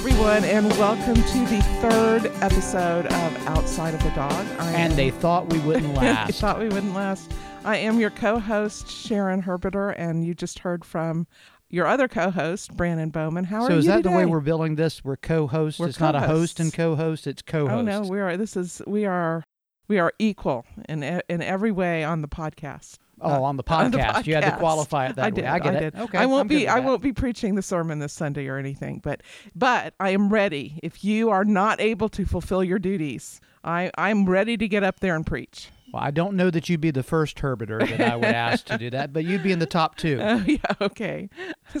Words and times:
everyone, 0.00 0.44
and 0.44 0.66
welcome 0.78 1.14
to 1.14 1.38
the 1.46 1.60
third 1.82 2.24
episode 2.42 3.04
of 3.04 3.46
Outside 3.48 3.92
of 3.92 4.02
the 4.02 4.08
Dog. 4.10 4.32
I 4.58 4.70
And 4.72 4.92
am- 4.92 4.96
they 4.96 5.10
thought 5.10 5.52
we 5.52 5.58
wouldn't 5.58 5.92
last. 5.94 6.40
thought 6.40 6.58
we 6.58 6.68
wouldn't 6.68 6.94
last. 6.94 7.30
I 7.66 7.76
am 7.76 8.00
your 8.00 8.08
co-host 8.08 8.88
Sharon 8.90 9.42
Herbeter, 9.42 9.94
and 9.98 10.24
you 10.24 10.34
just 10.34 10.60
heard 10.60 10.86
from 10.86 11.26
your 11.68 11.86
other 11.86 12.08
co-host 12.08 12.74
Brannon 12.78 13.10
Bowman. 13.10 13.44
How 13.44 13.58
are 13.58 13.62
you? 13.64 13.68
so 13.68 13.78
is 13.78 13.86
that 13.86 14.02
the 14.02 14.10
way 14.10 14.24
we're 14.24 14.40
billing 14.40 14.76
this? 14.76 15.04
We're 15.04 15.16
co-hosts. 15.16 15.78
We're 15.78 15.88
it's 15.88 16.00
not 16.00 16.14
a 16.14 16.20
host 16.20 16.60
and 16.60 16.72
co-hosts. 16.72 17.24
co-host. 17.24 17.26
It's 17.26 17.42
co-host. 17.42 17.72
Oh 17.74 17.82
no, 17.82 18.00
we 18.08 18.20
are. 18.20 18.38
This 18.38 18.56
is 18.56 18.80
we 18.86 19.04
are 19.04 19.44
we 19.86 19.98
are 19.98 20.14
equal 20.18 20.64
in 20.88 21.02
in 21.02 21.42
every 21.42 21.72
way 21.72 22.04
on 22.04 22.22
the 22.22 22.28
podcast. 22.28 22.96
Oh, 23.22 23.42
on 23.44 23.56
the 23.56 23.64
podcast. 23.64 24.14
on 24.14 24.22
the 24.22 24.28
You 24.28 24.34
had 24.34 24.44
to 24.44 24.56
qualify 24.56 25.06
it 25.08 25.16
that 25.16 25.24
I 25.24 25.28
way. 25.28 25.34
did. 25.34 25.44
I 25.44 25.58
get 25.58 25.74
it. 25.74 25.94
did. 25.94 26.00
Okay. 26.02 26.18
I 26.18 26.26
won't 26.26 26.42
I'm 26.42 26.48
be. 26.48 26.68
I 26.68 26.80
won't 26.80 27.02
be 27.02 27.12
preaching 27.12 27.54
the 27.54 27.62
sermon 27.62 27.98
this 27.98 28.12
Sunday 28.12 28.46
or 28.48 28.56
anything. 28.58 29.00
But 29.02 29.22
but 29.54 29.94
I 30.00 30.10
am 30.10 30.28
ready. 30.30 30.78
If 30.82 31.04
you 31.04 31.30
are 31.30 31.44
not 31.44 31.80
able 31.80 32.08
to 32.10 32.24
fulfill 32.24 32.62
your 32.64 32.78
duties, 32.78 33.40
I 33.64 33.90
I'm 33.96 34.26
ready 34.28 34.56
to 34.56 34.68
get 34.68 34.82
up 34.82 35.00
there 35.00 35.14
and 35.16 35.26
preach. 35.26 35.70
Well, 35.92 36.04
I 36.04 36.12
don't 36.12 36.36
know 36.36 36.50
that 36.50 36.68
you'd 36.68 36.80
be 36.80 36.92
the 36.92 37.02
first 37.02 37.38
Herbiter 37.38 37.80
that 37.80 38.12
I 38.12 38.14
would 38.14 38.24
ask 38.26 38.64
to 38.66 38.78
do 38.78 38.90
that, 38.90 39.12
but 39.12 39.24
you'd 39.24 39.42
be 39.42 39.50
in 39.50 39.58
the 39.58 39.66
top 39.66 39.96
two. 39.96 40.20
Oh 40.22 40.44
yeah. 40.46 40.58
Okay. 40.80 41.28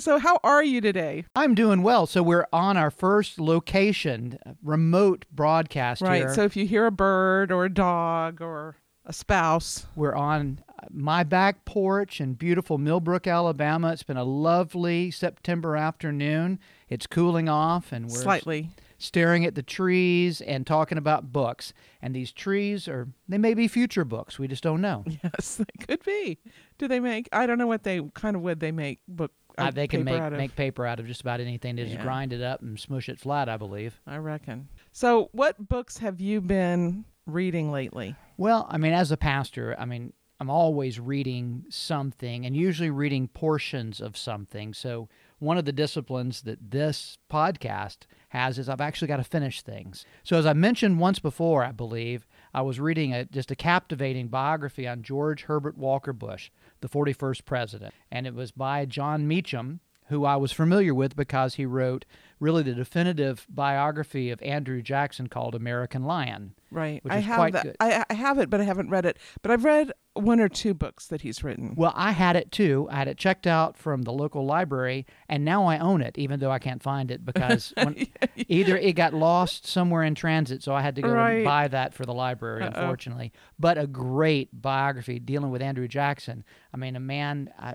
So 0.00 0.18
how 0.18 0.40
are 0.42 0.64
you 0.64 0.80
today? 0.80 1.26
I'm 1.36 1.54
doing 1.54 1.82
well. 1.84 2.06
So 2.08 2.20
we're 2.20 2.48
on 2.52 2.76
our 2.76 2.90
first 2.90 3.38
location, 3.38 4.36
remote 4.64 5.26
broadcast 5.30 6.02
Right. 6.02 6.16
here. 6.22 6.34
So 6.34 6.42
if 6.42 6.56
you 6.56 6.66
hear 6.66 6.86
a 6.86 6.90
bird 6.90 7.52
or 7.52 7.64
a 7.66 7.72
dog 7.72 8.40
or 8.42 8.74
a 9.06 9.12
spouse, 9.12 9.86
We're 9.94 10.14
on 10.16 10.60
my 10.90 11.22
back 11.24 11.64
porch 11.64 12.20
in 12.20 12.34
beautiful 12.34 12.78
Millbrook, 12.78 13.26
Alabama. 13.26 13.92
It's 13.92 14.02
been 14.02 14.16
a 14.16 14.24
lovely 14.24 15.10
September 15.10 15.76
afternoon. 15.76 16.58
It's 16.88 17.06
cooling 17.06 17.48
off, 17.48 17.92
and 17.92 18.06
we're 18.08 18.20
slightly. 18.22 18.70
staring 18.98 19.44
at 19.44 19.54
the 19.54 19.62
trees 19.62 20.40
and 20.40 20.66
talking 20.66 20.98
about 20.98 21.32
books. 21.32 21.72
And 22.02 22.14
these 22.14 22.32
trees 22.32 22.88
are, 22.88 23.08
they 23.28 23.38
may 23.38 23.54
be 23.54 23.68
future 23.68 24.04
books. 24.04 24.38
We 24.38 24.48
just 24.48 24.62
don't 24.62 24.80
know. 24.80 25.04
Yes, 25.22 25.56
they 25.56 25.86
could 25.86 26.02
be. 26.04 26.38
Do 26.78 26.88
they 26.88 27.00
make? 27.00 27.28
I 27.32 27.46
don't 27.46 27.58
know 27.58 27.66
what 27.66 27.82
they 27.82 28.00
kind 28.14 28.36
of 28.36 28.42
wood 28.42 28.60
they 28.60 28.72
make 28.72 29.00
book. 29.08 29.32
Uh, 29.58 29.70
they 29.70 29.86
can 29.88 30.04
make, 30.04 30.32
make 30.32 30.56
paper 30.56 30.86
out 30.86 31.00
of 31.00 31.06
just 31.06 31.20
about 31.20 31.40
anything. 31.40 31.76
They 31.76 31.82
just 31.84 31.96
Yeah. 31.96 32.02
grind 32.02 32.32
it 32.32 32.40
up 32.40 32.62
and 32.62 32.78
smush 32.78 33.08
it 33.08 33.18
flat, 33.18 33.48
I 33.48 33.56
believe. 33.58 34.00
I 34.06 34.16
reckon. 34.16 34.68
So, 34.92 35.28
what 35.32 35.68
books 35.68 35.98
have 35.98 36.20
you 36.20 36.40
been 36.40 37.04
reading 37.26 37.70
lately? 37.70 38.14
Well, 38.38 38.66
I 38.70 38.78
mean, 38.78 38.92
as 38.94 39.10
a 39.12 39.16
pastor, 39.18 39.76
I 39.78 39.84
mean, 39.84 40.12
I'm 40.40 40.48
always 40.48 40.98
reading 40.98 41.66
something 41.68 42.46
and 42.46 42.56
usually 42.56 42.88
reading 42.88 43.28
portions 43.28 44.00
of 44.00 44.16
something. 44.16 44.72
So, 44.72 45.08
one 45.38 45.58
of 45.58 45.66
the 45.66 45.72
disciplines 45.72 46.42
that 46.42 46.70
this 46.70 47.18
podcast 47.30 47.98
has 48.30 48.58
is 48.58 48.68
I've 48.68 48.80
actually 48.80 49.08
got 49.08 49.18
to 49.18 49.24
finish 49.24 49.60
things. 49.60 50.06
So, 50.24 50.38
as 50.38 50.46
I 50.46 50.54
mentioned 50.54 50.98
once 50.98 51.18
before, 51.18 51.62
I 51.62 51.72
believe, 51.72 52.26
I 52.54 52.62
was 52.62 52.80
reading 52.80 53.12
a, 53.12 53.26
just 53.26 53.50
a 53.50 53.54
captivating 53.56 54.28
biography 54.28 54.88
on 54.88 55.02
George 55.02 55.42
Herbert 55.42 55.76
Walker 55.76 56.14
Bush, 56.14 56.50
the 56.80 56.88
41st 56.88 57.44
president. 57.44 57.94
And 58.10 58.26
it 58.26 58.34
was 58.34 58.50
by 58.50 58.86
Jon 58.86 59.28
Meacham, 59.28 59.80
who 60.06 60.24
I 60.24 60.36
was 60.36 60.52
familiar 60.52 60.94
with 60.94 61.16
because 61.16 61.54
he 61.54 61.66
wrote 61.66 62.06
really 62.40 62.62
the 62.62 62.72
definitive 62.74 63.46
biography 63.48 64.30
of 64.30 64.42
Andrew 64.42 64.82
Jackson 64.82 65.28
called 65.28 65.54
American 65.54 66.04
Lion. 66.04 66.54
Right. 66.72 67.02
Which 67.04 67.12
I 67.12 67.18
is 67.18 67.24
have 67.26 67.36
quite 67.36 67.52
that. 67.52 67.62
good. 67.64 67.76
I, 67.80 68.04
I 68.08 68.14
have 68.14 68.38
it, 68.38 68.48
but 68.48 68.60
I 68.60 68.64
haven't 68.64 68.90
read 68.90 69.04
it. 69.04 69.18
But 69.42 69.50
I've 69.50 69.64
read 69.64 69.92
one 70.14 70.38
or 70.40 70.48
two 70.48 70.72
books 70.72 71.06
that 71.08 71.20
he's 71.22 71.42
written. 71.42 71.74
Well, 71.76 71.92
I 71.96 72.12
had 72.12 72.36
it 72.36 72.50
too. 72.52 72.86
I 72.90 72.96
had 72.96 73.08
it 73.08 73.16
checked 73.18 73.46
out 73.46 73.76
from 73.76 74.02
the 74.02 74.12
local 74.12 74.44
library, 74.46 75.06
and 75.28 75.44
now 75.44 75.64
I 75.66 75.78
own 75.78 76.00
it, 76.00 76.16
even 76.16 76.38
though 76.40 76.50
I 76.50 76.58
can't 76.60 76.82
find 76.82 77.10
it 77.10 77.24
because 77.24 77.72
when, 77.82 78.06
either 78.48 78.76
it 78.76 78.92
got 78.92 79.14
lost 79.14 79.66
somewhere 79.66 80.02
in 80.04 80.14
transit, 80.14 80.62
so 80.62 80.72
I 80.74 80.80
had 80.82 80.94
to 80.96 81.02
go 81.02 81.10
Right. 81.10 81.34
and 81.36 81.44
buy 81.44 81.68
that 81.68 81.92
for 81.94 82.06
the 82.06 82.14
library, 82.14 82.62
Uh-oh. 82.62 82.68
unfortunately. 82.80 83.32
But 83.58 83.76
a 83.78 83.86
great 83.88 84.48
biography 84.62 85.18
dealing 85.18 85.50
with 85.50 85.62
Andrew 85.62 85.88
Jackson. 85.88 86.44
I 86.72 86.76
mean, 86.76 86.94
a 86.94 87.00
man 87.00 87.52
uh, 87.60 87.74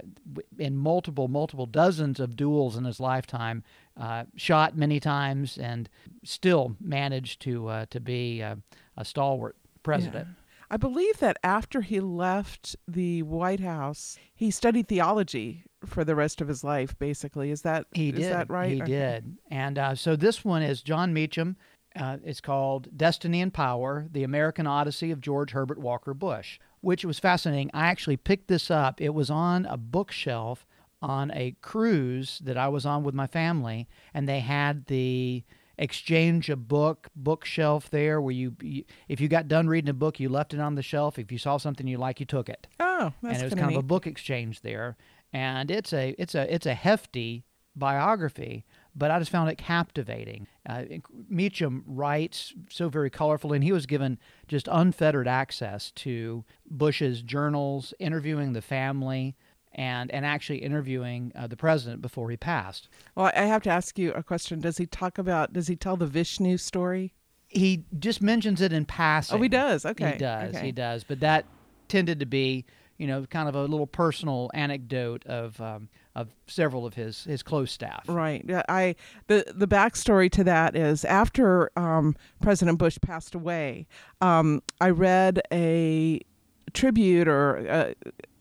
in 0.57 0.75
multiple, 0.77 1.27
multiple 1.27 1.65
dozens 1.65 2.19
of 2.21 2.35
duels 2.37 2.77
in 2.77 2.85
his 2.85 2.99
lifetime, 3.01 3.63
uh, 3.97 4.25
shot 4.35 4.75
many 4.77 4.99
times, 4.99 5.57
and 5.57 5.89
still 6.23 6.75
managed 6.79 7.41
to 7.41 7.67
uh, 7.67 7.85
to 7.89 7.99
be 7.99 8.41
uh, 8.43 8.55
a 8.97 9.05
stalwart 9.05 9.55
president. 9.83 10.27
I 10.69 10.77
believe 10.77 11.19
that 11.19 11.37
after 11.43 11.81
he 11.81 11.99
left 11.99 12.75
the 12.87 13.21
White 13.23 13.59
House, 13.59 14.17
he 14.33 14.49
studied 14.49 14.87
theology 14.87 15.63
for 15.85 16.03
the 16.03 16.15
rest 16.15 16.41
of 16.41 16.47
his 16.47 16.63
life. 16.63 16.97
Basically, 16.97 17.51
is 17.51 17.61
that 17.61 17.85
He 17.93 18.09
is 18.09 18.15
did. 18.15 18.31
that 18.33 18.49
right? 18.49 18.71
He 18.71 18.81
Or- 18.81 18.85
did. 18.85 19.37
And 19.51 19.77
uh, 19.77 19.93
so 19.95 20.15
this 20.15 20.43
one 20.43 20.63
is 20.63 20.81
Jon 20.81 21.13
Meacham. 21.13 21.55
Uh, 21.95 22.17
it's 22.25 22.41
called 22.41 22.89
Destiny 22.97 23.39
and 23.41 23.53
Power 23.53 24.07
The 24.11 24.23
American 24.23 24.67
Odyssey 24.67 25.11
of 25.11 25.21
George 25.21 25.51
Herbert 25.51 25.77
Walker 25.77 26.13
Bush, 26.15 26.59
which 26.81 27.05
was 27.05 27.19
fascinating. 27.19 27.69
I 27.73 27.85
actually 27.85 28.17
picked 28.17 28.47
this 28.47 28.69
up. 28.71 28.99
It 28.99 29.13
was 29.13 29.29
on 29.29 29.65
a 29.67 29.77
bookshelf 29.77 30.65
on 31.05 31.31
a 31.31 31.55
cruise 31.61 32.39
that 32.43 32.57
I 32.57 32.67
was 32.67 32.85
on 32.85 33.03
with 33.03 33.15
my 33.15 33.27
family, 33.27 33.87
and 34.13 34.27
they 34.27 34.39
had 34.39 34.85
the 34.87 35.43
exchange 35.77 36.49
a 36.49 36.55
book 36.55 37.09
bookshelf 37.15 37.89
there 37.89 38.21
where 38.21 38.31
you, 38.31 38.55
you 38.61 38.83
if 39.09 39.19
you 39.19 39.27
got 39.27 39.47
done 39.47 39.67
reading 39.67 39.89
a 39.89 39.93
book 39.93 40.21
you 40.21 40.29
left 40.29 40.53
it 40.53 40.59
on 40.59 40.75
the 40.75 40.81
shelf. 40.81 41.19
If 41.19 41.31
you 41.31 41.37
saw 41.37 41.57
something 41.57 41.85
you 41.85 41.97
like 41.97 42.19
you 42.19 42.25
took 42.25 42.49
it. 42.49 42.67
Oh, 42.79 43.13
that's 43.21 43.35
and 43.35 43.41
it 43.41 43.45
was 43.45 43.53
kinda 43.53 43.77
of 43.77 43.83
a 43.83 43.87
book 43.87 44.07
exchange 44.07 44.61
there. 44.61 44.95
And 45.33 45.69
it's 45.69 45.91
a 45.93 46.15
it's 46.17 46.33
a 46.33 46.53
it's 46.53 46.65
a 46.65 46.73
hefty 46.73 47.45
biography 47.75 48.65
but 48.95 49.11
i 49.11 49.19
just 49.19 49.29
found 49.31 49.49
it 49.49 49.57
captivating. 49.57 50.47
Uh, 50.67 50.83
meacham 51.29 51.83
writes 51.85 52.53
so 52.69 52.87
very 52.87 53.09
colorful 53.09 53.51
and 53.51 53.63
he 53.63 53.71
was 53.73 53.85
given 53.85 54.17
just 54.47 54.69
unfettered 54.71 55.27
access 55.27 55.91
to 55.91 56.45
bush's 56.69 57.21
journals 57.21 57.93
interviewing 57.99 58.53
the 58.53 58.61
family 58.61 59.35
and 59.75 60.09
and 60.11 60.25
actually 60.25 60.59
interviewing 60.59 61.31
uh, 61.35 61.45
the 61.47 61.57
president 61.57 62.01
before 62.01 62.29
he 62.29 62.37
passed 62.37 62.87
Well, 63.15 63.31
I 63.35 63.41
have 63.43 63.61
to 63.63 63.69
ask 63.69 63.99
you 63.99 64.11
a 64.13 64.23
question. 64.23 64.59
Does 64.61 64.77
he 64.77 64.85
talk 64.85 65.17
about? 65.17 65.53
Does 65.53 65.67
he 65.67 65.75
tell 65.75 65.97
the 65.97 66.07
Vishnu 66.07 66.57
story? 66.57 67.13
he 67.47 67.83
just 67.99 68.21
mentions 68.21 68.59
it 68.59 68.73
in 68.73 68.83
passing 68.85 69.37
Oh, 69.37 69.41
he 69.41 69.47
does. 69.47 69.85
Okay, 69.85 70.13
He 70.13 70.17
does. 70.17 70.55
okay. 70.55 70.65
He 70.65 70.71
does. 70.71 71.03
But 71.05 71.19
that 71.21 71.45
tended 71.87 72.19
to 72.19 72.25
be, 72.25 72.65
you 72.97 73.07
know, 73.07 73.25
kind 73.27 73.47
of 73.47 73.55
a 73.55 73.61
little 73.61 73.87
personal 73.87 74.49
anecdote 74.53 75.25
of 75.25 75.61
um, 75.61 75.87
of 76.15 76.29
several 76.47 76.85
of 76.85 76.95
his 76.95 77.23
his 77.23 77.43
close 77.43 77.71
staff. 77.71 78.03
Right. 78.09 78.43
I 78.67 78.95
the 79.27 79.45
the 79.55 79.67
backstory 79.67 80.29
to 80.31 80.43
that 80.45 80.75
is 80.75 81.05
after 81.05 81.69
um, 81.77 82.15
President 82.41 82.77
Bush 82.79 82.97
passed 83.01 83.35
away, 83.35 83.87
um, 84.21 84.61
I 84.81 84.89
read 84.89 85.41
a 85.53 86.19
tribute 86.73 87.27
or 87.27 87.65
uh, 87.69 87.93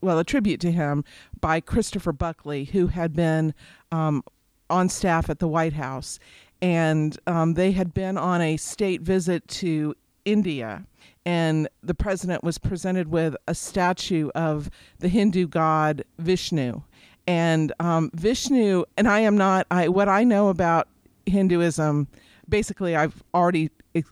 well 0.05 0.19
a 0.19 0.25
tribute 0.25 0.61
to 0.61 0.71
him 0.71 1.05
by 1.41 1.61
Christopher 1.61 2.13
Buckley, 2.13 2.65
who 2.65 2.89
had 2.89 3.15
been 3.15 3.55
um, 3.91 4.23
on 4.71 4.89
staff 4.89 5.31
at 5.31 5.39
the 5.39 5.49
White 5.49 5.73
House, 5.73 6.19
and 6.63 7.19
um, 7.27 7.55
they 7.55 7.73
had 7.73 7.93
been 7.95 8.17
on 8.17 8.41
a 8.41 8.57
state 8.57 9.03
visit 9.03 9.47
to 9.49 9.95
India. 10.25 10.87
And 11.27 11.69
the 11.83 11.95
president 11.95 12.45
was 12.45 12.59
presented 12.59 13.09
with 13.09 13.35
a 13.49 13.55
statue 13.55 14.29
of 14.35 14.71
the 14.99 15.09
Hindu 15.09 15.47
god 15.49 16.05
Vishnu, 16.19 16.83
and 17.27 17.73
um, 17.81 18.11
Vishnu. 18.15 18.85
And 18.99 19.09
I 19.09 19.21
am 19.21 19.37
not. 19.37 19.67
I 19.71 19.89
what 19.89 20.09
I 20.09 20.23
know 20.23 20.49
about 20.49 20.87
Hinduism, 21.25 22.09
basically, 22.49 22.95
I've 22.95 23.23
already 23.33 23.71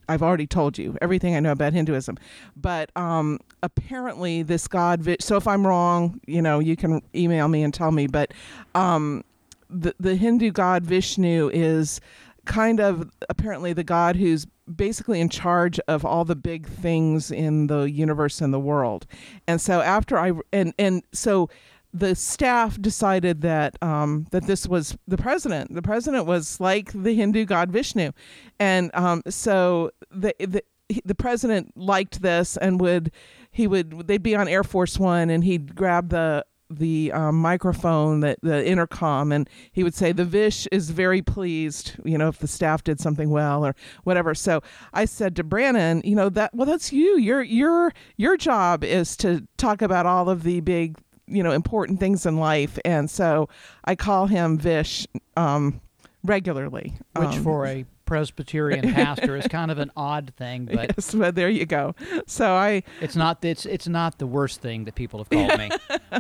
I've 0.08 0.22
already 0.22 0.46
told 0.46 0.78
you 0.78 0.96
everything 1.00 1.34
I 1.34 1.40
know 1.40 1.52
about 1.52 1.72
Hinduism. 1.72 2.18
But 2.56 2.90
um, 2.96 3.40
apparently, 3.62 4.42
this 4.42 4.68
god. 4.68 5.04
So 5.20 5.36
if 5.36 5.46
I'm 5.46 5.66
wrong, 5.66 6.20
you 6.26 6.42
know, 6.42 6.58
you 6.58 6.76
can 6.76 7.02
email 7.14 7.48
me 7.48 7.62
and 7.62 7.72
tell 7.72 7.90
me. 7.90 8.06
But 8.06 8.32
um, 8.74 9.24
the 9.68 9.94
the 9.98 10.16
Hindu 10.16 10.50
god 10.52 10.84
Vishnu 10.84 11.50
is 11.52 12.00
kind 12.44 12.80
of 12.80 13.08
apparently 13.28 13.72
the 13.72 13.84
god 13.84 14.16
who's 14.16 14.46
basically 14.76 15.20
in 15.20 15.28
charge 15.28 15.78
of 15.88 16.04
all 16.04 16.24
the 16.24 16.36
big 16.36 16.66
things 16.66 17.30
in 17.30 17.66
the 17.66 17.82
universe 17.82 18.40
and 18.40 18.52
the 18.52 18.60
world. 18.60 19.06
And 19.46 19.60
so 19.60 19.80
after 19.80 20.18
I 20.18 20.32
and 20.52 20.72
and 20.78 21.02
so 21.12 21.48
the 21.92 22.14
staff 22.14 22.80
decided 22.80 23.42
that 23.42 23.76
um, 23.82 24.26
that 24.30 24.46
this 24.46 24.66
was 24.66 24.96
the 25.06 25.18
president. 25.18 25.74
The 25.74 25.82
president 25.82 26.26
was 26.26 26.60
like 26.60 26.92
the 26.92 27.14
Hindu 27.14 27.44
god 27.44 27.70
Vishnu, 27.70 28.12
and 28.58 28.90
um, 28.94 29.22
so 29.28 29.90
the 30.10 30.34
the 30.38 30.62
the 31.04 31.14
president 31.14 31.76
liked 31.76 32.22
this 32.22 32.56
and 32.56 32.80
would 32.80 33.12
he 33.50 33.66
would 33.66 34.06
they'd 34.06 34.22
be 34.22 34.34
on 34.34 34.48
Air 34.48 34.64
Force 34.64 34.98
One 34.98 35.30
and 35.30 35.44
he'd 35.44 35.74
grab 35.74 36.10
the 36.10 36.44
the 36.78 37.12
um, 37.12 37.40
microphone, 37.40 38.20
that 38.20 38.38
the 38.42 38.66
intercom, 38.66 39.32
and 39.32 39.48
he 39.72 39.84
would 39.84 39.94
say, 39.94 40.12
"The 40.12 40.24
Vish 40.24 40.66
is 40.72 40.90
very 40.90 41.22
pleased." 41.22 41.96
You 42.04 42.18
know, 42.18 42.28
if 42.28 42.38
the 42.38 42.48
staff 42.48 42.84
did 42.84 43.00
something 43.00 43.30
well 43.30 43.64
or 43.64 43.74
whatever. 44.04 44.34
So 44.34 44.62
I 44.92 45.04
said 45.04 45.36
to 45.36 45.44
Brannon, 45.44 46.02
"You 46.04 46.16
know 46.16 46.28
that 46.30 46.54
well, 46.54 46.66
that's 46.66 46.92
you. 46.92 47.18
Your 47.18 47.42
your 47.42 47.92
your 48.16 48.36
job 48.36 48.84
is 48.84 49.16
to 49.18 49.46
talk 49.56 49.82
about 49.82 50.06
all 50.06 50.28
of 50.28 50.42
the 50.42 50.60
big." 50.60 50.98
You 51.34 51.42
know, 51.42 51.52
important 51.52 51.98
things 52.00 52.26
in 52.26 52.36
life, 52.36 52.78
and 52.84 53.10
so 53.10 53.48
I 53.84 53.94
call 53.94 54.26
him 54.26 54.58
Vish, 54.58 55.06
um, 55.36 55.80
regularly. 56.22 56.94
Which 57.16 57.28
Um, 57.30 57.42
for 57.42 57.66
a 57.66 57.84
Presbyterian 58.04 58.92
pastor 58.94 59.36
is 59.36 59.46
kind 59.48 59.70
of 59.70 59.78
an 59.78 59.90
odd 59.96 60.32
thing, 60.36 60.66
but 60.66 60.92
yes, 60.96 61.14
but 61.14 61.34
there 61.34 61.48
you 61.48 61.64
go. 61.64 61.94
So 62.26 62.52
I, 62.54 62.82
it's 63.00 63.16
not 63.16 63.44
it's 63.44 63.64
it's 63.64 63.88
not 63.88 64.18
the 64.18 64.26
worst 64.26 64.60
thing 64.60 64.84
that 64.84 64.94
people 64.94 65.18
have 65.20 65.30
called 65.30 65.58
me, 65.58 65.70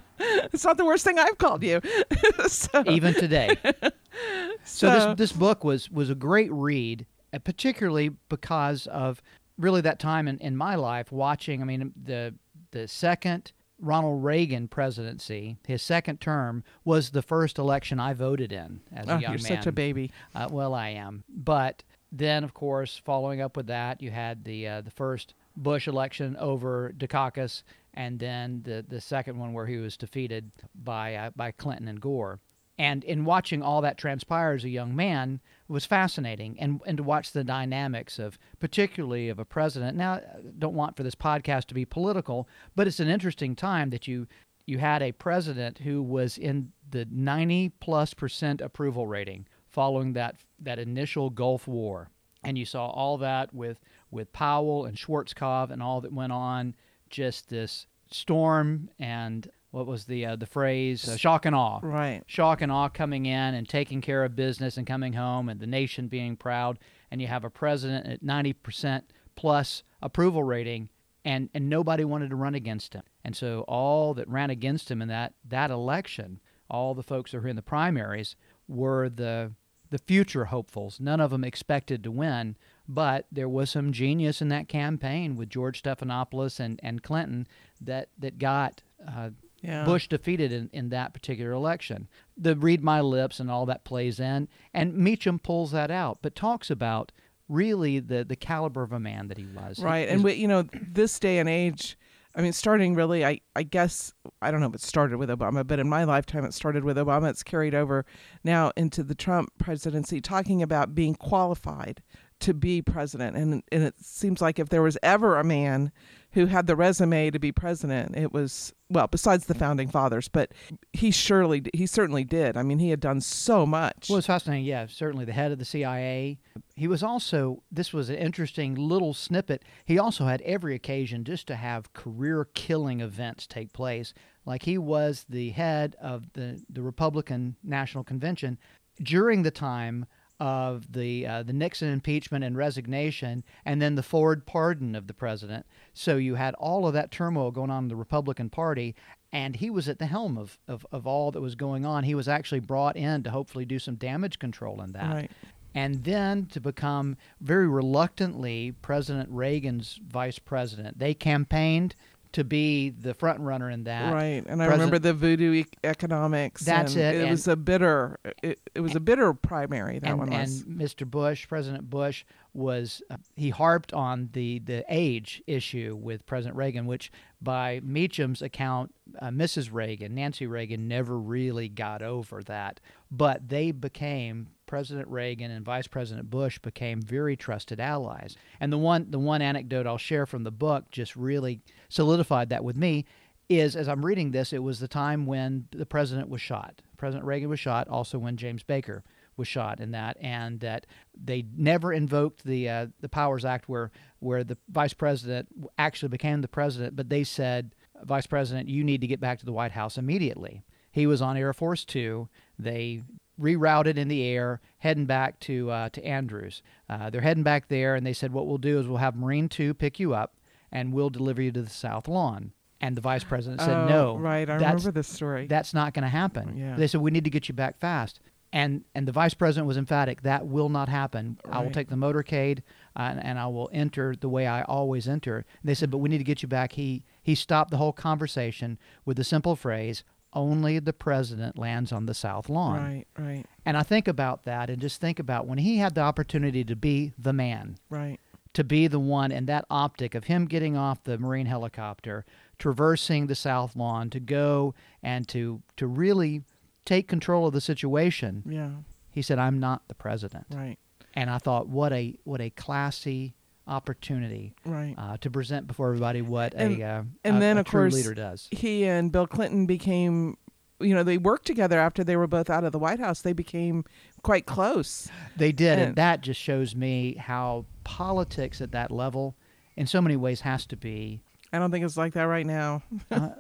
it's 0.53 0.65
not 0.65 0.77
the 0.79 0.85
worst 0.85 1.05
thing 1.05 1.19
I've 1.19 1.39
called 1.39 1.63
you. 1.63 1.81
so, 2.49 2.85
even 2.87 3.15
today. 3.15 3.57
So, 3.63 4.89
so- 4.89 4.91
this 4.91 5.31
this 5.31 5.33
book 5.33 5.65
was 5.65 5.91
was 5.91 6.11
a 6.11 6.15
great 6.15 6.51
read, 6.53 7.07
uh, 7.33 7.39
particularly 7.39 8.11
because 8.29 8.87
of 8.87 9.23
really 9.59 9.81
that 9.83 9.99
time 9.99 10.29
in, 10.29 10.39
in 10.39 10.57
my 10.57 10.75
life 10.77 11.13
watching. 11.13 11.61
I 11.61 11.65
mean, 11.65 11.93
the 12.03 12.35
the 12.71 12.89
second 12.89 13.53
Ronald 13.81 14.25
Reagan 14.25 14.69
presidency, 14.69 15.57
his 15.67 15.83
second 15.83 16.21
term, 16.21 16.65
was 16.85 17.11
the 17.11 17.23
first 17.23 17.59
election 17.59 18.01
I 18.01 18.13
voted 18.13 18.53
in 18.53 18.81
as 18.93 19.07
a 19.07 19.13
oh, 19.13 19.19
young 19.19 19.23
you're 19.23 19.31
man. 19.31 19.39
such 19.39 19.67
a 19.67 19.73
baby. 19.73 20.13
Uh, 20.35 20.49
well, 20.51 20.75
I 20.75 20.91
am. 20.91 21.25
But 21.29 21.85
then, 22.11 22.45
of 22.45 22.55
course, 22.55 23.01
following 23.05 23.41
up 23.41 23.57
with 23.57 23.67
that, 23.69 24.03
you 24.03 24.11
had 24.11 24.45
the 24.45 24.67
uh, 24.67 24.81
the 24.81 24.91
first 24.91 25.35
Bush 25.57 25.87
election 25.87 26.37
over 26.39 26.93
Dukakis, 26.97 27.63
and 27.95 28.19
then 28.19 28.63
the 28.65 28.85
the 28.87 29.01
second 29.01 29.39
one 29.39 29.53
where 29.53 29.67
he 29.67 29.77
was 29.77 29.97
defeated 29.97 30.51
by 30.75 31.15
uh, 31.15 31.31
by 31.37 31.51
Clinton 31.51 31.89
and 31.89 32.01
Gore. 32.01 32.41
And 32.79 33.03
in 33.03 33.25
watching 33.25 33.61
all 33.61 33.81
that 33.81 33.99
transpire 33.99 34.53
as 34.53 34.65
a 34.65 34.69
young 34.69 34.95
man 34.95 35.41
was 35.69 35.85
fascinating, 35.85 36.59
and 36.59 36.81
and 36.87 36.97
to 36.97 37.03
watch 37.03 37.33
the 37.33 37.45
dynamics 37.45 38.19
of 38.19 38.39
particularly 38.59 39.29
of 39.29 39.39
a 39.39 39.45
president. 39.45 39.97
Now, 39.97 40.15
I 40.15 40.23
don't 40.59 40.75
want 40.75 40.97
for 40.97 41.03
this 41.03 41.15
podcast 41.15 41.67
to 41.67 41.75
be 41.75 41.85
political, 41.85 42.49
but 42.75 42.87
it's 42.87 43.01
an 43.01 43.09
interesting 43.09 43.55
time 43.55 43.91
that 43.91 44.09
you 44.09 44.27
you 44.67 44.79
had 44.79 45.03
a 45.03 45.13
president 45.13 45.79
who 45.79 46.03
was 46.03 46.37
in 46.37 46.73
the 46.91 47.07
90 47.11 47.71
plus 47.81 48.15
percent 48.15 48.61
approval 48.61 49.07
rating 49.07 49.47
following 49.67 50.15
that 50.15 50.37
that 50.59 50.79
initial 50.79 51.31
Gulf 51.31 51.69
War, 51.69 52.11
and 52.43 52.57
you 52.59 52.65
saw 52.65 52.87
all 52.89 53.19
that 53.19 53.53
with 53.53 53.79
with 54.11 54.33
Powell 54.33 54.87
and 54.87 54.97
Schwarzkopf 54.97 55.71
and 55.71 55.83
all 55.83 56.01
that 56.01 56.13
went 56.13 56.33
on, 56.33 56.75
just 57.11 57.49
this 57.49 57.87
storm 58.11 58.91
and 58.99 59.51
what 59.71 59.87
was 59.87 60.05
the 60.07 60.25
uh, 60.27 60.37
the 60.37 60.47
phrase 60.47 61.09
uh, 61.09 61.17
shock 61.17 61.45
and 61.47 61.55
awe, 61.55 61.81
Right. 61.83 62.23
shock 62.27 62.63
and 62.63 62.73
awe 62.73 62.89
coming 62.89 63.27
in 63.27 63.55
and 63.55 63.69
taking 63.69 64.01
care 64.01 64.25
of 64.25 64.35
business 64.37 64.77
and 64.77 64.87
coming 64.87 65.13
home, 65.15 65.49
and 65.49 65.61
the 65.61 65.67
nation 65.67 66.09
being 66.09 66.37
proud, 66.37 66.79
and 67.11 67.21
you 67.21 67.27
have 67.27 67.45
a 67.45 67.51
president 67.51 68.07
at 68.07 68.23
90 68.23 68.53
percent 68.55 69.13
plus 69.37 69.83
approval 70.03 70.43
rating. 70.43 70.89
And, 71.25 71.51
and 71.53 71.69
nobody 71.69 72.05
wanted 72.05 72.31
to 72.31 72.37
run 72.37 72.55
against 72.55 72.95
him. 72.95 73.03
And 73.23 73.37
so 73.37 73.63
all 73.69 74.15
that 74.15 74.29
ran 74.29 74.49
against 74.49 74.91
him 74.91 75.03
in 75.03 75.09
that, 75.09 75.35
that 75.47 75.71
election, 75.71 76.41
all 76.71 76.95
the 76.95 77.03
folks 77.03 77.33
who 77.33 77.39
were 77.41 77.49
in 77.49 77.57
the 77.57 77.61
primaries, 77.61 78.35
were 78.67 79.11
the 79.11 79.53
the 79.91 79.99
future 79.99 80.47
hopefuls. 80.47 81.01
None 81.01 81.21
of 81.21 81.31
them 81.31 81.45
expected 81.45 82.03
to 82.05 82.11
win, 82.11 82.57
but 82.87 83.27
there 83.33 83.49
was 83.49 83.69
some 83.69 83.93
genius 83.93 84.41
in 84.41 84.49
that 84.49 84.69
campaign 84.69 85.37
with 85.37 85.51
George 85.51 85.83
Stephanopoulos 85.83 86.61
and, 86.61 86.81
and 86.83 87.03
Clinton 87.03 87.47
that 87.81 88.09
that 88.19 88.39
got 88.39 88.83
uh, 89.07 89.31
Yeah. 89.61 89.85
Bush 89.85 90.07
defeated 90.09 90.53
in, 90.53 90.71
in 90.73 90.89
that 90.91 91.13
particular 91.13 91.51
election. 91.53 92.09
The 92.37 92.55
read 92.55 92.83
my 92.83 93.01
lips 93.01 93.41
and 93.41 93.51
all 93.51 93.67
that 93.67 93.85
plays 93.85 94.21
in, 94.21 94.49
and 94.73 94.97
Meacham 94.97 95.39
pulls 95.39 95.73
that 95.73 95.91
out, 95.91 96.19
but 96.23 96.35
talks 96.37 96.71
about 96.71 97.11
really 97.49 97.99
the 97.99 98.25
the 98.25 98.37
caliber 98.37 98.83
of 98.83 98.93
a 98.93 99.01
man 99.01 99.29
that 99.29 99.39
he 99.39 99.47
was. 99.47 99.79
Right. 99.81 100.07
His- 100.09 100.15
And 100.15 100.25
we, 100.25 100.35
you 100.35 100.47
know, 100.49 100.63
this 100.73 101.19
day 101.19 101.39
and 101.39 101.49
age, 101.49 101.99
I 102.37 102.41
mean, 102.43 102.53
starting 102.53 102.95
really, 102.95 103.25
I, 103.25 103.41
I 103.57 103.65
guess, 103.65 104.13
I 104.41 104.51
don't 104.53 104.61
know 104.61 104.69
if 104.69 104.75
it 104.75 104.81
started 104.81 105.17
with 105.17 105.29
Obama, 105.29 105.67
but 105.67 105.81
in 105.81 105.89
my 105.89 106.05
lifetime, 106.05 106.45
it 106.45 106.55
started 106.55 106.85
with 106.85 106.97
Obama. 106.97 107.31
It's 107.31 107.43
carried 107.43 107.75
over 107.75 108.05
now 108.45 108.71
into 108.77 109.03
the 109.03 109.15
Trump 109.15 109.51
presidency, 109.59 110.21
talking 110.21 110.63
about 110.63 110.95
being 110.95 111.15
qualified 111.17 112.01
to 112.41 112.55
be 112.55 112.83
president. 112.83 113.37
And, 113.37 113.63
and 113.73 113.83
it 113.83 113.95
seems 114.01 114.41
like 114.41 114.59
if 114.59 114.69
there 114.69 114.83
was 114.83 114.97
ever 115.03 115.39
a 115.39 115.45
man 115.45 115.93
who 116.33 116.47
had 116.47 116.67
the 116.67 116.77
resume 116.77 117.31
to 117.31 117.39
be 117.39 117.51
president, 117.51 118.17
it 118.17 118.33
was, 118.33 118.73
well, 118.91 119.07
besides 119.07 119.47
the 119.47 119.55
founding 119.55 119.89
fathers, 119.89 120.29
but 120.29 120.53
he 120.93 121.11
surely, 121.11 121.63
he 121.75 121.87
certainly 121.87 122.23
did. 122.23 122.57
I 122.57 122.63
mean, 122.63 122.79
he 122.79 122.91
had 122.91 123.01
done 123.01 123.21
so 123.21 123.65
much. 123.65 124.09
Well, 124.09 124.19
it's 124.19 124.27
fascinating. 124.27 124.67
Yeah, 124.67 124.87
certainly 124.89 125.25
the 125.25 125.33
head 125.33 125.53
of 125.53 125.59
the 125.59 125.65
CIA. 125.65 126.39
He 126.77 126.87
was 126.87 127.03
also, 127.03 127.63
this 127.73 127.93
was 127.93 128.11
an 128.11 128.17
interesting 128.17 128.75
little 128.75 129.15
snippet. 129.15 129.65
He 129.85 129.99
also 129.99 130.27
had 130.27 130.43
every 130.43 130.75
occasion 130.75 131.25
just 131.25 131.47
to 131.49 131.57
have 131.57 131.93
career 131.93 132.47
killing 132.55 133.01
events 133.01 133.47
take 133.47 133.73
place. 133.73 134.13
Like 134.45 134.63
he 134.63 134.79
was 134.79 135.25
the 135.29 135.51
head 135.51 135.97
of 136.01 136.33
the, 136.35 136.63
the 136.69 136.83
Republican 136.83 137.57
National 137.65 138.05
Convention 138.05 138.59
during 139.03 139.43
the 139.43 139.51
time 139.51 140.07
of 140.41 140.93
the 140.93 141.27
uh, 141.27 141.43
the 141.43 141.53
Nixon 141.53 141.89
impeachment 141.89 142.45
and 142.45 142.57
resignation, 142.57 143.45
and 143.65 143.83
then 143.83 143.95
the 143.97 144.03
Ford 144.03 144.47
pardon 144.47 144.95
of 144.95 145.07
the 145.07 145.15
president. 145.15 145.67
So 145.95 146.17
you 146.17 146.37
had 146.37 146.55
all 146.55 146.87
of 146.87 146.95
that 146.95 147.11
turmoil 147.11 147.51
going 147.51 147.71
on 147.71 147.85
in 147.85 147.89
the 147.89 147.97
Republican 147.97 148.51
Party, 148.51 148.95
and 149.33 149.57
he 149.57 149.71
was 149.71 149.89
at 149.89 149.99
the 149.99 150.07
helm 150.07 150.39
of, 150.39 150.59
of, 150.69 150.87
of 150.93 151.07
all 151.07 151.31
that 151.33 151.41
was 151.41 151.55
going 151.55 151.85
on. 151.85 152.05
He 152.05 152.15
was 152.15 152.29
actually 152.29 152.61
brought 152.61 152.97
in 152.97 153.23
to 153.25 153.31
hopefully 153.31 153.65
do 153.65 153.79
some 153.79 153.97
damage 153.97 154.39
control 154.39 154.81
in 154.81 154.93
that. 154.93 155.15
Right. 155.15 155.31
And 155.75 156.05
then 156.05 156.47
to 156.47 156.61
become 156.61 157.17
very 157.41 157.69
reluctantly 157.69 158.73
President 158.81 159.29
Reagan's 159.31 160.01
vice 160.03 160.39
president. 160.39 160.99
They 160.99 161.15
campaigned 161.15 161.95
to 162.33 162.45
be 162.45 162.91
the 162.91 163.15
front 163.15 163.41
runner 163.41 163.71
in 163.71 163.85
that. 163.85 164.13
Right, 164.13 164.45
and 164.47 164.63
I 164.63 164.67
President- 164.67 164.73
remember 164.73 164.99
the 164.99 165.15
voodoo 165.15 165.53
e- 165.53 165.67
economics. 165.85 166.65
That's 166.65 166.95
and 166.95 167.17
it, 167.17 167.27
It 167.27 167.31
was 167.31 167.49
a 167.49 167.57
bitter. 167.57 168.19
It, 168.43 168.61
it 168.75 168.81
was 168.81 168.95
a 168.95 169.01
bitter 169.01 169.33
primary. 169.35 169.99
That 169.99 170.11
and, 170.11 170.19
one 170.19 170.31
was. 170.31 170.63
and 170.63 170.79
Mr. 170.79 171.09
Bush, 171.09 171.49
President 171.49 171.89
Bush, 171.89 172.25
was 172.53 173.03
uh, 173.11 173.17
he 173.37 173.51
harped 173.51 173.93
on 173.93 174.31
the 174.33 174.59
the 174.61 174.85
age 174.89 175.43
issue 175.47 175.97
with 176.01 176.27
President 176.27 176.57
Reagan, 176.57 176.87
which 176.87 177.11
by 177.41 177.81
Meacham's 177.83 178.43
account, 178.43 178.95
uh, 179.21 179.29
Mrs. 179.29 179.73
Reagan, 179.73 180.15
Nancy 180.15 180.47
Reagan, 180.47 180.89
never 180.89 181.19
really 181.19 181.69
got 181.69 182.03
over 182.03 182.43
that. 182.45 182.81
But 183.11 183.49
they 183.49 183.71
became 183.71 184.49
President 184.69 185.09
Reagan 185.09 185.51
and 185.51 185.65
Vice 185.65 185.89
President 185.89 186.31
Bush 186.31 186.61
became 186.61 187.03
very 187.03 187.37
trusted 187.37 187.81
allies. 187.81 188.37
And 188.61 188.73
the 188.73 188.79
one 188.79 189.11
the 189.11 189.19
one 189.19 189.43
anecdote 189.43 189.87
I'll 189.87 189.99
share 189.99 190.27
from 190.27 190.45
the 190.45 190.53
book 190.53 190.93
just 190.93 191.17
really 191.17 191.61
solidified 191.89 192.51
that 192.51 192.63
with 192.63 192.77
me 192.77 193.05
is 193.49 193.75
as 193.75 193.89
I'm 193.89 194.07
reading 194.07 194.31
this, 194.31 194.53
it 194.53 194.63
was 194.63 194.79
the 194.79 194.89
time 194.89 195.27
when 195.27 195.67
the 195.71 195.87
president 195.87 196.29
was 196.29 196.41
shot. 196.41 196.83
President 196.97 197.27
Reagan 197.27 197.49
was 197.49 197.59
shot, 197.59 197.89
also 197.89 198.19
when 198.19 198.37
James 198.37 198.63
Baker 198.63 199.03
was 199.37 199.49
shot 199.49 199.81
in 199.81 199.93
that, 199.93 200.17
and 200.21 200.61
that 200.61 200.87
they 201.15 201.45
never 201.57 201.93
invoked 201.93 202.45
the 202.45 202.69
uh, 202.69 202.87
the 203.01 203.09
Powers 203.09 203.45
Act, 203.45 203.69
where 203.69 203.91
where 204.19 204.45
the 204.45 204.59
vice 204.69 204.93
president 204.93 205.49
actually 205.79 206.11
became 206.11 206.43
the 206.43 206.49
president, 206.49 206.95
but 206.95 207.09
they 207.09 207.25
said, 207.25 207.75
Vice 208.05 208.27
President, 208.27 208.69
you 208.69 208.85
need 208.85 209.01
to 209.01 209.07
get 209.07 209.21
back 209.21 209.39
to 209.39 209.47
the 209.47 209.53
White 209.53 209.73
House 209.73 209.97
immediately. 209.97 210.63
He 210.91 211.07
was 211.07 211.23
on 211.23 211.37
Air 211.37 211.53
Force 211.53 211.85
Two. 211.85 212.29
They 212.59 213.03
rerouted 213.41 213.97
in 213.97 214.09
the 214.09 214.25
air, 214.25 214.61
heading 214.79 215.07
back 215.07 215.39
to 215.41 215.71
uh, 215.71 215.89
to 215.91 216.05
Andrews. 216.05 216.63
Uh, 216.89 217.11
they're 217.11 217.21
heading 217.21 217.43
back 217.43 217.69
there, 217.69 217.95
and 217.95 218.07
they 218.07 218.13
said, 218.13 218.33
what 218.33 218.47
we'll 218.47 218.59
do 218.59 218.79
is 218.79 218.87
we'll 218.87 218.99
have 218.99 219.17
Marine 219.17 219.49
Two 219.49 219.75
pick 219.75 220.01
you 220.01 220.15
up, 220.15 220.35
and 220.73 220.93
we'll 220.93 221.11
deliver 221.11 221.43
you 221.43 221.53
to 221.53 221.63
the 221.63 221.71
South 221.71 222.09
Lawn. 222.09 222.53
And 222.81 222.97
the 222.97 223.01
vice 223.01 223.25
president 223.25 223.61
said, 223.61 223.77
oh, 223.77 223.89
no, 223.89 224.17
right. 224.19 224.49
I 224.49 224.55
remember 224.55 224.93
this 224.93 225.09
story. 225.09 225.49
that's 225.49 225.75
not 225.75 225.95
going 225.95 226.05
to 226.05 226.09
happen. 226.09 226.57
Yeah. 226.57 226.77
They 226.77 226.87
said 226.87 227.01
we 227.01 227.11
need 227.11 227.25
to 227.25 227.31
get 227.31 227.49
you 227.49 227.55
back 227.55 227.79
fast. 227.81 228.21
And 228.53 228.85
and 228.95 229.07
the 229.07 229.13
vice 229.13 229.35
president 229.35 229.67
was 229.67 229.77
emphatic. 229.77 230.23
That 230.23 230.47
will 230.47 230.69
not 230.71 230.89
happen. 230.89 231.39
I 231.51 231.61
will 231.63 231.71
take 231.71 231.89
the 231.89 231.97
motorcade, 231.97 232.61
uh, 232.97 233.03
and, 233.03 233.23
and 233.23 233.39
I 233.39 233.47
will 233.49 233.69
enter 233.75 234.15
the 234.19 234.29
way 234.29 234.47
I 234.47 234.63
always 234.63 235.07
enter. 235.07 235.45
They 235.63 235.75
said, 235.75 235.91
but 235.91 235.99
we 235.99 236.09
need 236.09 236.19
to 236.19 236.25
get 236.25 236.41
you 236.41 236.49
back. 236.49 236.73
He 236.73 237.05
he 237.21 237.35
stopped 237.35 237.71
the 237.71 237.77
whole 237.77 237.93
conversation 237.93 238.79
with 239.05 239.19
the 239.19 239.25
simple 239.25 239.55
phrase, 239.55 240.03
"Only 240.33 240.79
the 240.79 240.93
president 240.93 241.59
lands 241.59 241.93
on 241.93 242.07
the 242.07 242.15
south 242.15 242.49
lawn." 242.49 242.77
right, 242.77 243.07
right, 243.19 243.47
And 243.65 243.77
I 243.77 243.83
think 243.83 244.09
about 244.09 244.45
that, 244.45 244.71
and 244.71 244.81
just 244.81 245.01
think 245.01 245.19
about 245.19 245.47
when 245.47 245.59
he 245.59 245.79
had 245.79 245.95
the 245.95 246.01
opportunity 246.03 246.65
to 246.65 246.77
be 246.77 247.13
the 247.19 247.33
man, 247.33 247.79
right. 247.91 248.19
to 248.55 248.65
be 248.65 248.87
the 248.87 249.01
one 249.01 249.33
and 249.33 249.47
that 249.47 249.65
optic 249.71 250.15
of 250.15 250.25
him 250.25 250.47
getting 250.47 250.77
off 250.77 251.05
the 251.05 251.19
marine 251.19 251.47
helicopter 251.47 252.25
traversing 252.59 253.27
the 253.27 253.35
south 253.35 253.77
lawn 253.77 254.11
to 254.11 254.21
go 254.21 254.75
and 255.03 255.29
to 255.29 255.63
to 255.77 255.87
really 255.87 256.43
take 256.85 257.07
control 257.09 257.47
of 257.47 257.53
the 257.53 257.61
situation. 257.61 258.43
Yeah, 258.47 258.71
he 259.11 259.23
said 259.23 259.39
i'm 259.39 259.59
not 259.61 259.87
the 259.89 259.95
president. 259.95 260.47
Right, 260.51 260.79
and 261.15 261.31
i 261.31 261.39
thought 261.39 261.69
what 261.69 261.93
a 261.93 262.19
what 262.25 262.41
a 262.41 262.51
classy 262.51 263.35
opportunity 263.69 264.55
right. 264.65 264.95
uh, 264.99 265.17
to 265.19 265.31
present 265.31 265.67
before 265.67 265.89
everybody 265.89 266.23
what 266.23 266.55
And- 266.55 266.81
a 266.81 266.85
uh, 266.85 267.03
and 267.25 267.37
a- 267.37 267.41
then, 267.41 267.57
a 267.57 267.61
of 267.61 267.67
course, 267.67 267.95
leader 267.95 268.15
does 268.15 268.49
he 268.51 268.85
and 268.87 269.13
Bill 269.13 269.27
Clinton 269.27 269.67
became, 269.67 270.37
you 270.81 270.95
know, 270.95 271.03
they 271.03 271.19
worked 271.19 271.47
together 271.47 271.79
after 271.79 272.03
they 272.03 272.17
were 272.17 272.27
both 272.27 272.49
out 272.51 272.65
of 272.65 272.73
the 272.73 272.79
White 272.79 273.01
House. 273.01 273.23
They 273.23 273.33
became 273.33 273.85
quite 274.23 274.47
close. 274.47 275.09
They 275.37 275.53
did, 275.53 275.79
and 275.79 275.89
And- 275.89 275.97
that 275.97 276.21
just 276.23 276.41
shows 276.41 276.75
me 276.75 277.15
how 277.15 277.67
politics 277.85 278.61
at 278.61 278.73
that 278.73 278.91
level, 278.91 279.37
in 279.77 279.87
so 279.87 280.01
many 280.01 280.17
ways, 280.17 280.41
has 280.43 280.67
to 280.67 280.77
be 280.77 281.21
I 281.51 281.59
don't 281.59 281.71
think 281.71 281.83
it's 281.83 281.97
like 281.97 282.13
that 282.13 282.25
right 282.25 282.45
now. 282.45 282.83
Uh, 283.11 283.31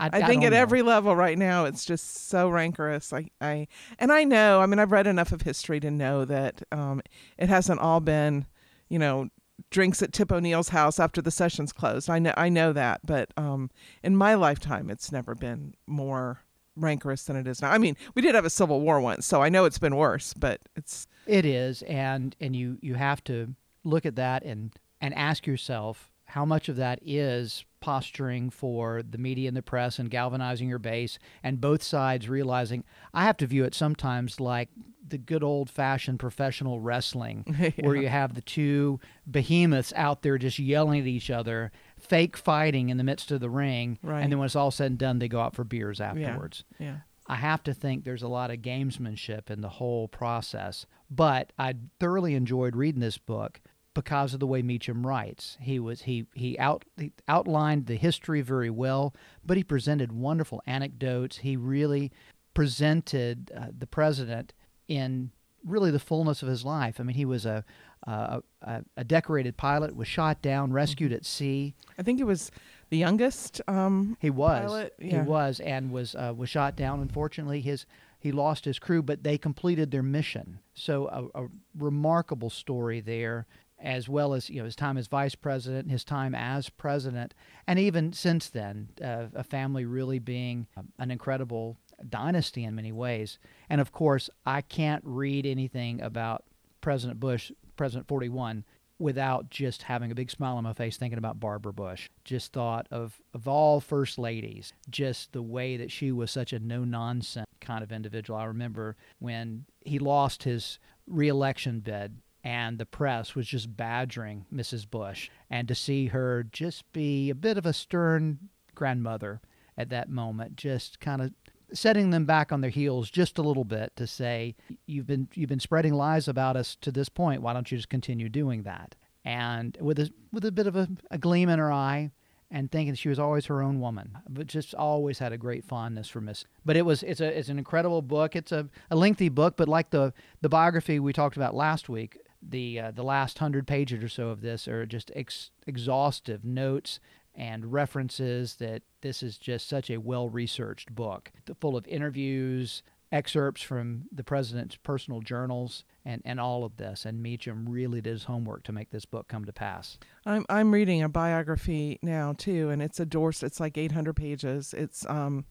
I, 0.00 0.06
I 0.08 0.10
think 0.26 0.42
don't 0.42 0.46
at 0.46 0.50
know. 0.52 0.58
every 0.58 0.82
level 0.82 1.14
right 1.14 1.38
now 1.38 1.66
it's 1.66 1.84
just 1.84 2.28
so 2.28 2.48
rancorous. 2.48 3.12
I, 3.12 3.30
I 3.40 3.68
and 4.00 4.10
I 4.10 4.24
know. 4.24 4.60
I 4.60 4.66
mean, 4.66 4.80
I've 4.80 4.90
read 4.90 5.06
enough 5.06 5.30
of 5.30 5.42
history 5.42 5.78
to 5.78 5.90
know 5.92 6.24
that 6.24 6.62
um, 6.72 7.02
it 7.38 7.48
hasn't 7.48 7.78
all 7.78 8.00
been, 8.00 8.46
you 8.88 8.98
know, 8.98 9.28
drinks 9.70 10.02
at 10.02 10.12
Tip 10.12 10.32
O'Neill's 10.32 10.70
house 10.70 11.00
after 11.00 11.20
the 11.22 11.30
session's 11.30 11.72
closed. 11.72 12.08
I 12.10 12.18
know. 12.18 12.34
I 12.36 12.48
know 12.48 12.72
that, 12.72 13.00
but 13.04 13.32
um, 13.36 13.70
in 14.02 14.16
my 14.16 14.34
lifetime, 14.34 14.90
it's 14.90 15.12
never 15.12 15.34
been 15.34 15.74
more 15.86 16.40
rancorous 16.76 17.24
than 17.24 17.36
it 17.36 17.46
is 17.46 17.62
now. 17.62 17.70
I 17.70 17.78
mean, 17.78 17.96
we 18.14 18.22
did 18.22 18.34
have 18.34 18.44
a 18.44 18.50
civil 18.50 18.80
war 18.80 19.00
once, 19.00 19.26
so 19.26 19.42
I 19.42 19.48
know 19.48 19.64
it's 19.64 19.78
been 19.78 19.96
worse, 19.96 20.34
but 20.34 20.60
it's 20.76 21.06
It 21.26 21.44
is, 21.44 21.82
and 21.82 22.36
and 22.40 22.54
you 22.54 22.78
you 22.80 22.94
have 22.94 23.24
to 23.24 23.54
look 23.84 24.06
at 24.06 24.16
that 24.16 24.44
and 24.44 24.74
and 25.00 25.14
ask 25.14 25.46
yourself 25.46 26.10
how 26.26 26.44
much 26.44 26.68
of 26.68 26.76
that 26.76 26.98
is 27.02 27.64
posturing 27.80 28.50
for 28.50 29.00
the 29.02 29.18
media 29.18 29.46
and 29.46 29.56
the 29.56 29.62
press 29.62 29.98
and 29.98 30.10
galvanizing 30.10 30.68
your 30.68 30.78
base, 30.78 31.18
and 31.42 31.60
both 31.60 31.82
sides 31.82 32.28
realizing 32.28 32.84
I 33.14 33.24
have 33.24 33.36
to 33.38 33.46
view 33.46 33.64
it 33.64 33.74
sometimes 33.74 34.40
like 34.40 34.68
the 35.08 35.18
good 35.18 35.42
old 35.42 35.70
fashioned 35.70 36.18
professional 36.18 36.80
wrestling 36.80 37.72
where 37.80 37.96
you 37.96 38.08
have 38.08 38.34
the 38.34 38.40
two 38.42 38.98
behemoths 39.30 39.92
out 39.96 40.22
there 40.22 40.38
just 40.38 40.58
yelling 40.58 41.00
at 41.00 41.06
each 41.06 41.30
other, 41.30 41.70
fake 41.98 42.36
fighting 42.36 42.88
in 42.88 42.96
the 42.96 43.04
midst 43.04 43.30
of 43.30 43.40
the 43.40 43.50
ring, 43.50 43.98
Right. 44.02 44.22
and 44.22 44.32
then 44.32 44.38
when 44.38 44.46
it's 44.46 44.56
all 44.56 44.70
said 44.70 44.90
and 44.92 44.98
done, 44.98 45.18
they 45.18 45.28
go 45.28 45.40
out 45.40 45.54
for 45.54 45.64
beers 45.64 46.00
afterwards. 46.00 46.64
yeah. 46.78 46.98
I 47.28 47.34
have 47.34 47.64
to 47.64 47.74
think 47.74 48.04
there's 48.04 48.22
a 48.22 48.28
lot 48.28 48.52
of 48.52 48.58
gamesmanship 48.58 49.50
in 49.50 49.60
the 49.60 49.68
whole 49.68 50.06
process. 50.06 50.86
But 51.10 51.52
I 51.58 51.74
thoroughly 51.98 52.36
enjoyed 52.36 52.76
reading 52.76 53.00
this 53.00 53.18
book 53.18 53.60
because 53.94 54.32
of 54.32 54.38
the 54.38 54.46
way 54.46 54.62
Meacham 54.62 55.04
writes. 55.04 55.56
He 55.60 55.80
was 55.80 56.02
he 56.02 56.26
he 56.34 56.56
out 56.60 56.84
he 56.96 57.10
outlined 57.26 57.86
the 57.86 57.96
history 57.96 58.42
very 58.42 58.70
well, 58.70 59.12
but 59.44 59.56
he 59.56 59.64
presented 59.64 60.12
wonderful 60.12 60.62
anecdotes. 60.68 61.38
He 61.38 61.56
really 61.56 62.12
presented 62.54 63.50
uh, 63.56 63.66
the 63.76 63.86
president 63.86 64.52
in 64.88 65.30
really 65.64 65.90
the 65.90 65.98
fullness 65.98 66.42
of 66.42 66.48
his 66.48 66.64
life. 66.64 67.00
I 67.00 67.02
mean, 67.02 67.16
he 67.16 67.24
was 67.24 67.46
a 67.46 67.64
a, 68.06 68.40
a, 68.62 68.84
a 68.98 69.04
decorated 69.04 69.56
pilot, 69.56 69.96
was 69.96 70.06
shot 70.06 70.40
down, 70.40 70.72
rescued 70.72 71.12
at 71.12 71.24
sea. 71.24 71.74
I 71.98 72.02
think 72.02 72.20
it 72.20 72.24
was 72.24 72.52
the 72.90 72.98
youngest. 72.98 73.60
Um, 73.66 74.16
He 74.20 74.30
was. 74.30 74.60
pilot, 74.60 74.94
He 75.00 75.18
was, 75.18 75.60
and 75.60 75.90
was 75.90 76.14
uh, 76.14 76.32
was 76.36 76.48
shot 76.48 76.76
down. 76.76 77.00
Unfortunately, 77.00 77.60
his 77.60 77.86
he 78.18 78.32
lost 78.32 78.64
his 78.64 78.78
crew, 78.78 79.02
but 79.02 79.22
they 79.22 79.38
completed 79.38 79.90
their 79.90 80.02
mission. 80.02 80.58
So 80.74 81.08
a, 81.34 81.42
a 81.44 81.48
remarkable 81.76 82.50
story 82.50 83.00
there, 83.00 83.46
as 83.78 84.08
well 84.08 84.34
as 84.34 84.50
you 84.50 84.58
know 84.58 84.64
his 84.64 84.76
time 84.76 84.96
as 84.98 85.06
vice 85.08 85.34
president, 85.34 85.90
his 85.90 86.04
time 86.04 86.34
as 86.34 86.68
president, 86.68 87.34
and 87.66 87.78
even 87.78 88.12
since 88.12 88.48
then, 88.48 88.90
uh, 89.02 89.26
a 89.34 89.42
family 89.44 89.84
really 89.84 90.18
being 90.18 90.66
um, 90.76 90.88
an 90.98 91.10
incredible 91.10 91.76
dynasty 92.08 92.64
in 92.64 92.74
many 92.74 92.92
ways. 92.92 93.38
And 93.68 93.80
of 93.80 93.92
course, 93.92 94.30
I 94.44 94.60
can't 94.60 95.02
read 95.04 95.46
anything 95.46 96.00
about 96.00 96.44
President 96.80 97.20
Bush, 97.20 97.50
President 97.76 98.06
41, 98.08 98.64
without 98.98 99.50
just 99.50 99.82
having 99.82 100.10
a 100.10 100.14
big 100.14 100.30
smile 100.30 100.56
on 100.56 100.64
my 100.64 100.72
face 100.72 100.96
thinking 100.96 101.18
about 101.18 101.40
Barbara 101.40 101.72
Bush. 101.72 102.08
Just 102.24 102.52
thought 102.52 102.86
of, 102.90 103.20
of 103.34 103.46
all 103.46 103.80
first 103.80 104.18
ladies, 104.18 104.72
just 104.88 105.32
the 105.32 105.42
way 105.42 105.76
that 105.76 105.92
she 105.92 106.12
was 106.12 106.30
such 106.30 106.52
a 106.52 106.58
no 106.58 106.84
nonsense 106.84 107.46
kind 107.60 107.82
of 107.82 107.92
individual. 107.92 108.38
I 108.38 108.44
remember 108.44 108.96
when 109.18 109.66
he 109.84 109.98
lost 109.98 110.44
his 110.44 110.78
reelection 111.06 111.80
bid 111.80 112.18
and 112.46 112.78
the 112.78 112.86
press 112.86 113.34
was 113.34 113.48
just 113.48 113.76
badgering 113.76 114.46
Mrs. 114.54 114.88
Bush, 114.88 115.30
and 115.50 115.66
to 115.66 115.74
see 115.74 116.06
her 116.06 116.44
just 116.44 116.90
be 116.92 117.28
a 117.28 117.34
bit 117.34 117.58
of 117.58 117.66
a 117.66 117.72
stern 117.72 118.38
grandmother 118.72 119.40
at 119.76 119.90
that 119.90 120.08
moment, 120.08 120.54
just 120.54 121.00
kind 121.00 121.20
of 121.20 121.32
setting 121.72 122.10
them 122.10 122.24
back 122.24 122.52
on 122.52 122.60
their 122.60 122.70
heels 122.70 123.10
just 123.10 123.38
a 123.38 123.42
little 123.42 123.64
bit 123.64 123.94
to 123.96 124.06
say 124.06 124.54
you've 124.86 125.06
been 125.06 125.28
you've 125.34 125.48
been 125.48 125.60
spreading 125.60 125.94
lies 125.94 126.28
about 126.28 126.56
us 126.56 126.76
to 126.80 126.92
this 126.92 127.08
point. 127.08 127.42
Why 127.42 127.52
don't 127.52 127.70
you 127.70 127.78
just 127.78 127.88
continue 127.88 128.28
doing 128.28 128.62
that? 128.62 128.94
And 129.24 129.76
with 129.80 129.98
a 129.98 130.10
with 130.32 130.44
a 130.44 130.52
bit 130.52 130.66
of 130.66 130.76
a, 130.76 130.88
a 131.10 131.18
gleam 131.18 131.48
in 131.48 131.58
her 131.58 131.72
eye 131.72 132.12
and 132.50 132.70
thinking 132.70 132.94
she 132.94 133.08
was 133.08 133.18
always 133.18 133.46
her 133.46 133.60
own 133.60 133.80
woman 133.80 134.18
but 134.28 134.46
just 134.46 134.72
always 134.72 135.18
had 135.18 135.32
a 135.32 135.38
great 135.38 135.64
fondness 135.64 136.08
for 136.08 136.20
miss 136.20 136.44
but 136.64 136.76
it 136.76 136.82
was 136.82 137.02
it's 137.02 137.20
a 137.20 137.38
it's 137.38 137.48
an 137.48 137.58
incredible 137.58 138.02
book. 138.02 138.36
It's 138.36 138.52
a, 138.52 138.68
a 138.90 138.96
lengthy 138.96 139.28
book 139.28 139.56
but 139.56 139.68
like 139.68 139.90
the 139.90 140.12
the 140.40 140.48
biography 140.48 141.00
we 141.00 141.12
talked 141.12 141.36
about 141.36 141.54
last 141.54 141.88
week 141.88 142.18
the 142.42 142.78
uh, 142.78 142.90
the 142.92 143.02
last 143.02 143.38
hundred 143.38 143.66
pages 143.66 144.02
or 144.02 144.08
so 144.08 144.28
of 144.28 144.40
this 144.40 144.68
are 144.68 144.86
just 144.86 145.10
ex- 145.14 145.50
exhaustive 145.66 146.44
notes 146.44 147.00
and 147.36 147.72
references 147.72 148.56
that 148.56 148.82
this 149.02 149.22
is 149.22 149.38
just 149.38 149.68
such 149.68 149.90
a 149.90 149.98
well 149.98 150.28
researched 150.28 150.94
book, 150.94 151.30
full 151.60 151.76
of 151.76 151.86
interviews, 151.86 152.82
excerpts 153.12 153.62
from 153.62 154.04
the 154.10 154.24
president's 154.24 154.76
personal 154.76 155.20
journals, 155.20 155.84
and, 156.04 156.22
and 156.24 156.40
all 156.40 156.64
of 156.64 156.76
this. 156.76 157.04
And 157.04 157.22
Meacham 157.22 157.68
really 157.68 158.00
did 158.00 158.10
his 158.10 158.24
homework 158.24 158.64
to 158.64 158.72
make 158.72 158.90
this 158.90 159.04
book 159.04 159.28
come 159.28 159.44
to 159.44 159.52
pass. 159.52 159.98
I'm 160.24 160.44
I'm 160.48 160.72
reading 160.72 161.02
a 161.02 161.08
biography 161.08 161.98
now 162.02 162.32
too, 162.32 162.70
and 162.70 162.80
it's 162.82 162.98
a 162.98 163.06
Dorset. 163.06 163.46
It's 163.48 163.60
like 163.60 163.76
800 163.78 164.14
pages. 164.14 164.74
It's 164.76 165.06
um, 165.06 165.44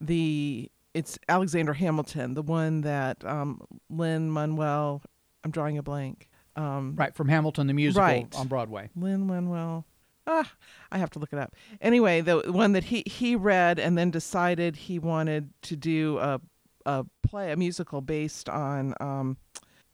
the 0.00 0.70
it's 0.94 1.18
Alexander 1.28 1.74
Hamilton, 1.74 2.34
the 2.34 2.42
one 2.42 2.80
that 2.80 3.24
um, 3.24 3.60
Lin-Manuel. 3.90 5.02
I'm 5.44 5.50
drawing 5.50 5.78
a 5.78 5.82
blank. 5.82 6.28
Um, 6.56 6.96
Right, 6.96 7.14
from 7.14 7.28
Hamilton 7.28 7.68
the 7.68 7.74
musical 7.74 8.02
Right. 8.02 8.34
on 8.34 8.48
Broadway. 8.48 8.90
Lin-Manuel. 8.96 9.86
Ah, 10.30 10.52
I 10.92 10.98
have 10.98 11.08
to 11.10 11.18
look 11.18 11.32
it 11.32 11.38
up. 11.38 11.54
Anyway, 11.80 12.20
the 12.20 12.40
one 12.52 12.72
that 12.72 12.84
he 12.84 13.02
he 13.06 13.34
read 13.34 13.78
and 13.78 13.96
then 13.96 14.10
decided 14.10 14.76
he 14.76 14.98
wanted 14.98 15.50
to 15.62 15.74
do 15.74 16.18
a 16.18 16.40
a 16.84 17.04
play, 17.22 17.50
a 17.50 17.56
musical 17.56 18.02
based 18.02 18.48
on 18.50 18.94
um, 19.00 19.38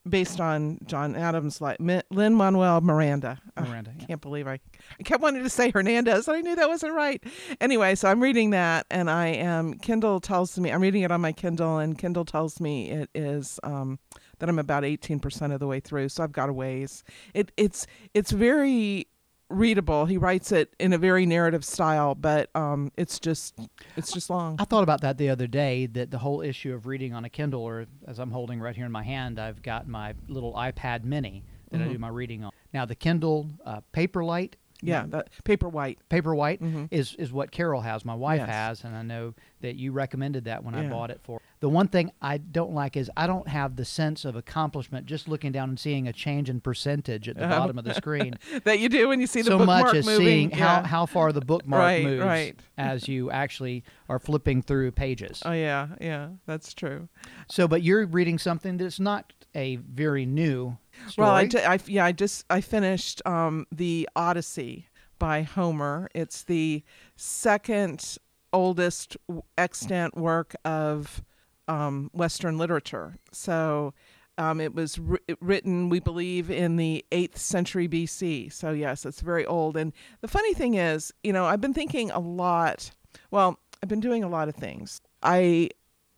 based 0.09 0.41
on 0.41 0.79
John 0.87 1.17
Adams' 1.17 1.61
like 1.61 1.79
Lin-Manuel 2.11 2.81
Miranda. 2.81 3.41
Ah, 3.57 3.65
Miranda, 3.65 3.93
yeah. 3.99 4.07
Can't 4.07 4.21
believe 4.21 4.47
I 4.47 4.59
I 4.99 5.03
kept 5.05 5.23
wanting 5.23 5.45
to 5.45 5.51
say 5.51 5.71
Hernandez, 5.71 6.27
and 6.27 6.37
I 6.37 6.41
knew 6.41 6.57
that 6.57 6.69
wasn't 6.69 6.95
right. 6.95 7.23
Anyway, 7.61 7.95
so 7.95 8.09
I'm 8.09 8.21
reading 8.23 8.51
that, 8.51 8.87
and 8.91 9.09
I 9.09 9.29
am 9.29 9.75
Kindle 9.75 10.19
tells 10.21 10.59
me 10.59 10.71
I'm 10.71 10.83
reading 10.83 11.03
it 11.03 11.13
on 11.13 11.21
my 11.21 11.33
Kindle, 11.33 11.79
and 11.79 11.97
Kindle 11.97 12.25
tells 12.25 12.61
me 12.61 12.91
it 12.91 13.09
is 13.15 13.61
um, 13.63 14.01
that 14.41 14.49
I'm 14.49 14.59
about 14.59 14.83
18% 14.83 15.55
of 15.55 15.61
the 15.61 15.67
way 15.67 15.81
through, 15.81 16.09
so 16.09 16.25
I've 16.25 16.33
got 16.33 16.49
a 16.49 16.53
ways. 16.53 17.05
It 17.35 17.53
it's 17.57 17.87
it's 18.15 18.31
very 18.33 19.07
readable. 19.55 20.07
He 20.07 20.17
writes 20.17 20.53
it 20.53 20.75
in 20.79 20.93
a 20.93 20.99
very 20.99 21.27
narrative 21.27 21.65
style, 21.65 22.15
but 22.15 22.51
um, 22.55 22.93
it's 22.97 23.19
just 23.19 23.59
it's 23.97 24.13
just 24.13 24.31
long. 24.31 24.57
I 24.59 24.65
thought 24.65 24.83
about 24.83 25.01
that 25.03 25.19
the 25.19 25.31
other 25.31 25.47
day 25.47 25.87
that 25.87 26.11
the 26.11 26.19
whole 26.19 26.41
issue 26.41 26.75
of 26.75 26.87
reading 26.87 27.15
on 27.15 27.25
a 27.25 27.31
Kindle, 27.31 27.63
or 27.63 27.87
as 28.07 28.19
I'm 28.19 28.31
holding 28.31 28.61
right 28.61 28.75
here 28.75 28.87
in 28.87 28.93
my 28.93 29.03
hand, 29.03 29.39
I've 29.39 29.63
got 29.63 29.89
my 29.89 30.15
little 30.29 30.53
iPad 30.55 31.05
mini 31.05 31.45
that 31.71 31.83
I 31.83 31.89
do 31.89 31.99
my 31.99 32.09
reading 32.09 32.45
on. 32.45 32.53
Now, 32.73 32.85
the 32.85 32.95
Kindle 32.95 33.49
uh, 33.65 33.81
Paperlight. 33.93 34.55
Yeah, 34.89 35.07
the 35.09 35.25
paper 35.45 35.69
white. 35.69 35.99
Paperwhite 36.11 36.61
Mhm. 36.61 36.89
is 36.91 37.15
is 37.17 37.33
what 37.33 37.51
Carol 37.51 37.81
has, 37.83 38.05
my 38.05 38.15
wife 38.15 38.41
Yes. 38.41 38.49
has, 38.49 38.85
and 38.85 38.95
I 38.97 39.03
know 39.03 39.35
that 39.61 39.77
you 39.77 39.93
recommended 39.93 40.45
that 40.45 40.63
when 40.63 40.75
I 40.75 40.89
bought 40.89 41.11
it 41.11 41.21
for. 41.23 41.41
The 41.61 41.69
one 41.71 41.89
thing 41.89 42.11
I 42.21 42.37
don't 42.37 42.73
like 42.75 42.97
is 42.97 43.11
I 43.17 43.27
don't 43.27 43.49
have 43.49 43.77
the 43.77 43.85
sense 43.87 44.27
of 44.27 44.37
accomplishment 44.37 45.07
just 45.07 45.27
looking 45.29 45.53
down 45.53 45.71
and 45.71 45.79
seeing 45.81 46.07
a 46.07 46.13
change 46.13 46.51
in 46.51 46.61
percentage 46.61 47.29
at 47.29 47.37
the 47.37 47.45
Uh-huh. 47.47 47.59
bottom 47.61 47.79
of 47.79 47.85
the 47.85 47.95
screen. 47.95 48.35
That 48.65 48.79
you 48.81 48.89
do 48.91 49.09
when 49.09 49.21
you 49.21 49.27
see 49.27 49.41
the 49.41 49.47
so 49.51 49.59
bookmark 49.59 49.87
much 49.87 49.95
as 49.97 50.07
moving. 50.07 50.27
seeing 50.27 50.51
how, 50.51 50.83
how 50.83 51.07
far 51.07 51.33
the 51.33 51.41
bookmark 51.41 51.81
Right, 51.81 52.05
moves 52.05 52.25
right. 52.25 52.57
as 52.77 53.09
you 53.09 53.31
actually 53.31 53.85
are 54.09 54.19
flipping 54.19 54.61
through 54.63 54.91
pages. 54.93 55.43
Oh 55.47 55.53
yeah, 55.53 55.89
yeah, 56.01 56.29
that's 56.47 56.75
true. 56.75 57.09
So, 57.49 57.67
but 57.67 57.83
you're 57.83 58.05
reading 58.07 58.39
something 58.39 58.77
that's 58.77 59.01
not 59.01 59.33
a 59.55 59.77
very 59.77 60.27
new 60.27 60.77
story. 61.09 61.27
Well, 61.27 61.35
I, 61.35 61.75
I 61.75 61.79
yeah, 61.87 62.05
I 62.05 62.13
just 62.13 62.45
I 62.51 62.61
finished 62.61 63.23
um, 63.27 63.67
the 63.73 64.09
Odyssey 64.17 64.89
by 65.19 65.43
Homer. 65.43 66.09
It's 66.15 66.43
the 66.43 66.83
second 67.17 68.19
oldest 68.53 69.17
extant 69.59 70.17
work 70.17 70.55
of 70.65 71.23
um, 71.69 72.11
Western 72.13 72.59
literature. 72.59 73.17
So 73.33 73.95
um, 74.39 74.61
it 74.61 74.75
was 74.75 74.97
wri- 74.97 75.37
written, 75.41 75.89
we 75.89 76.01
believe, 76.01 76.51
in 76.51 76.77
the 76.77 77.05
eighth 77.13 77.39
century 77.39 77.89
BC. 77.89 78.53
So 78.53 78.71
yes, 78.71 79.05
it's 79.05 79.21
very 79.21 79.47
old. 79.47 79.77
And 79.77 79.93
the 80.21 80.29
funny 80.29 80.55
thing 80.55 80.75
is, 80.75 81.13
you 81.23 81.33
know, 81.33 81.47
I've 81.47 81.61
been 81.61 81.75
thinking 81.75 82.11
a 82.11 82.19
lot. 82.19 82.91
Well, 83.31 83.59
I've 83.83 83.89
been 83.89 84.01
doing 84.01 84.25
a 84.25 84.29
lot 84.29 84.49
of 84.49 84.55
things. 84.55 85.01
I 85.23 85.71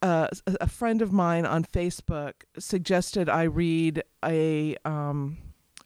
uh, 0.03 0.29
a 0.61 0.69
friend 0.69 1.03
of 1.03 1.13
mine 1.13 1.47
on 1.47 1.65
Facebook 1.65 2.33
suggested 2.59 3.29
I 3.29 3.45
read 3.45 4.03
a 4.25 4.77
um, 4.85 5.39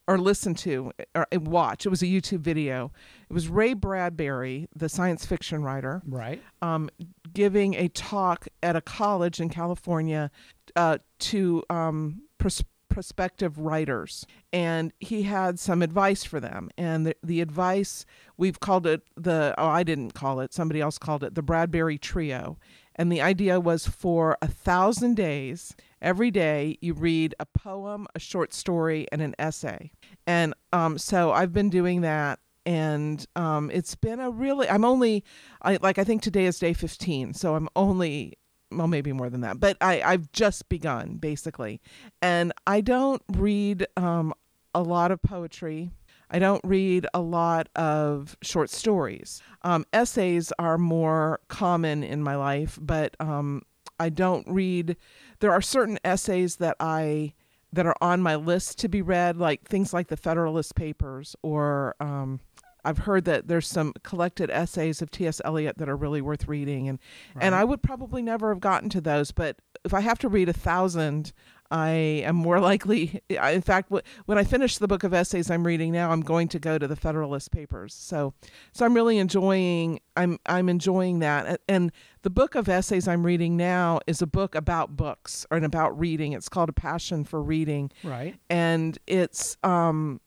or 0.07 0.19
listen 0.19 0.55
to 0.57 0.91
or 1.15 1.27
watch. 1.33 1.87
It 1.87 1.89
was 1.89 2.03
a 2.03 2.07
YouTube 2.07 2.41
video. 2.41 2.91
It 3.29 3.33
was 3.33 3.49
Ray 3.49 3.75
Bradbury, 3.75 4.69
the 4.75 4.89
science 4.89 5.25
fiction 5.25 5.63
writer, 5.63 6.03
right. 6.05 6.43
um, 6.63 6.91
giving 7.33 7.75
a 7.75 7.89
talk 7.89 8.49
at 8.63 8.75
a 8.75 8.81
college 8.81 9.41
in 9.41 9.51
California 9.51 10.31
uh, 10.75 10.99
to 11.21 11.63
um, 11.71 12.23
pros- 12.39 12.65
prospective 12.89 13.59
writers, 13.59 14.27
and 14.53 14.93
he 14.99 15.23
had 15.23 15.59
some 15.59 15.81
advice 15.81 16.25
for 16.25 16.41
them. 16.41 16.71
And 16.77 17.07
the, 17.07 17.17
the 17.23 17.41
advice 17.41 18.05
we've 18.37 18.61
called 18.61 18.87
it 18.87 19.03
the 19.17 19.55
oh 19.57 19.69
I 19.69 19.85
didn't 19.85 20.13
call 20.13 20.41
it 20.41 20.53
somebody 20.53 20.81
else 20.81 20.99
called 20.99 21.23
it 21.23 21.35
the 21.35 21.43
Bradbury 21.43 21.99
Trio, 21.99 22.59
and 22.97 23.11
the 23.11 23.21
idea 23.21 23.61
was 23.61 23.87
for 23.87 24.37
a 24.43 24.49
thousand 24.49 25.15
days. 25.15 25.75
Every 26.03 26.31
day 26.31 26.79
you 26.81 26.95
read 26.95 27.35
a 27.39 27.47
poem, 27.47 28.07
a 28.15 28.19
short 28.19 28.53
story, 28.53 29.07
and 29.13 29.21
an 29.21 29.35
essay. 29.39 29.93
And 30.27 30.55
um, 30.73 30.99
so 30.99 31.33
I've 31.33 31.53
been 31.53 31.71
doing 31.71 32.01
that 32.03 32.41
and 32.67 33.27
um, 33.37 33.71
it's 33.73 33.95
been 33.95 34.21
a 34.21 34.31
really 34.31 34.69
i'm 34.69 34.85
only 34.85 35.25
I, 35.63 35.79
like 35.81 35.99
i 35.99 36.05
think 36.05 36.23
today 36.23 36.45
is 36.45 36.59
day 36.59 36.73
15 36.73 37.35
so 37.35 37.55
i'm 37.55 37.69
only 37.75 38.35
well 38.71 38.87
maybe 38.87 39.13
more 39.13 39.31
than 39.31 39.41
that 39.41 39.59
but 39.59 39.77
I, 39.81 40.03
i've 40.03 40.31
just 40.33 40.69
begun 40.69 41.17
basically 41.17 41.81
and 42.21 42.53
i 42.67 42.81
don't 42.81 43.23
read 43.33 43.87
um, 43.97 44.35
a 44.75 44.83
lot 44.83 45.11
of 45.11 45.23
poetry 45.23 45.91
i 46.31 46.39
don't 46.39 46.63
read 46.65 47.07
a 47.15 47.21
lot 47.21 47.69
of 47.77 48.37
short 48.43 48.71
stories 48.71 49.43
um, 49.63 49.85
essays 49.93 50.53
are 50.59 50.79
more 50.79 51.41
common 51.49 52.03
in 52.03 52.23
my 52.23 52.37
life 52.37 52.79
but 52.81 53.15
um, 53.21 53.63
i 53.99 54.09
don't 54.09 54.47
read 54.49 54.97
there 55.41 55.53
are 55.53 55.63
certain 55.63 55.99
essays 56.05 56.57
that 56.57 56.77
i 56.81 57.33
that 57.73 57.87
are 57.87 57.97
on 58.01 58.21
my 58.21 58.35
list 58.35 58.79
to 58.79 58.89
be 58.89 59.03
read 59.03 59.37
like 59.37 59.69
things 59.69 59.93
like 59.93 60.09
the 60.09 60.17
federalist 60.17 60.75
papers 60.75 61.37
or 61.43 61.95
um, 62.01 62.41
I've 62.85 62.99
heard 62.99 63.25
that 63.27 63.49
there's 63.49 63.67
some 63.67 63.93
collected 64.03 64.51
essays 64.51 65.03
of 65.03 65.11
T.S. 65.11 65.41
Eliot 65.45 65.79
that 65.79 65.89
are 65.89 65.97
really 65.97 66.21
worth 66.21 66.49
reading, 66.49 66.89
and 66.89 66.99
right. 67.35 67.45
and 67.45 67.55
I 67.55 67.65
would 67.65 67.83
probably 67.83 68.23
never 68.23 68.51
have 68.51 68.61
gotten 68.61 68.89
to 68.91 69.01
those. 69.01 69.33
But 69.33 69.57
if 69.85 69.95
I 69.95 70.01
have 70.01 70.19
to 70.21 70.29
read 70.29 70.49
a 70.49 70.55
thousand, 70.55 71.33
I 71.71 71.91
am 72.25 72.37
more 72.37 72.61
likely. 72.71 73.21
In 73.29 73.63
fact, 73.63 73.91
when 73.91 74.39
I 74.39 74.45
finish 74.45 74.79
the 74.79 74.89
book 74.89 75.05
of 75.05 75.15
essays 75.15 75.51
I'm 75.51 75.67
reading 75.67 75.93
now, 75.93 76.11
I'm 76.11 76.21
going 76.21 76.49
to 76.49 76.59
go 76.59 76.79
to 76.79 76.87
the 76.87 76.97
Federalist 76.97 77.51
Papers. 77.51 77.95
So, 77.95 78.35
so 78.73 78.85
I'm 78.85 78.95
really 78.95 79.19
enjoying. 79.19 80.01
I'm 80.17 80.39
I'm 80.47 80.69
enjoying 80.69 81.21
that. 81.21 81.61
And 81.69 81.93
the 82.23 82.31
book 82.31 82.55
of 82.55 82.69
essays 82.69 83.09
I'm 83.09 83.25
reading 83.25 83.57
now 83.57 84.01
is 84.07 84.21
a 84.23 84.27
book 84.27 84.55
about 84.55 84.97
books 84.97 85.47
and 85.51 85.65
about 85.65 85.99
reading. 85.99 86.33
It's 86.33 86.49
called 86.49 86.69
A 86.69 86.73
Passion 86.73 87.25
for 87.25 87.43
Reading. 87.43 87.91
Right. 88.03 88.37
And 88.49 88.99
it's 89.07 89.57
um 89.63 90.21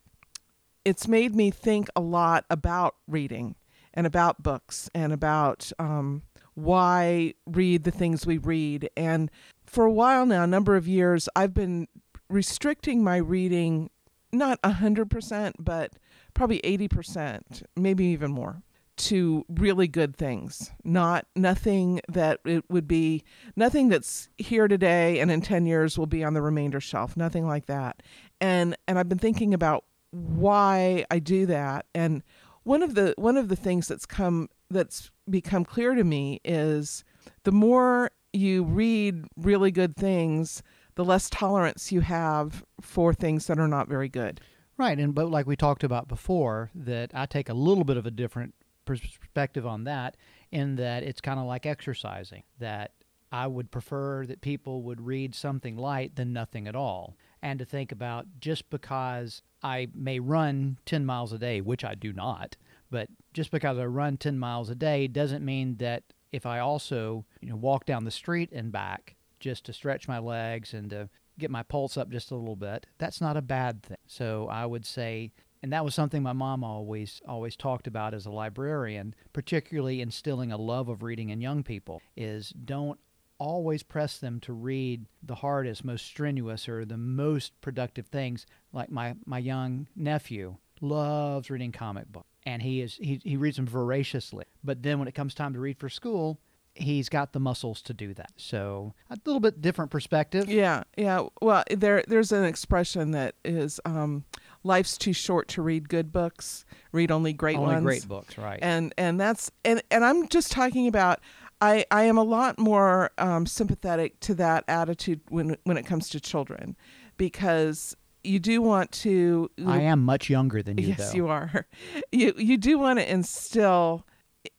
it's 0.85 1.07
made 1.07 1.35
me 1.35 1.49
think 1.51 1.89
a 1.95 2.01
lot 2.01 2.45
about 2.49 2.95
reading 3.07 3.55
and 3.93 4.07
about 4.07 4.41
books 4.41 4.89
and 4.93 5.13
about 5.13 5.71
um, 5.79 6.23
why 6.55 7.33
read 7.45 7.83
the 7.83 7.91
things 7.91 8.25
we 8.25 8.37
read. 8.37 8.89
And 8.97 9.29
for 9.73 9.85
a 9.85 9.91
while 9.91 10.25
now, 10.25 10.43
a 10.43 10.47
number 10.47 10.75
of 10.75 10.87
years, 10.87 11.27
I've 11.35 11.53
been 11.53 11.87
restricting 12.29 13.03
my 13.03 13.17
reading, 13.17 13.89
not 14.31 14.61
100%, 14.61 15.53
but 15.59 15.93
probably 16.33 16.59
80%, 16.61 17.63
maybe 17.75 18.05
even 18.05 18.31
more 18.31 18.63
to 18.95 19.43
really 19.49 19.87
good 19.87 20.15
things 20.15 20.69
not 20.83 21.25
nothing 21.35 21.99
that 22.07 22.39
it 22.45 22.63
would 22.69 22.87
be 22.87 23.23
nothing 23.55 23.89
that's 23.89 24.29
here 24.37 24.67
today 24.67 25.19
and 25.19 25.31
in 25.31 25.41
10 25.41 25.65
years 25.65 25.97
will 25.97 26.05
be 26.05 26.23
on 26.23 26.35
the 26.35 26.41
remainder 26.43 26.79
shelf 26.79 27.17
nothing 27.17 27.47
like 27.47 27.65
that 27.65 28.03
and 28.39 28.77
and 28.87 28.99
i've 28.99 29.09
been 29.09 29.17
thinking 29.17 29.51
about 29.51 29.83
why 30.13 31.05
I 31.09 31.19
do 31.19 31.45
that. 31.47 31.87
And 31.93 32.23
one 32.63 32.83
of 32.83 32.95
the 32.95 33.13
one 33.17 33.35
of 33.35 33.49
the 33.49 33.55
things 33.55 33.87
that's 33.87 34.05
come 34.05 34.49
that's 34.69 35.11
become 35.29 35.65
clear 35.65 35.95
to 35.95 36.03
me 36.03 36.39
is 36.45 37.03
the 37.43 37.51
more 37.51 38.11
you 38.33 38.63
read 38.63 39.25
really 39.37 39.71
good 39.71 39.95
things, 39.95 40.61
the 40.95 41.05
less 41.05 41.29
tolerance 41.29 41.91
you 41.91 42.01
have 42.01 42.63
for 42.81 43.13
things 43.13 43.47
that 43.47 43.59
are 43.59 43.67
not 43.67 43.87
very 43.87 44.09
good. 44.09 44.41
Right, 44.75 44.97
and 44.97 45.13
but 45.13 45.29
like 45.29 45.45
we 45.45 45.55
talked 45.55 45.83
about 45.83 46.07
before, 46.07 46.71
that 46.73 47.11
I 47.13 47.27
take 47.27 47.47
a 47.47 47.53
little 47.53 47.83
bit 47.83 47.97
of 47.97 48.07
a 48.07 48.11
different 48.11 48.55
perspective 48.85 49.65
on 49.65 49.83
that 49.85 50.17
in 50.51 50.75
that 50.75 51.03
it's 51.03 51.21
kind 51.21 51.39
of 51.39 51.45
like 51.45 51.65
exercising 51.65 52.43
that 52.59 52.91
I 53.31 53.47
would 53.47 53.71
prefer 53.71 54.25
that 54.25 54.41
people 54.41 54.83
would 54.83 55.01
read 55.01 55.33
something 55.33 55.77
light 55.77 56.15
than 56.15 56.33
nothing 56.33 56.67
at 56.67 56.75
all 56.75 57.17
and 57.41 57.59
to 57.59 57.65
think 57.65 57.91
about 57.91 58.27
just 58.39 58.69
because 58.69 59.41
I 59.63 59.87
may 59.93 60.19
run 60.19 60.77
10 60.85 61.05
miles 61.05 61.33
a 61.33 61.39
day, 61.39 61.61
which 61.61 61.83
I 61.83 61.95
do 61.95 62.13
not, 62.13 62.57
but 62.91 63.07
just 63.33 63.51
because 63.51 63.79
I 63.79 63.85
run 63.85 64.17
10 64.17 64.37
miles 64.37 64.69
a 64.69 64.75
day 64.75 65.07
doesn't 65.07 65.43
mean 65.43 65.77
that 65.77 66.03
if 66.33 66.45
I 66.45 66.59
also, 66.59 67.25
you 67.39 67.49
know, 67.49 67.55
walk 67.55 67.85
down 67.85 68.03
the 68.03 68.11
street 68.11 68.51
and 68.51 68.71
back 68.71 69.15
just 69.39 69.65
to 69.65 69.73
stretch 69.73 70.07
my 70.07 70.19
legs 70.19 70.73
and 70.73 70.89
to 70.89 71.09
get 71.39 71.49
my 71.49 71.63
pulse 71.63 71.95
up 71.95 72.09
just 72.09 72.31
a 72.31 72.35
little 72.35 72.57
bit, 72.57 72.85
that's 72.97 73.21
not 73.21 73.37
a 73.37 73.41
bad 73.41 73.83
thing. 73.83 73.97
So 74.05 74.47
I 74.49 74.65
would 74.65 74.85
say 74.85 75.31
and 75.61 75.71
that 75.71 75.85
was 75.85 75.95
something 75.95 76.21
my 76.21 76.33
mom 76.33 76.61
always 76.61 77.21
always 77.25 77.55
talked 77.55 77.87
about 77.87 78.13
as 78.13 78.25
a 78.25 78.31
librarian, 78.31 79.15
particularly 79.31 80.01
instilling 80.01 80.51
a 80.51 80.57
love 80.57 80.89
of 80.89 81.01
reading 81.01 81.29
in 81.29 81.39
young 81.39 81.63
people 81.63 82.01
is 82.17 82.49
don't 82.49 82.99
always 83.39 83.81
press 83.81 84.17
them 84.17 84.39
to 84.41 84.53
read 84.53 85.05
the 85.21 85.35
hardest, 85.35 85.85
most 85.85 86.05
strenuous, 86.05 86.67
or 86.67 86.85
the 86.85 86.97
most 86.97 87.59
productive 87.61 88.07
things. 88.07 88.45
Like 88.71 88.91
my, 88.91 89.15
my 89.25 89.39
young 89.39 89.87
nephew 89.95 90.57
loves 90.81 91.49
reading 91.49 91.71
comic 91.71 92.11
books, 92.11 92.27
and 92.45 92.61
he 92.61 92.81
is 92.81 92.95
he, 92.95 93.19
he 93.23 93.37
reads 93.37 93.57
them 93.57 93.67
voraciously. 93.67 94.45
But 94.63 94.83
then 94.83 94.99
when 94.99 95.07
it 95.07 95.15
comes 95.15 95.33
time 95.33 95.53
to 95.53 95.59
read 95.59 95.77
for 95.77 95.89
school, 95.89 96.39
he's 96.75 97.09
got 97.09 97.33
the 97.33 97.39
muscles 97.39 97.81
to 97.83 97.93
do 97.93 98.13
that. 98.15 98.31
So 98.37 98.93
a 99.09 99.17
little 99.25 99.39
bit 99.39 99.61
different 99.61 99.91
perspective. 99.91 100.49
Yeah, 100.49 100.83
yeah. 100.97 101.27
Well, 101.41 101.63
there 101.69 102.03
there's 102.07 102.31
an 102.31 102.43
expression 102.43 103.11
that 103.11 103.35
is 103.43 103.79
um, 103.85 104.25
life's 104.63 104.97
too 104.97 105.13
short 105.13 105.47
to 105.49 105.61
read 105.61 105.89
good 105.89 106.11
books. 106.11 106.65
Read 106.91 107.11
only 107.11 107.33
great 107.33 107.57
only 107.57 107.75
ones. 107.75 107.85
great 107.85 108.07
books, 108.07 108.37
right? 108.37 108.59
And 108.61 108.93
and 108.97 109.19
that's 109.19 109.51
and 109.63 109.81
and 109.91 110.03
I'm 110.03 110.27
just 110.27 110.51
talking 110.51 110.87
about 110.87 111.19
I, 111.61 111.85
I 111.91 112.03
am 112.03 112.17
a 112.17 112.23
lot 112.23 112.59
more 112.59 113.11
um, 113.17 113.45
sympathetic 113.45 114.19
to 114.21 114.35
that 114.35 114.65
attitude 114.67 115.21
when 115.29 115.55
when 115.63 115.77
it 115.77 115.85
comes 115.85 116.09
to 116.09 116.19
children, 116.19 116.75
because 117.15 117.95
you 118.23 118.39
do 118.39 118.61
want 118.61 118.91
to. 118.91 119.49
I 119.65 119.81
am 119.81 120.03
much 120.03 120.29
younger 120.29 120.63
than 120.63 120.77
you. 120.77 120.87
Yes, 120.87 121.11
though. 121.11 121.17
you 121.17 121.27
are. 121.27 121.67
You 122.11 122.33
you 122.37 122.57
do 122.57 122.77
want 122.77 122.99
to 122.99 123.11
instill 123.11 124.05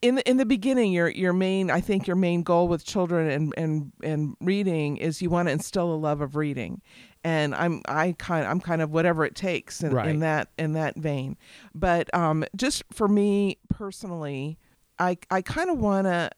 in 0.01 0.15
the, 0.15 0.29
in 0.29 0.37
the 0.37 0.45
beginning. 0.45 0.91
Your 0.91 1.09
your 1.09 1.33
main 1.33 1.71
I 1.71 1.81
think 1.81 2.07
your 2.07 2.15
main 2.15 2.43
goal 2.43 2.67
with 2.67 2.85
children 2.85 3.29
and 3.29 3.53
and 3.57 3.91
and 4.03 4.35
reading 4.41 4.97
is 4.97 5.21
you 5.21 5.29
want 5.29 5.47
to 5.47 5.51
instill 5.51 5.93
a 5.93 5.95
love 5.95 6.21
of 6.21 6.35
reading, 6.35 6.81
and 7.23 7.55
I'm 7.55 7.81
I 7.87 8.15
kind 8.17 8.45
I'm 8.45 8.59
kind 8.59 8.81
of 8.81 8.91
whatever 8.91 9.25
it 9.25 9.35
takes 9.35 9.81
in, 9.83 9.93
right. 9.93 10.07
in 10.07 10.19
that 10.19 10.49
in 10.57 10.73
that 10.73 10.95
vein, 10.95 11.37
but 11.73 12.13
um 12.13 12.45
just 12.55 12.83
for 12.91 13.07
me 13.07 13.57
personally, 13.69 14.57
I 14.99 15.17
I 15.31 15.41
kind 15.41 15.69
of 15.69 15.77
want 15.77 16.07
to 16.07 16.29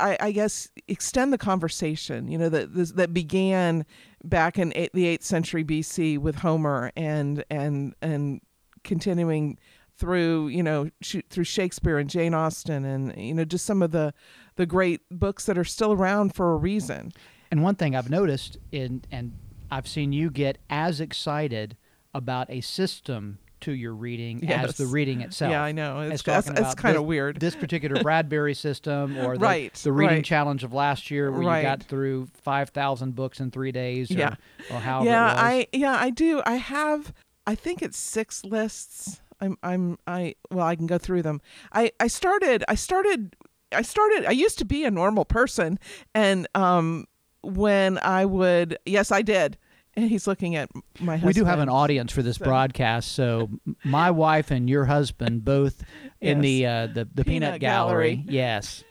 I, 0.00 0.16
I, 0.20 0.32
guess 0.32 0.68
extend 0.88 1.32
the 1.32 1.38
conversation, 1.38 2.28
you 2.28 2.38
know, 2.38 2.48
that 2.48 2.74
that 2.96 3.14
began 3.14 3.86
back 4.22 4.58
in 4.58 4.72
eight, 4.74 4.92
the 4.92 5.06
eighth 5.06 5.24
century 5.24 5.64
BC 5.64 6.18
with 6.18 6.36
Homer 6.36 6.90
and 6.96 7.44
and 7.50 7.94
and 8.02 8.40
continuing 8.82 9.58
through 9.96 10.48
you 10.48 10.62
know 10.62 10.90
through 11.30 11.44
Shakespeare 11.44 11.98
and 11.98 12.10
Jane 12.10 12.34
Austen 12.34 12.84
and 12.84 13.16
you 13.16 13.34
know 13.34 13.44
just 13.44 13.64
some 13.64 13.82
of 13.82 13.90
the 13.90 14.12
the 14.56 14.66
great 14.66 15.00
books 15.10 15.46
that 15.46 15.58
are 15.58 15.64
still 15.64 15.92
around 15.92 16.34
for 16.34 16.52
a 16.52 16.56
reason. 16.56 17.12
And 17.50 17.62
one 17.62 17.76
thing 17.76 17.94
I've 17.94 18.10
noticed 18.10 18.58
in 18.72 19.04
and 19.10 19.32
I've 19.70 19.88
seen 19.88 20.12
you 20.12 20.30
get 20.30 20.58
as 20.68 21.00
excited 21.00 21.76
about 22.12 22.50
a 22.50 22.60
system 22.60 23.38
to 23.64 23.72
your 23.72 23.94
reading 23.94 24.40
yes. 24.42 24.68
as 24.68 24.76
the 24.76 24.86
reading 24.86 25.22
itself. 25.22 25.50
Yeah, 25.50 25.62
I 25.62 25.72
know. 25.72 26.00
It's, 26.00 26.22
that's, 26.22 26.48
that's 26.48 26.74
kind 26.74 26.96
of 26.96 27.04
weird. 27.04 27.40
This 27.40 27.56
particular 27.56 28.02
Bradbury 28.02 28.54
system 28.54 29.16
or 29.24 29.36
the, 29.38 29.44
right, 29.44 29.74
the 29.74 29.92
reading 29.92 30.18
right. 30.18 30.24
challenge 30.24 30.64
of 30.64 30.72
last 30.72 31.10
year 31.10 31.30
where 31.32 31.40
right. 31.40 31.58
you 31.58 31.62
got 31.62 31.82
through 31.82 32.28
5,000 32.42 33.14
books 33.14 33.40
in 33.40 33.50
three 33.50 33.72
days 33.72 34.10
or, 34.10 34.14
yeah. 34.14 34.34
or 34.70 34.80
however 34.80 35.08
Yeah, 35.08 35.24
I, 35.24 35.66
yeah, 35.72 35.96
I 35.98 36.10
do. 36.10 36.42
I 36.44 36.56
have, 36.56 37.14
I 37.46 37.54
think 37.54 37.80
it's 37.82 37.96
six 37.96 38.44
lists. 38.44 39.20
I'm, 39.40 39.56
I'm, 39.62 39.98
I, 40.06 40.34
well, 40.50 40.66
I 40.66 40.76
can 40.76 40.86
go 40.86 40.98
through 40.98 41.22
them. 41.22 41.40
I, 41.72 41.92
I 41.98 42.06
started, 42.06 42.64
I 42.68 42.74
started, 42.74 43.34
I 43.72 43.82
started, 43.82 44.26
I 44.26 44.32
used 44.32 44.58
to 44.58 44.64
be 44.64 44.84
a 44.84 44.90
normal 44.90 45.24
person. 45.24 45.78
And, 46.14 46.46
um, 46.54 47.06
when 47.42 47.98
I 47.98 48.24
would, 48.24 48.78
yes, 48.86 49.10
I 49.10 49.22
did 49.22 49.58
he's 50.08 50.26
looking 50.26 50.56
at 50.56 50.70
my 51.00 51.16
husband. 51.16 51.26
We 51.26 51.32
do 51.32 51.44
have 51.44 51.58
an 51.58 51.68
audience 51.68 52.12
for 52.12 52.22
this 52.22 52.36
so. 52.36 52.44
broadcast, 52.44 53.12
so 53.12 53.50
my 53.84 54.10
wife 54.10 54.50
and 54.50 54.68
your 54.68 54.84
husband 54.84 55.44
both 55.44 55.82
yes. 55.82 56.10
in 56.20 56.40
the 56.40 56.66
uh, 56.66 56.86
the, 56.88 57.08
the 57.14 57.24
peanut, 57.24 57.26
peanut 57.26 57.60
gallery. 57.60 58.16
gallery. 58.16 58.34
Yes. 58.34 58.84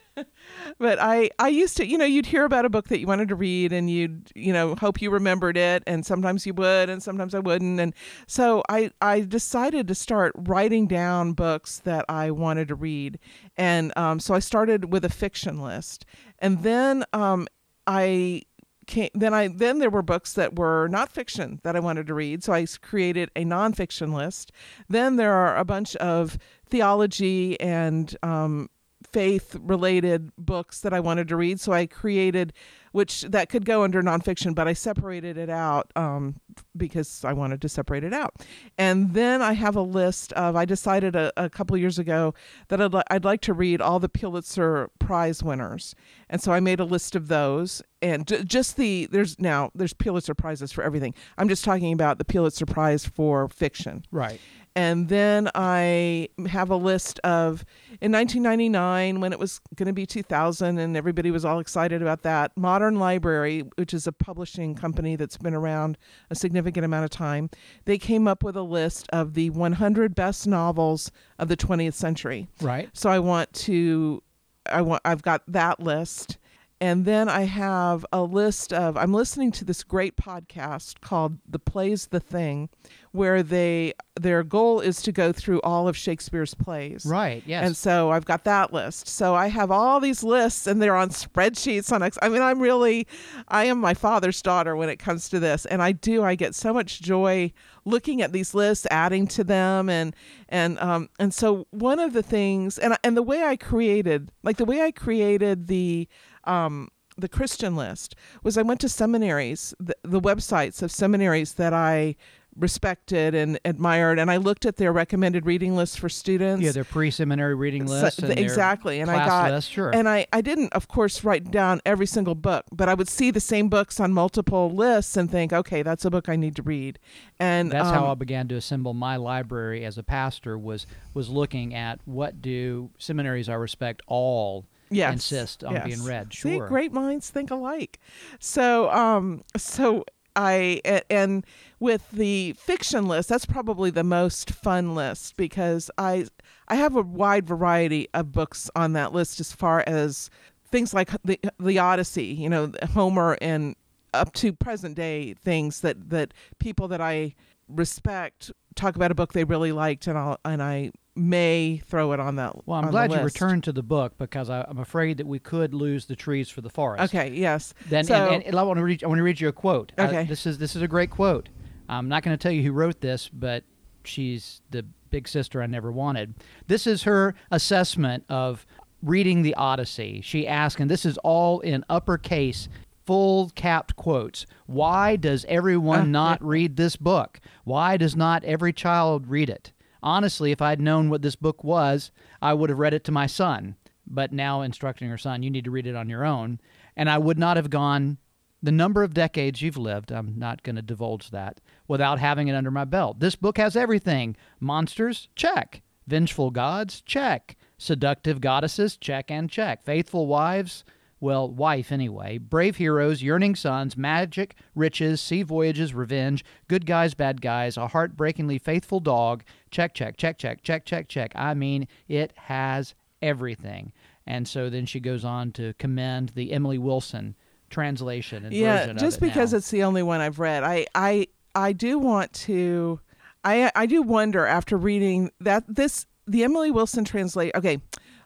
but 0.77 0.99
I 1.01 1.31
I 1.39 1.47
used 1.47 1.75
to, 1.77 1.87
you 1.87 1.97
know, 1.97 2.05
you'd 2.05 2.27
hear 2.27 2.45
about 2.45 2.65
a 2.65 2.69
book 2.69 2.89
that 2.89 2.99
you 2.99 3.07
wanted 3.07 3.29
to 3.29 3.35
read 3.35 3.73
and 3.73 3.89
you'd, 3.89 4.31
you 4.35 4.53
know, 4.53 4.75
hope 4.75 5.01
you 5.01 5.09
remembered 5.09 5.57
it 5.57 5.81
and 5.87 6.05
sometimes 6.05 6.45
you 6.45 6.53
would 6.53 6.87
and 6.87 7.01
sometimes 7.01 7.33
I 7.33 7.39
wouldn't 7.39 7.79
and 7.79 7.95
so 8.27 8.61
I 8.69 8.91
I 9.01 9.21
decided 9.21 9.87
to 9.87 9.95
start 9.95 10.33
writing 10.37 10.85
down 10.85 11.33
books 11.33 11.79
that 11.79 12.05
I 12.09 12.29
wanted 12.29 12.67
to 12.67 12.75
read. 12.75 13.17
And 13.57 13.91
um, 13.97 14.19
so 14.19 14.35
I 14.35 14.39
started 14.39 14.93
with 14.93 15.03
a 15.03 15.09
fiction 15.09 15.59
list. 15.59 16.05
And 16.37 16.61
then 16.61 17.05
um, 17.13 17.47
I 17.87 18.43
came, 18.87 19.09
then 19.13 19.33
I 19.33 19.47
then 19.47 19.79
there 19.79 19.89
were 19.89 20.01
books 20.01 20.33
that 20.33 20.57
were 20.57 20.87
not 20.87 21.11
fiction 21.11 21.59
that 21.63 21.75
I 21.75 21.79
wanted 21.79 22.07
to 22.07 22.13
read, 22.13 22.43
so 22.43 22.53
I 22.53 22.65
created 22.81 23.29
a 23.35 23.45
nonfiction 23.45 24.13
list. 24.13 24.51
Then 24.89 25.15
there 25.15 25.33
are 25.33 25.57
a 25.57 25.65
bunch 25.65 25.95
of 25.97 26.37
theology 26.69 27.59
and 27.59 28.15
um, 28.23 28.69
faith 29.13 29.55
related 29.61 30.31
books 30.37 30.81
that 30.81 30.93
I 30.93 30.99
wanted 30.99 31.27
to 31.29 31.35
read, 31.37 31.59
so 31.59 31.71
I 31.71 31.85
created 31.85 32.51
which 32.93 33.23
that 33.23 33.49
could 33.49 33.65
go 33.65 33.83
under 33.83 34.03
nonfiction, 34.03 34.53
but 34.53 34.67
I 34.67 34.73
separated 34.73 35.35
it 35.35 35.49
out 35.49 35.91
um, 35.95 36.35
because 36.77 37.25
I 37.25 37.33
wanted 37.33 37.59
to 37.63 37.69
separate 37.69 38.03
it 38.03 38.13
out. 38.13 38.45
And 38.77 39.15
then 39.15 39.41
I 39.41 39.53
have 39.53 39.75
a 39.75 39.81
list 39.81 40.31
of 40.33 40.55
I 40.55 40.65
decided 40.65 41.15
a, 41.15 41.33
a 41.35 41.49
couple 41.49 41.75
years 41.75 41.97
ago 41.97 42.35
that 42.67 42.79
I'd, 42.79 42.93
li- 42.93 43.01
I'd 43.09 43.25
like 43.25 43.41
to 43.41 43.53
read 43.53 43.81
all 43.81 43.99
the 43.99 44.09
Pulitzer 44.09 44.89
Prize 44.99 45.41
winners, 45.41 45.95
and 46.29 46.39
so 46.39 46.51
I 46.51 46.59
made 46.59 46.79
a 46.79 46.85
list 46.85 47.15
of 47.15 47.27
those. 47.27 47.81
And 48.03 48.27
j- 48.27 48.43
just 48.43 48.77
the 48.77 49.07
there's 49.07 49.39
now 49.39 49.71
there's 49.73 49.93
Pulitzer 49.93 50.35
prizes 50.35 50.71
for 50.71 50.83
everything. 50.83 51.15
I'm 51.39 51.49
just 51.49 51.65
talking 51.65 51.93
about 51.93 52.19
the 52.19 52.25
Pulitzer 52.25 52.67
Prize 52.67 53.05
for 53.05 53.49
fiction. 53.49 54.05
Right. 54.11 54.39
And 54.75 55.07
then 55.07 55.49
I 55.53 56.29
have 56.47 56.69
a 56.71 56.75
list 56.75 57.19
of 57.19 57.63
in 58.01 58.11
1999 58.11 59.19
when 59.19 59.31
it 59.31 59.39
was 59.39 59.61
going 59.75 59.87
to 59.87 59.93
be 59.93 60.05
2000 60.05 60.79
and 60.79 60.97
everybody 60.97 61.29
was 61.31 61.45
all 61.45 61.59
excited 61.59 62.01
about 62.01 62.23
that. 62.23 62.55
Modern 62.57 62.95
Library, 62.95 63.63
which 63.75 63.93
is 63.93 64.07
a 64.07 64.11
publishing 64.11 64.73
company 64.73 65.15
that's 65.15 65.37
been 65.37 65.53
around 65.53 65.97
a 66.31 66.35
significant 66.35 66.85
amount 66.85 67.05
of 67.05 67.11
time, 67.11 67.49
they 67.85 67.97
came 67.97 68.27
up 68.27 68.43
with 68.43 68.55
a 68.55 68.63
list 68.63 69.07
of 69.13 69.35
the 69.35 69.51
100 69.51 70.15
best 70.15 70.47
novels 70.47 71.11
of 71.37 71.49
the 71.49 71.57
20th 71.57 71.93
century. 71.93 72.47
Right. 72.59 72.89
So 72.93 73.09
I 73.09 73.19
want 73.19 73.53
to 73.53 74.23
I 74.71 74.81
want 74.81 75.01
I've 75.05 75.21
got 75.21 75.43
that 75.47 75.79
list. 75.79 76.37
And 76.83 77.05
then 77.05 77.29
I 77.29 77.43
have 77.43 78.05
a 78.11 78.23
list 78.23 78.73
of 78.73 78.97
I'm 78.97 79.13
listening 79.13 79.53
to 79.53 79.63
this 79.63 79.85
great 79.85 80.17
podcast 80.17 80.99
called 80.99 81.37
The 81.47 81.57
Plays 81.57 82.07
the 82.07 82.19
Thing 82.19 82.67
where 83.13 83.43
they 83.43 83.93
their 84.19 84.43
goal 84.43 84.79
is 84.79 85.01
to 85.03 85.11
go 85.11 85.31
through 85.31 85.61
all 85.61 85.87
of 85.87 85.95
Shakespeare's 85.95 86.53
plays. 86.53 87.05
Right. 87.05 87.41
Yes. 87.45 87.65
And 87.65 87.77
so 87.77 88.11
I've 88.11 88.25
got 88.25 88.43
that 88.43 88.73
list. 88.73 89.07
So 89.07 89.33
I 89.33 89.47
have 89.47 89.71
all 89.71 89.99
these 89.99 90.23
lists 90.23 90.67
and 90.67 90.81
they're 90.81 90.95
on 90.95 91.09
spreadsheets 91.09 91.91
on 91.91 92.07
I 92.21 92.29
mean, 92.29 92.41
I'm 92.41 92.59
really, 92.59 93.07
I 93.47 93.65
am 93.65 93.79
my 93.79 93.93
father's 93.93 94.41
daughter 94.41 94.75
when 94.75 94.89
it 94.89 94.97
comes 94.97 95.29
to 95.29 95.39
this. 95.39 95.65
And 95.65 95.81
I 95.81 95.93
do, 95.93 96.23
I 96.23 96.35
get 96.35 96.53
so 96.53 96.73
much 96.73 97.01
joy 97.01 97.53
looking 97.85 98.21
at 98.21 98.33
these 98.33 98.53
lists, 98.53 98.85
adding 98.91 99.25
to 99.27 99.43
them. 99.43 99.89
And, 99.89 100.15
and, 100.49 100.77
um, 100.79 101.09
and 101.17 101.33
so 101.33 101.67
one 101.71 101.99
of 101.99 102.13
the 102.13 102.23
things, 102.23 102.77
and, 102.77 102.97
and 103.03 103.15
the 103.15 103.23
way 103.23 103.43
I 103.43 103.55
created, 103.55 104.31
like 104.43 104.57
the 104.57 104.65
way 104.65 104.81
I 104.81 104.91
created 104.91 105.67
the, 105.67 106.07
um, 106.45 106.89
the 107.17 107.29
Christian 107.29 107.75
list 107.75 108.15
was 108.43 108.57
I 108.57 108.61
went 108.63 108.79
to 108.81 108.89
seminaries, 108.89 109.73
the, 109.79 109.95
the 110.03 110.19
websites 110.19 110.81
of 110.81 110.91
seminaries 110.91 111.53
that 111.55 111.73
I 111.73 112.15
respected 112.55 113.33
and 113.33 113.59
admired, 113.65 114.19
and 114.19 114.29
I 114.29 114.37
looked 114.37 114.65
at 114.65 114.77
their 114.77 114.91
recommended 114.91 115.45
reading 115.45 115.75
lists 115.75 115.95
for 115.95 116.07
students. 116.09 116.63
yeah, 116.63 116.71
their 116.71 116.83
pre-seminary 116.83 117.55
reading 117.55 117.87
So- 117.87 117.93
list. 117.93 118.19
and 118.19 118.29
their 118.29 118.37
exactly, 118.43 118.99
and 118.99 119.09
I 119.09 119.25
got 119.25 119.51
list, 119.51 119.71
sure. 119.71 119.89
and 119.93 120.07
I, 120.07 120.27
I 120.31 120.41
didn't, 120.41 120.71
of 120.73 120.87
course, 120.87 121.23
write 121.23 121.49
down 121.49 121.81
every 121.85 122.05
single 122.05 122.35
book, 122.35 122.65
but 122.71 122.89
I 122.89 122.93
would 122.93 123.09
see 123.09 123.31
the 123.31 123.39
same 123.39 123.69
books 123.69 123.99
on 123.99 124.13
multiple 124.13 124.69
lists 124.69 125.17
and 125.17 125.29
think, 125.31 125.51
okay, 125.51 125.81
that's 125.81 126.05
a 126.05 126.11
book 126.11 126.29
I 126.29 126.35
need 126.35 126.55
to 126.57 126.61
read. 126.61 126.99
And 127.39 127.71
That's 127.71 127.89
how 127.89 128.05
I 128.05 128.11
um, 128.11 128.19
began 128.19 128.47
to 128.49 128.55
assemble 128.55 128.93
my 128.93 129.15
library 129.15 129.83
as 129.83 129.97
a 129.97 130.03
pastor. 130.03 130.57
Was 130.57 130.85
was 131.13 131.29
looking 131.29 131.73
at 131.73 131.99
what 132.05 132.41
do 132.41 132.91
seminaries 132.97 133.49
I 133.49 133.55
respect 133.55 134.01
all 134.07 134.65
yes, 134.95 135.13
insist 135.13 135.63
on 135.63 135.73
yes. 135.73 135.85
being 135.85 136.03
read. 136.03 136.33
See, 136.33 136.57
Sure. 136.57 136.67
great 136.67 136.91
minds 136.93 137.29
think 137.29 137.51
alike. 137.51 137.99
So, 138.39 138.89
um, 138.91 139.43
so 139.57 140.05
I 140.35 140.81
and 141.09 141.45
with 141.79 142.09
the 142.11 142.53
fiction 142.53 143.07
list, 143.07 143.29
that's 143.29 143.45
probably 143.45 143.89
the 143.91 144.03
most 144.03 144.51
fun 144.51 144.95
list 144.95 145.37
because 145.37 145.91
I 145.97 146.25
I 146.67 146.75
have 146.75 146.95
a 146.95 147.01
wide 147.01 147.47
variety 147.47 148.07
of 148.13 148.31
books 148.31 148.69
on 148.75 148.93
that 148.93 149.13
list 149.13 149.39
as 149.39 149.51
far 149.51 149.83
as 149.85 150.29
things 150.71 150.93
like 150.93 151.11
the 151.23 151.39
the 151.59 151.79
Odyssey, 151.79 152.25
you 152.25 152.49
know, 152.49 152.71
Homer 152.93 153.37
and 153.41 153.75
up 154.13 154.33
to 154.33 154.53
present 154.53 154.95
day 154.95 155.33
things 155.33 155.81
that 155.81 156.09
that 156.09 156.33
people 156.59 156.87
that 156.87 157.01
I 157.01 157.35
respect 157.67 158.51
talk 158.75 158.95
about 158.95 159.11
a 159.11 159.15
book 159.15 159.33
they 159.33 159.43
really 159.43 159.71
liked 159.71 160.07
and 160.07 160.17
I 160.17 160.35
and 160.45 160.61
I 160.61 160.91
may 161.15 161.81
throw 161.85 162.11
it 162.13 162.19
on 162.19 162.37
that. 162.37 162.67
Well, 162.67 162.79
I'm 162.79 162.89
glad 162.91 163.11
you 163.11 163.19
returned 163.19 163.63
to 163.65 163.71
the 163.71 163.83
book 163.83 164.17
because 164.17 164.49
I, 164.49 164.65
I'm 164.67 164.79
afraid 164.79 165.17
that 165.17 165.27
we 165.27 165.39
could 165.39 165.73
lose 165.73 166.05
the 166.05 166.15
trees 166.15 166.49
for 166.49 166.61
the 166.61 166.69
forest. 166.69 167.13
Okay. 167.13 167.31
Yes. 167.31 167.73
Then 167.87 168.03
so, 168.05 168.29
and, 168.29 168.43
and 168.43 168.55
I 168.55 168.63
want 168.63 168.77
to 168.77 168.83
read 168.83 169.03
I 169.03 169.07
want 169.07 169.19
to 169.19 169.23
read 169.23 169.39
you 169.39 169.47
a 169.47 169.53
quote. 169.53 169.91
Okay. 169.97 170.23
this 170.25 170.45
is 170.45 170.57
this 170.57 170.75
is 170.75 170.81
a 170.81 170.87
great 170.87 171.09
quote. 171.09 171.49
I'm 171.89 172.07
not 172.07 172.23
going 172.23 172.35
to 172.35 172.41
tell 172.41 172.51
you 172.51 172.63
who 172.63 172.71
wrote 172.71 173.01
this, 173.01 173.29
but 173.29 173.63
she's 174.03 174.61
the 174.71 174.83
big 175.09 175.27
sister 175.27 175.61
I 175.61 175.67
never 175.67 175.91
wanted. 175.91 176.33
This 176.67 176.87
is 176.87 177.03
her 177.03 177.35
assessment 177.51 178.23
of 178.29 178.65
reading 179.03 179.41
the 179.41 179.53
Odyssey. 179.55 180.21
She 180.23 180.47
asked, 180.47 180.79
and 180.79 180.89
this 180.89 181.05
is 181.05 181.17
all 181.19 181.59
in 181.59 181.83
uppercase, 181.89 182.69
full 183.05 183.51
capped 183.53 183.95
quotes. 183.95 184.45
Why 184.65 185.17
does 185.17 185.45
everyone 185.47 186.11
not 186.11 186.43
read 186.43 186.77
this 186.77 186.95
book? 186.95 187.39
Why 187.65 187.97
does 187.97 188.15
not 188.15 188.43
every 188.45 188.73
child 188.73 189.27
read 189.27 189.49
it? 189.49 189.71
Honestly, 190.03 190.51
if 190.51 190.61
I'd 190.61 190.81
known 190.81 191.09
what 191.09 191.21
this 191.21 191.35
book 191.35 191.63
was, 191.63 192.11
I 192.41 192.53
would 192.53 192.69
have 192.69 192.77
read 192.77 192.93
it 192.93 193.03
to 193.05 193.11
my 193.11 193.25
son. 193.25 193.75
But 194.05 194.33
now 194.33 194.61
instructing 194.61 195.09
her 195.09 195.17
son, 195.17 195.41
you 195.41 195.49
need 195.49 195.63
to 195.63 195.71
read 195.71 195.87
it 195.87 195.95
on 195.95 196.09
your 196.09 196.25
own. 196.25 196.59
And 196.95 197.09
I 197.09 197.17
would 197.17 197.39
not 197.39 197.57
have 197.57 197.69
gone 197.69 198.17
the 198.61 198.71
number 198.71 199.03
of 199.03 199.13
decades 199.13 199.61
you've 199.61 199.77
lived, 199.77 200.11
I'm 200.11 200.35
not 200.37 200.63
going 200.63 200.77
to 200.77 200.81
divulge 200.81 201.31
that, 201.31 201.59
without 201.87 202.19
having 202.19 202.47
it 202.47 202.55
under 202.55 202.71
my 202.71 202.85
belt. 202.85 203.19
This 203.19 203.35
book 203.35 203.57
has 203.57 203.75
everything 203.75 204.37
monsters, 204.61 205.27
check. 205.35 205.81
Vengeful 206.07 206.49
gods, 206.49 207.01
check. 207.01 207.57
Seductive 207.77 208.39
goddesses, 208.39 208.95
check 208.95 209.29
and 209.29 209.49
check. 209.49 209.83
Faithful 209.83 210.27
wives, 210.27 210.85
well, 211.23 211.49
wife 211.49 211.89
anyway. 211.91 212.37
Brave 212.37 212.75
heroes, 212.75 213.23
yearning 213.23 213.55
sons, 213.55 213.95
magic, 213.95 214.55
riches, 214.75 215.21
sea 215.21 215.41
voyages, 215.41 215.93
revenge, 215.93 216.43
good 216.67 216.85
guys, 216.85 217.13
bad 217.13 217.41
guys, 217.41 217.77
a 217.77 217.87
heartbreakingly 217.87 218.59
faithful 218.59 218.99
dog. 218.99 219.43
Check, 219.71 219.93
check, 219.93 220.17
check, 220.17 220.37
check, 220.37 220.61
check, 220.61 220.85
check, 220.85 221.07
check. 221.07 221.31
I 221.33 221.53
mean, 221.53 221.87
it 222.09 222.33
has 222.35 222.93
everything. 223.21 223.93
And 224.27 224.47
so 224.47 224.69
then 224.69 224.85
she 224.85 224.99
goes 224.99 225.23
on 225.23 225.53
to 225.53 225.73
commend 225.75 226.33
the 226.35 226.51
Emily 226.51 226.77
Wilson 226.77 227.35
translation 227.69 228.45
and 228.45 228.53
yeah 228.53 228.81
version 228.81 228.97
just 228.99 229.17
of 229.17 229.23
it 229.23 229.27
because 229.27 229.51
now. 229.51 229.57
it's 229.57 229.71
the 229.71 229.81
only 229.81 230.03
one 230.03 230.21
i've 230.21 230.37
read 230.37 230.61
i 230.61 230.85
i 230.93 231.25
i 231.55 231.73
do 231.73 231.97
want 231.97 232.31
to 232.31 232.99
i 233.43 233.71
i 233.73 233.87
do 233.87 234.03
wonder 234.03 234.45
after 234.45 234.77
reading 234.77 235.31
that 235.39 235.63
this 235.67 236.05
the 236.27 236.43
emily 236.43 236.69
wilson 236.69 237.03
translate 237.03 237.51
okay 237.55 237.81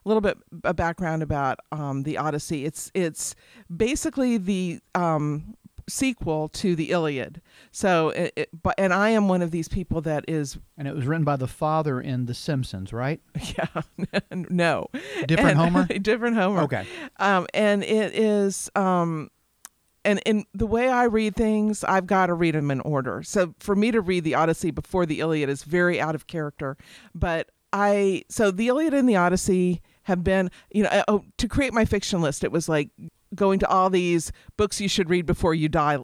little 0.07 0.21
bit 0.21 0.37
a 0.63 0.73
background 0.73 1.21
about 1.21 1.59
um 1.71 2.03
the 2.03 2.17
odyssey 2.17 2.65
it's 2.65 2.89
it's 2.93 3.35
basically 3.75 4.37
the 4.37 4.79
um 4.95 5.53
sequel 5.89 6.49
to 6.49 6.75
the 6.75 6.89
iliad 6.91 7.41
so 7.71 8.09
it, 8.09 8.33
it, 8.35 8.49
but 8.61 8.75
and 8.77 8.93
i 8.93 9.09
am 9.09 9.29
one 9.29 9.41
of 9.41 9.51
these 9.51 9.69
people 9.69 10.01
that 10.01 10.25
is 10.27 10.57
and 10.77 10.87
it 10.87 10.93
was 10.93 11.05
written 11.05 11.23
by 11.23 11.35
the 11.37 11.47
father 11.47 12.01
in 12.01 12.25
The 12.25 12.33
Simpsons, 12.33 12.91
right? 12.91 13.21
yeah 13.57 13.81
no 14.49 14.87
Different 15.25 15.51
And- 15.51 15.59
Homer? 15.59 15.85
different 16.01 16.35
homer 16.35 16.61
Okay. 16.63 16.85
um, 17.19 17.47
and 17.53 17.83
it 17.83 18.13
is 18.13 18.69
um, 18.75 19.29
and 20.03 20.21
in 20.25 20.45
the 20.53 20.67
way 20.67 20.87
I 20.89 21.03
read 21.03 21.35
things, 21.35 21.83
I've 21.83 22.07
got 22.07 22.27
to 22.27 22.33
read 22.33 22.55
them 22.55 22.71
in 22.71 22.79
order. 22.81 23.23
So 23.23 23.53
for 23.59 23.75
me 23.75 23.91
to 23.91 23.99
read 23.99 24.23
the 24.23 24.35
Odyssey 24.35 24.71
before 24.71 25.05
the 25.05 25.19
Iliad 25.19 25.49
is 25.49 25.63
very 25.63 25.99
out 25.99 26.15
of 26.15 26.27
character. 26.27 26.77
But 27.13 27.49
I 27.73 28.23
so 28.29 28.49
the 28.49 28.67
Iliad 28.69 28.93
and 28.93 29.09
the 29.09 29.17
Odyssey 29.17 29.81
have 30.07 30.23
been 30.23 30.49
you 30.71 30.83
know 30.83 31.03
oh, 31.09 31.23
to 31.37 31.47
create 31.47 31.73
my 31.73 31.83
fiction 31.83 32.21
list. 32.21 32.43
It 32.43 32.51
was 32.51 32.69
like 32.69 32.89
going 33.35 33.59
to 33.59 33.67
all 33.67 33.89
these 33.89 34.31
books 34.55 34.79
you 34.79 34.87
should 34.87 35.09
read 35.09 35.25
before 35.25 35.53
you 35.53 35.67
die 35.67 35.97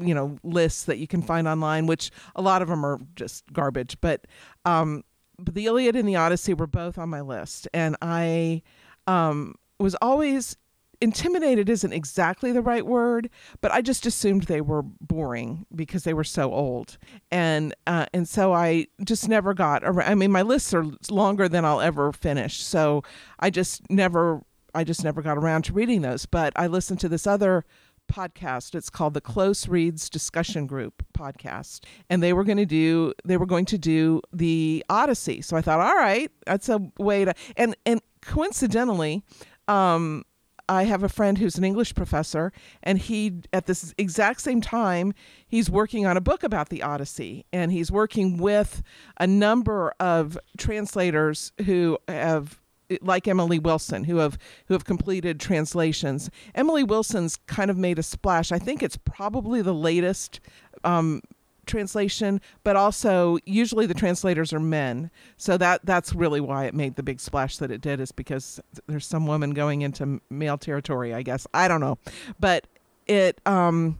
you 0.00 0.14
know 0.14 0.38
lists 0.44 0.84
that 0.84 0.98
you 0.98 1.08
can 1.08 1.20
find 1.20 1.48
online 1.48 1.86
which 1.86 2.12
a 2.36 2.42
lot 2.42 2.62
of 2.62 2.68
them 2.68 2.86
are 2.86 3.00
just 3.16 3.42
garbage 3.52 3.96
but 4.00 4.26
um 4.64 5.02
but 5.40 5.54
the 5.54 5.66
iliad 5.66 5.96
and 5.96 6.08
the 6.08 6.14
odyssey 6.14 6.54
were 6.54 6.68
both 6.68 6.98
on 6.98 7.08
my 7.08 7.20
list 7.20 7.66
and 7.74 7.96
i 8.00 8.62
um 9.08 9.56
was 9.80 9.96
always 10.00 10.56
intimidated 11.00 11.68
isn't 11.68 11.92
exactly 11.92 12.50
the 12.50 12.60
right 12.60 12.84
word 12.86 13.30
but 13.60 13.70
i 13.70 13.80
just 13.80 14.04
assumed 14.04 14.44
they 14.44 14.60
were 14.60 14.82
boring 14.82 15.64
because 15.74 16.04
they 16.04 16.14
were 16.14 16.24
so 16.24 16.52
old. 16.52 16.98
And 17.30 17.74
uh, 17.86 18.06
and 18.12 18.28
so 18.28 18.52
i 18.52 18.86
just 19.04 19.28
never 19.28 19.54
got 19.54 19.84
around 19.84 20.10
i 20.10 20.14
mean 20.14 20.32
my 20.32 20.42
lists 20.42 20.74
are 20.74 20.84
longer 21.10 21.48
than 21.48 21.64
i'll 21.64 21.80
ever 21.80 22.12
finish 22.12 22.62
so 22.62 23.02
i 23.38 23.50
just 23.50 23.88
never 23.90 24.42
i 24.74 24.84
just 24.84 25.04
never 25.04 25.22
got 25.22 25.38
around 25.38 25.62
to 25.64 25.72
reading 25.72 26.02
those. 26.02 26.26
But 26.26 26.52
i 26.56 26.66
listened 26.66 27.00
to 27.00 27.08
this 27.08 27.26
other 27.26 27.64
podcast. 28.12 28.74
It's 28.74 28.88
called 28.88 29.12
the 29.14 29.20
close 29.20 29.68
reads 29.68 30.08
discussion 30.08 30.66
group 30.66 31.04
podcast 31.12 31.84
and 32.08 32.22
they 32.22 32.32
were 32.32 32.44
going 32.44 32.58
to 32.58 32.66
do 32.66 33.12
they 33.24 33.36
were 33.36 33.46
going 33.46 33.66
to 33.66 33.78
do 33.78 34.20
the 34.32 34.84
odyssey. 34.88 35.42
So 35.42 35.56
i 35.56 35.60
thought 35.62 35.80
all 35.80 35.94
right 35.96 36.30
that's 36.46 36.68
a 36.68 36.80
way 36.98 37.24
to 37.24 37.34
and 37.56 37.76
and 37.86 38.00
coincidentally 38.20 39.22
um 39.68 40.24
I 40.68 40.84
have 40.84 41.02
a 41.02 41.08
friend 41.08 41.38
who's 41.38 41.56
an 41.56 41.64
English 41.64 41.94
professor, 41.94 42.52
and 42.82 42.98
he, 42.98 43.40
at 43.52 43.66
this 43.66 43.94
exact 43.96 44.40
same 44.40 44.60
time, 44.60 45.14
he's 45.46 45.70
working 45.70 46.06
on 46.06 46.16
a 46.16 46.20
book 46.20 46.42
about 46.42 46.68
the 46.68 46.82
Odyssey, 46.82 47.46
and 47.52 47.72
he's 47.72 47.90
working 47.90 48.36
with 48.36 48.82
a 49.18 49.26
number 49.26 49.94
of 49.98 50.38
translators 50.56 51.52
who 51.64 51.98
have 52.06 52.60
like 53.02 53.28
Emily 53.28 53.58
Wilson, 53.58 54.04
who 54.04 54.16
have 54.16 54.38
who 54.66 54.74
have 54.74 54.84
completed 54.84 55.40
translations. 55.40 56.30
Emily 56.54 56.82
Wilson's 56.82 57.36
kind 57.46 57.70
of 57.70 57.76
made 57.76 57.98
a 57.98 58.02
splash. 58.02 58.50
I 58.50 58.58
think 58.58 58.82
it's 58.82 58.96
probably 58.96 59.62
the 59.62 59.74
latest 59.74 60.40
um, 60.84 61.20
translation, 61.68 62.40
but 62.64 62.74
also 62.74 63.38
usually 63.44 63.86
the 63.86 63.94
translators 63.94 64.52
are 64.52 64.60
men. 64.60 65.10
So 65.36 65.56
that 65.58 65.84
that's 65.84 66.14
really 66.14 66.40
why 66.40 66.64
it 66.64 66.74
made 66.74 66.96
the 66.96 67.02
big 67.02 67.20
splash 67.20 67.58
that 67.58 67.70
it 67.70 67.80
did 67.80 68.00
is 68.00 68.10
because 68.10 68.60
there's 68.86 69.06
some 69.06 69.26
woman 69.26 69.52
going 69.52 69.82
into 69.82 70.20
male 70.30 70.58
territory, 70.58 71.14
I 71.14 71.22
guess. 71.22 71.46
I 71.54 71.68
don't 71.68 71.80
know. 71.80 71.98
But 72.40 72.66
it 73.06 73.40
um 73.46 73.98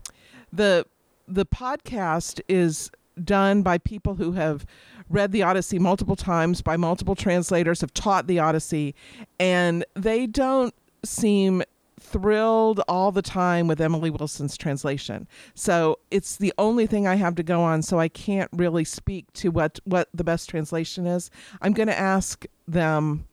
the 0.51 0.85
the 1.27 1.45
podcast 1.45 2.41
is 2.49 2.91
done 3.23 3.61
by 3.61 3.77
people 3.77 4.15
who 4.15 4.33
have 4.33 4.65
read 5.09 5.31
the 5.31 5.43
Odyssey 5.43 5.79
multiple 5.79 6.15
times 6.15 6.61
by 6.61 6.77
multiple 6.77 7.15
translators 7.15 7.81
have 7.81 7.93
taught 7.93 8.27
the 8.27 8.39
Odyssey 8.39 8.95
and 9.39 9.83
they 9.95 10.27
don't 10.27 10.73
seem 11.03 11.63
thrilled 11.99 12.81
all 12.87 13.11
the 13.11 13.21
time 13.21 13.67
with 13.67 13.81
Emily 13.81 14.09
Wilson's 14.09 14.57
translation. 14.57 15.27
So 15.53 15.99
it's 16.11 16.37
the 16.37 16.53
only 16.57 16.87
thing 16.87 17.07
I 17.07 17.15
have 17.15 17.35
to 17.35 17.43
go 17.43 17.61
on. 17.61 17.81
So 17.81 17.99
I 17.99 18.07
can't 18.07 18.49
really 18.53 18.83
speak 18.83 19.31
to 19.33 19.49
what, 19.49 19.79
what 19.85 20.09
the 20.13 20.23
best 20.23 20.49
translation 20.49 21.05
is. 21.05 21.29
I'm 21.61 21.73
going 21.73 21.87
to 21.87 21.97
ask 21.97 22.45
them 22.67 23.25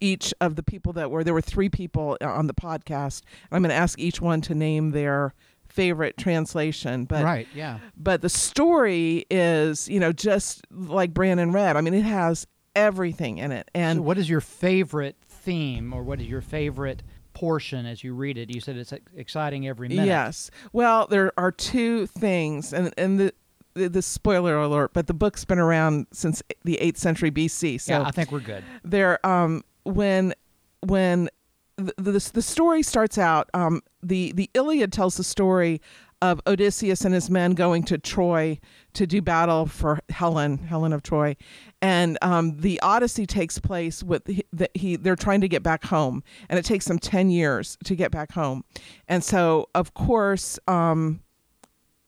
each 0.00 0.32
of 0.40 0.56
the 0.56 0.62
people 0.62 0.92
that 0.92 1.10
were 1.10 1.24
there 1.24 1.34
were 1.34 1.40
three 1.40 1.68
people 1.68 2.16
on 2.20 2.46
the 2.46 2.54
podcast. 2.54 3.22
I'm 3.50 3.62
going 3.62 3.70
to 3.70 3.74
ask 3.74 3.98
each 3.98 4.20
one 4.20 4.40
to 4.42 4.54
name 4.54 4.90
their 4.90 5.34
favorite 5.68 6.18
translation 6.18 7.06
but 7.06 7.24
right 7.24 7.48
yeah 7.54 7.78
but 7.96 8.20
the 8.20 8.28
story 8.28 9.24
is 9.30 9.88
you 9.88 9.98
know 9.98 10.12
just 10.12 10.66
like 10.70 11.14
Brannon 11.14 11.50
read 11.50 11.78
i 11.78 11.80
mean 11.80 11.94
it 11.94 12.02
has 12.02 12.46
everything 12.76 13.38
in 13.38 13.52
it 13.52 13.70
and 13.74 13.96
so 13.96 14.02
what 14.02 14.18
is 14.18 14.28
your 14.28 14.42
favorite 14.42 15.16
theme 15.26 15.94
or 15.94 16.02
what 16.02 16.20
is 16.20 16.26
your 16.26 16.42
favorite 16.42 17.02
portion 17.34 17.86
as 17.86 18.02
you 18.04 18.14
read 18.14 18.38
it. 18.38 18.50
You 18.50 18.60
said 18.60 18.76
it's 18.76 18.92
exciting 19.16 19.66
every 19.66 19.88
minute. 19.88 20.06
Yes. 20.06 20.50
Well, 20.72 21.06
there 21.06 21.32
are 21.36 21.52
two 21.52 22.06
things, 22.06 22.72
and 22.72 22.92
and 22.96 23.18
the. 23.18 23.34
The, 23.74 24.02
spoiler 24.02 24.54
alert, 24.54 24.92
but 24.92 25.06
the 25.06 25.14
book's 25.14 25.46
been 25.46 25.58
around 25.58 26.06
since 26.12 26.42
the 26.62 26.78
8th 26.82 26.98
century 26.98 27.30
BC. 27.30 27.80
So 27.80 27.94
yeah, 27.94 28.02
I 28.02 28.10
think 28.10 28.30
we're 28.30 28.40
good. 28.40 28.62
There, 28.84 29.26
um, 29.26 29.64
when 29.84 30.34
when 30.80 31.30
the, 31.76 31.94
the, 31.96 32.30
the 32.34 32.42
story 32.42 32.82
starts 32.82 33.16
out, 33.16 33.48
um, 33.54 33.80
the 34.02 34.32
the 34.32 34.50
Iliad 34.52 34.92
tells 34.92 35.16
the 35.16 35.24
story 35.24 35.80
of 36.22 36.40
Odysseus 36.46 37.04
and 37.04 37.12
his 37.12 37.28
men 37.28 37.52
going 37.52 37.82
to 37.82 37.98
Troy 37.98 38.58
to 38.94 39.06
do 39.06 39.20
battle 39.20 39.66
for 39.66 39.98
Helen, 40.08 40.56
Helen 40.58 40.92
of 40.92 41.02
Troy, 41.02 41.36
and 41.82 42.16
um, 42.22 42.56
the 42.58 42.80
Odyssey 42.80 43.26
takes 43.26 43.58
place 43.58 44.02
with 44.02 44.24
the, 44.24 44.46
the, 44.52 44.70
he. 44.74 44.96
They're 44.96 45.16
trying 45.16 45.40
to 45.42 45.48
get 45.48 45.62
back 45.62 45.84
home, 45.84 46.22
and 46.48 46.58
it 46.58 46.64
takes 46.64 46.86
them 46.86 46.98
ten 46.98 47.28
years 47.28 47.76
to 47.84 47.96
get 47.96 48.12
back 48.12 48.32
home, 48.32 48.64
and 49.08 49.22
so 49.22 49.68
of 49.74 49.92
course. 49.92 50.58
Um, 50.66 51.20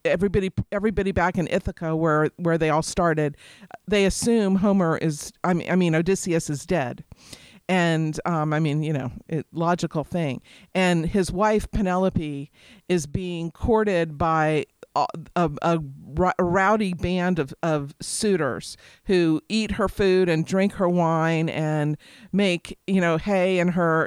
everybody 0.07 0.53
everybody 0.71 1.13
back 1.13 1.39
in 1.39 1.49
Ithaca 1.49 1.97
where 1.97 2.29
where 2.37 2.59
they 2.59 2.69
all 2.69 2.83
started 2.83 3.39
they 3.89 4.05
assume 4.05 4.57
Homer 4.57 4.99
is 4.99 5.33
I 5.43 5.55
mean 5.55 5.71
I 5.71 5.77
mean 5.77 5.95
Odysseus 5.95 6.51
is 6.51 6.67
dead 6.67 7.05
and 7.69 8.19
um, 8.25 8.53
I 8.53 8.61
mean, 8.61 8.83
you 8.83 8.93
know, 8.93 9.11
it, 9.29 9.47
logical 9.53 10.05
thing. 10.05 10.43
And 10.75 11.07
his 11.07 11.31
wife 11.33 11.71
Penelope 11.71 12.51
is 12.89 13.07
being 13.07 13.51
courted 13.51 14.19
by 14.19 14.67
a, 14.97 15.07
a, 15.35 15.51
a, 15.63 15.79
rowdy 16.39 16.95
band 16.95 17.41
of, 17.41 17.53
of 17.63 17.95
suitors 18.01 18.77
who 19.07 19.41
eat 19.49 19.73
her 19.73 19.89
food 19.89 20.29
and 20.29 20.47
drink 20.47 20.75
her 20.75 20.89
wine 20.89 21.49
and 21.49 21.97
make 22.33 22.79
you 22.87 23.01
know 23.01 23.19
hay 23.19 23.59
and 23.59 23.73
her 23.73 24.07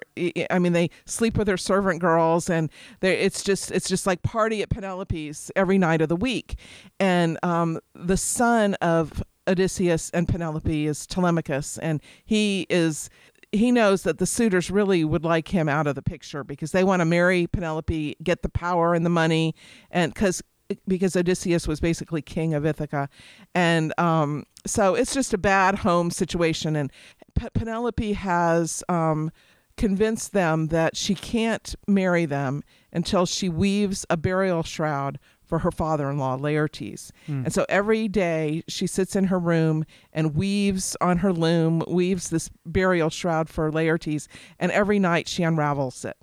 i 0.49 0.57
mean 0.57 0.71
they 0.71 0.89
sleep 1.05 1.37
with 1.37 1.49
her 1.49 1.57
servant 1.57 1.99
girls 1.99 2.49
and 2.49 2.69
it's 3.01 3.43
just 3.43 3.71
it's 3.71 3.89
just 3.89 4.07
like 4.07 4.23
party 4.23 4.61
at 4.61 4.69
penelope's 4.69 5.51
every 5.57 5.77
night 5.77 6.01
of 6.01 6.07
the 6.07 6.15
week 6.15 6.57
and 6.99 7.37
um, 7.43 7.77
the 7.93 8.17
son 8.17 8.73
of 8.75 9.21
odysseus 9.49 10.09
and 10.11 10.29
penelope 10.29 10.87
is 10.87 11.05
telemachus 11.05 11.77
and 11.79 12.01
he 12.23 12.65
is 12.69 13.09
he 13.57 13.71
knows 13.71 14.03
that 14.03 14.17
the 14.17 14.25
suitors 14.25 14.71
really 14.71 15.03
would 15.03 15.23
like 15.23 15.49
him 15.49 15.67
out 15.67 15.87
of 15.87 15.95
the 15.95 16.01
picture 16.01 16.43
because 16.43 16.71
they 16.71 16.83
want 16.83 17.01
to 17.01 17.05
marry 17.05 17.47
Penelope, 17.47 18.15
get 18.23 18.41
the 18.41 18.49
power 18.49 18.93
and 18.93 19.05
the 19.05 19.09
money, 19.09 19.55
and 19.91 20.13
because 20.13 20.41
because 20.87 21.15
Odysseus 21.15 21.65
was 21.65 21.79
basically 21.79 22.21
king 22.21 22.53
of 22.53 22.65
Ithaca, 22.65 23.09
and 23.55 23.97
um, 23.97 24.43
so 24.65 24.95
it's 24.95 25.13
just 25.13 25.33
a 25.33 25.37
bad 25.37 25.75
home 25.75 26.11
situation. 26.11 26.75
And 26.75 26.91
P- 27.35 27.47
Penelope 27.53 28.13
has 28.13 28.83
um, 28.89 29.31
convinced 29.77 30.33
them 30.33 30.67
that 30.67 30.97
she 30.97 31.15
can't 31.15 31.73
marry 31.87 32.25
them 32.25 32.63
until 32.91 33.25
she 33.25 33.47
weaves 33.47 34.05
a 34.09 34.17
burial 34.17 34.63
shroud 34.63 35.19
for 35.47 35.59
her 35.59 35.71
father-in-law 35.71 36.37
Laertes. 36.37 37.11
Mm. 37.27 37.45
And 37.45 37.53
so 37.53 37.65
every 37.69 38.07
day 38.07 38.63
she 38.67 38.85
sits 38.85 39.15
in 39.15 39.25
her 39.25 39.39
room 39.39 39.85
and 40.13 40.35
weaves 40.35 40.95
on 41.01 41.19
her 41.19 41.33
loom, 41.33 41.83
weaves 41.87 42.29
this 42.29 42.49
burial 42.65 43.09
shroud 43.09 43.49
for 43.49 43.71
Laertes, 43.71 44.27
and 44.59 44.71
every 44.71 44.99
night 44.99 45.27
she 45.27 45.43
unravels 45.43 46.03
it. 46.05 46.17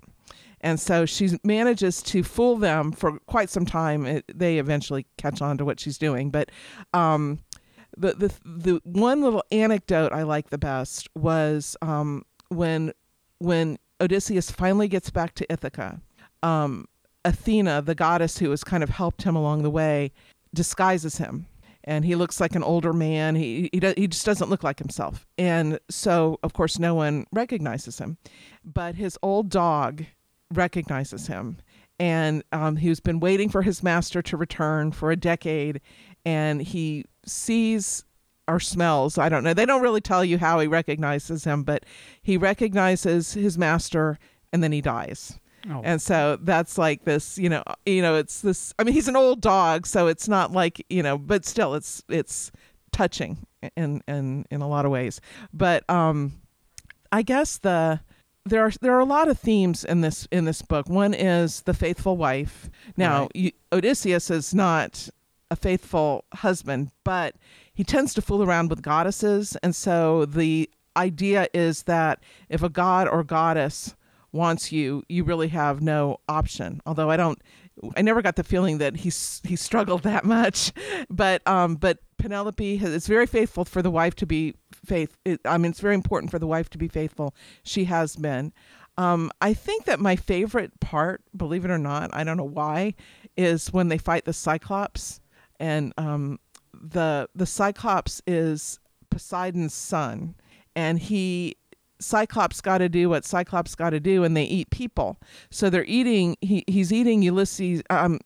And 0.61 0.79
so 0.79 1.05
she 1.05 1.37
manages 1.43 2.01
to 2.03 2.23
fool 2.23 2.55
them 2.55 2.91
for 2.91 3.19
quite 3.27 3.49
some 3.49 3.65
time. 3.65 4.05
It, 4.05 4.25
they 4.33 4.57
eventually 4.57 5.05
catch 5.17 5.41
on 5.41 5.57
to 5.57 5.65
what 5.65 5.79
she's 5.79 5.97
doing, 5.97 6.31
but 6.31 6.49
um, 6.93 7.39
the 7.95 8.13
the 8.13 8.33
the 8.43 8.81
one 8.83 9.21
little 9.21 9.43
anecdote 9.51 10.11
I 10.11 10.23
like 10.23 10.49
the 10.49 10.57
best 10.57 11.07
was 11.15 11.77
um, 11.81 12.23
when 12.49 12.93
when 13.37 13.77
Odysseus 14.01 14.49
finally 14.51 14.87
gets 14.87 15.09
back 15.09 15.35
to 15.35 15.51
Ithaca. 15.51 16.01
Um, 16.41 16.87
Athena, 17.25 17.81
the 17.81 17.95
goddess 17.95 18.37
who 18.37 18.51
has 18.51 18.63
kind 18.63 18.83
of 18.83 18.89
helped 18.89 19.23
him 19.23 19.35
along 19.35 19.63
the 19.63 19.69
way, 19.69 20.11
disguises 20.53 21.17
him. 21.17 21.47
And 21.83 22.05
he 22.05 22.15
looks 22.15 22.39
like 22.39 22.55
an 22.55 22.63
older 22.63 22.93
man. 22.93 23.35
He, 23.35 23.69
he, 23.73 23.93
he 23.97 24.07
just 24.07 24.25
doesn't 24.25 24.49
look 24.49 24.63
like 24.63 24.79
himself. 24.79 25.25
And 25.37 25.79
so, 25.89 26.39
of 26.41 26.53
course, 26.53 26.79
no 26.79 26.95
one 26.95 27.25
recognizes 27.31 27.99
him. 27.99 28.17
But 28.63 28.95
his 28.95 29.19
old 29.21 29.49
dog 29.49 30.05
recognizes 30.53 31.27
him. 31.27 31.57
And 31.99 32.43
um, 32.51 32.77
he's 32.77 32.99
been 32.99 33.19
waiting 33.19 33.49
for 33.49 33.61
his 33.61 33.83
master 33.83 34.21
to 34.23 34.37
return 34.37 34.91
for 34.91 35.11
a 35.11 35.15
decade. 35.15 35.81
And 36.25 36.61
he 36.61 37.05
sees 37.25 38.03
or 38.47 38.59
smells, 38.59 39.17
I 39.17 39.29
don't 39.29 39.43
know. 39.43 39.53
They 39.53 39.65
don't 39.65 39.81
really 39.81 40.01
tell 40.01 40.23
you 40.23 40.37
how 40.37 40.59
he 40.59 40.67
recognizes 40.67 41.43
him, 41.43 41.63
but 41.63 41.85
he 42.21 42.37
recognizes 42.37 43.33
his 43.33 43.57
master 43.57 44.19
and 44.53 44.63
then 44.63 44.71
he 44.71 44.81
dies 44.81 45.39
Oh. 45.69 45.81
And 45.83 46.01
so 46.01 46.37
that's 46.41 46.77
like 46.77 47.05
this, 47.05 47.37
you 47.37 47.49
know, 47.49 47.63
you 47.85 48.01
know, 48.01 48.15
it's 48.15 48.41
this. 48.41 48.73
I 48.77 48.83
mean, 48.83 48.93
he's 48.93 49.07
an 49.07 49.15
old 49.15 49.41
dog, 49.41 49.87
so 49.87 50.07
it's 50.07 50.27
not 50.27 50.51
like 50.51 50.85
you 50.89 51.01
know, 51.01 51.17
but 51.17 51.45
still, 51.45 51.73
it's 51.73 52.03
it's 52.07 52.51
touching 52.91 53.45
in 53.75 54.01
in 54.07 54.45
in 54.51 54.61
a 54.61 54.67
lot 54.67 54.85
of 54.85 54.91
ways. 54.91 55.21
But 55.53 55.89
um, 55.89 56.33
I 57.11 57.23
guess 57.23 57.57
the 57.57 57.99
there 58.45 58.63
are 58.63 58.71
there 58.81 58.93
are 58.93 58.99
a 58.99 59.05
lot 59.05 59.27
of 59.27 59.39
themes 59.39 59.83
in 59.83 60.01
this 60.01 60.27
in 60.31 60.45
this 60.45 60.61
book. 60.61 60.87
One 60.87 61.13
is 61.13 61.61
the 61.61 61.73
faithful 61.73 62.15
wife. 62.15 62.69
Now, 62.95 63.21
right. 63.21 63.31
you, 63.35 63.51
Odysseus 63.71 64.29
is 64.29 64.53
not 64.53 65.09
a 65.49 65.55
faithful 65.55 66.25
husband, 66.33 66.91
but 67.03 67.35
he 67.73 67.83
tends 67.83 68.13
to 68.15 68.21
fool 68.21 68.43
around 68.43 68.69
with 68.69 68.81
goddesses, 68.81 69.57
and 69.63 69.75
so 69.75 70.25
the 70.25 70.69
idea 70.97 71.47
is 71.53 71.83
that 71.83 72.23
if 72.49 72.63
a 72.63 72.69
god 72.69 73.07
or 73.07 73.21
goddess 73.23 73.95
wants 74.35 74.71
you, 74.71 75.03
you 75.09 75.23
really 75.23 75.47
have 75.47 75.81
no 75.81 76.19
option. 76.27 76.81
Although 76.85 77.09
I 77.09 77.17
don't, 77.17 77.41
I 77.95 78.01
never 78.01 78.21
got 78.21 78.35
the 78.35 78.43
feeling 78.43 78.77
that 78.79 78.97
he's 78.97 79.41
he 79.43 79.55
struggled 79.55 80.03
that 80.03 80.25
much. 80.25 80.71
But 81.09 81.47
um, 81.47 81.75
but 81.75 81.99
Penelope 82.17 82.77
has, 82.77 82.93
it's 82.93 83.07
very 83.07 83.25
faithful 83.25 83.65
for 83.65 83.81
the 83.81 83.91
wife 83.91 84.15
to 84.15 84.25
be 84.25 84.55
faith. 84.85 85.17
It, 85.23 85.39
I 85.45 85.57
mean, 85.57 85.71
it's 85.71 85.79
very 85.79 85.95
important 85.95 86.31
for 86.31 86.39
the 86.39 86.47
wife 86.47 86.69
to 86.71 86.77
be 86.77 86.87
faithful. 86.87 87.33
She 87.63 87.85
has 87.85 88.15
been. 88.15 88.53
Um, 88.97 89.31
I 89.41 89.53
think 89.53 89.85
that 89.85 89.99
my 89.99 90.15
favorite 90.15 90.79
part, 90.79 91.21
believe 91.35 91.65
it 91.65 91.71
or 91.71 91.77
not, 91.77 92.13
I 92.13 92.23
don't 92.23 92.37
know 92.37 92.43
why, 92.43 92.95
is 93.35 93.73
when 93.73 93.89
they 93.89 93.97
fight 93.97 94.25
the 94.25 94.33
Cyclops, 94.33 95.19
and 95.59 95.93
um, 95.97 96.39
the 96.73 97.29
the 97.35 97.45
Cyclops 97.45 98.21
is 98.25 98.79
Poseidon's 99.09 99.73
son, 99.73 100.35
and 100.75 100.99
he 100.99 101.57
Cyclops 101.99 102.61
got 102.61 102.79
to 102.79 102.89
do 102.89 103.09
what 103.09 103.25
Cyclops 103.25 103.75
got 103.75 103.91
to 103.91 103.99
do, 103.99 104.23
and 104.23 104.35
they 104.35 104.43
eat 104.43 104.69
people. 104.69 105.19
So 105.49 105.69
they're 105.69 105.85
eating. 105.85 106.37
He 106.41 106.63
he's 106.67 106.91
eating 106.91 107.21
Ulysses. 107.21 107.81
Um, 107.89 108.19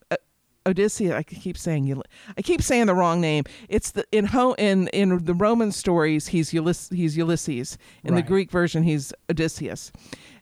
Odysseus. 0.65 1.13
I 1.13 1.23
keep 1.23 1.57
saying 1.57 2.01
I 2.37 2.41
keep 2.41 2.61
saying 2.61 2.87
the 2.87 2.95
wrong 2.95 3.21
name. 3.21 3.45
It's 3.69 3.91
the 3.91 4.05
in 4.11 4.25
ho 4.25 4.53
in 4.57 4.87
in 4.89 5.25
the 5.25 5.33
Roman 5.33 5.71
stories 5.71 6.27
he's 6.27 6.53
Ulysses. 6.53 6.89
He's 6.89 7.17
Ulysses. 7.17 7.77
In 8.03 8.13
right. 8.13 8.21
the 8.23 8.27
Greek 8.27 8.51
version 8.51 8.83
he's 8.83 9.13
Odysseus, 9.29 9.91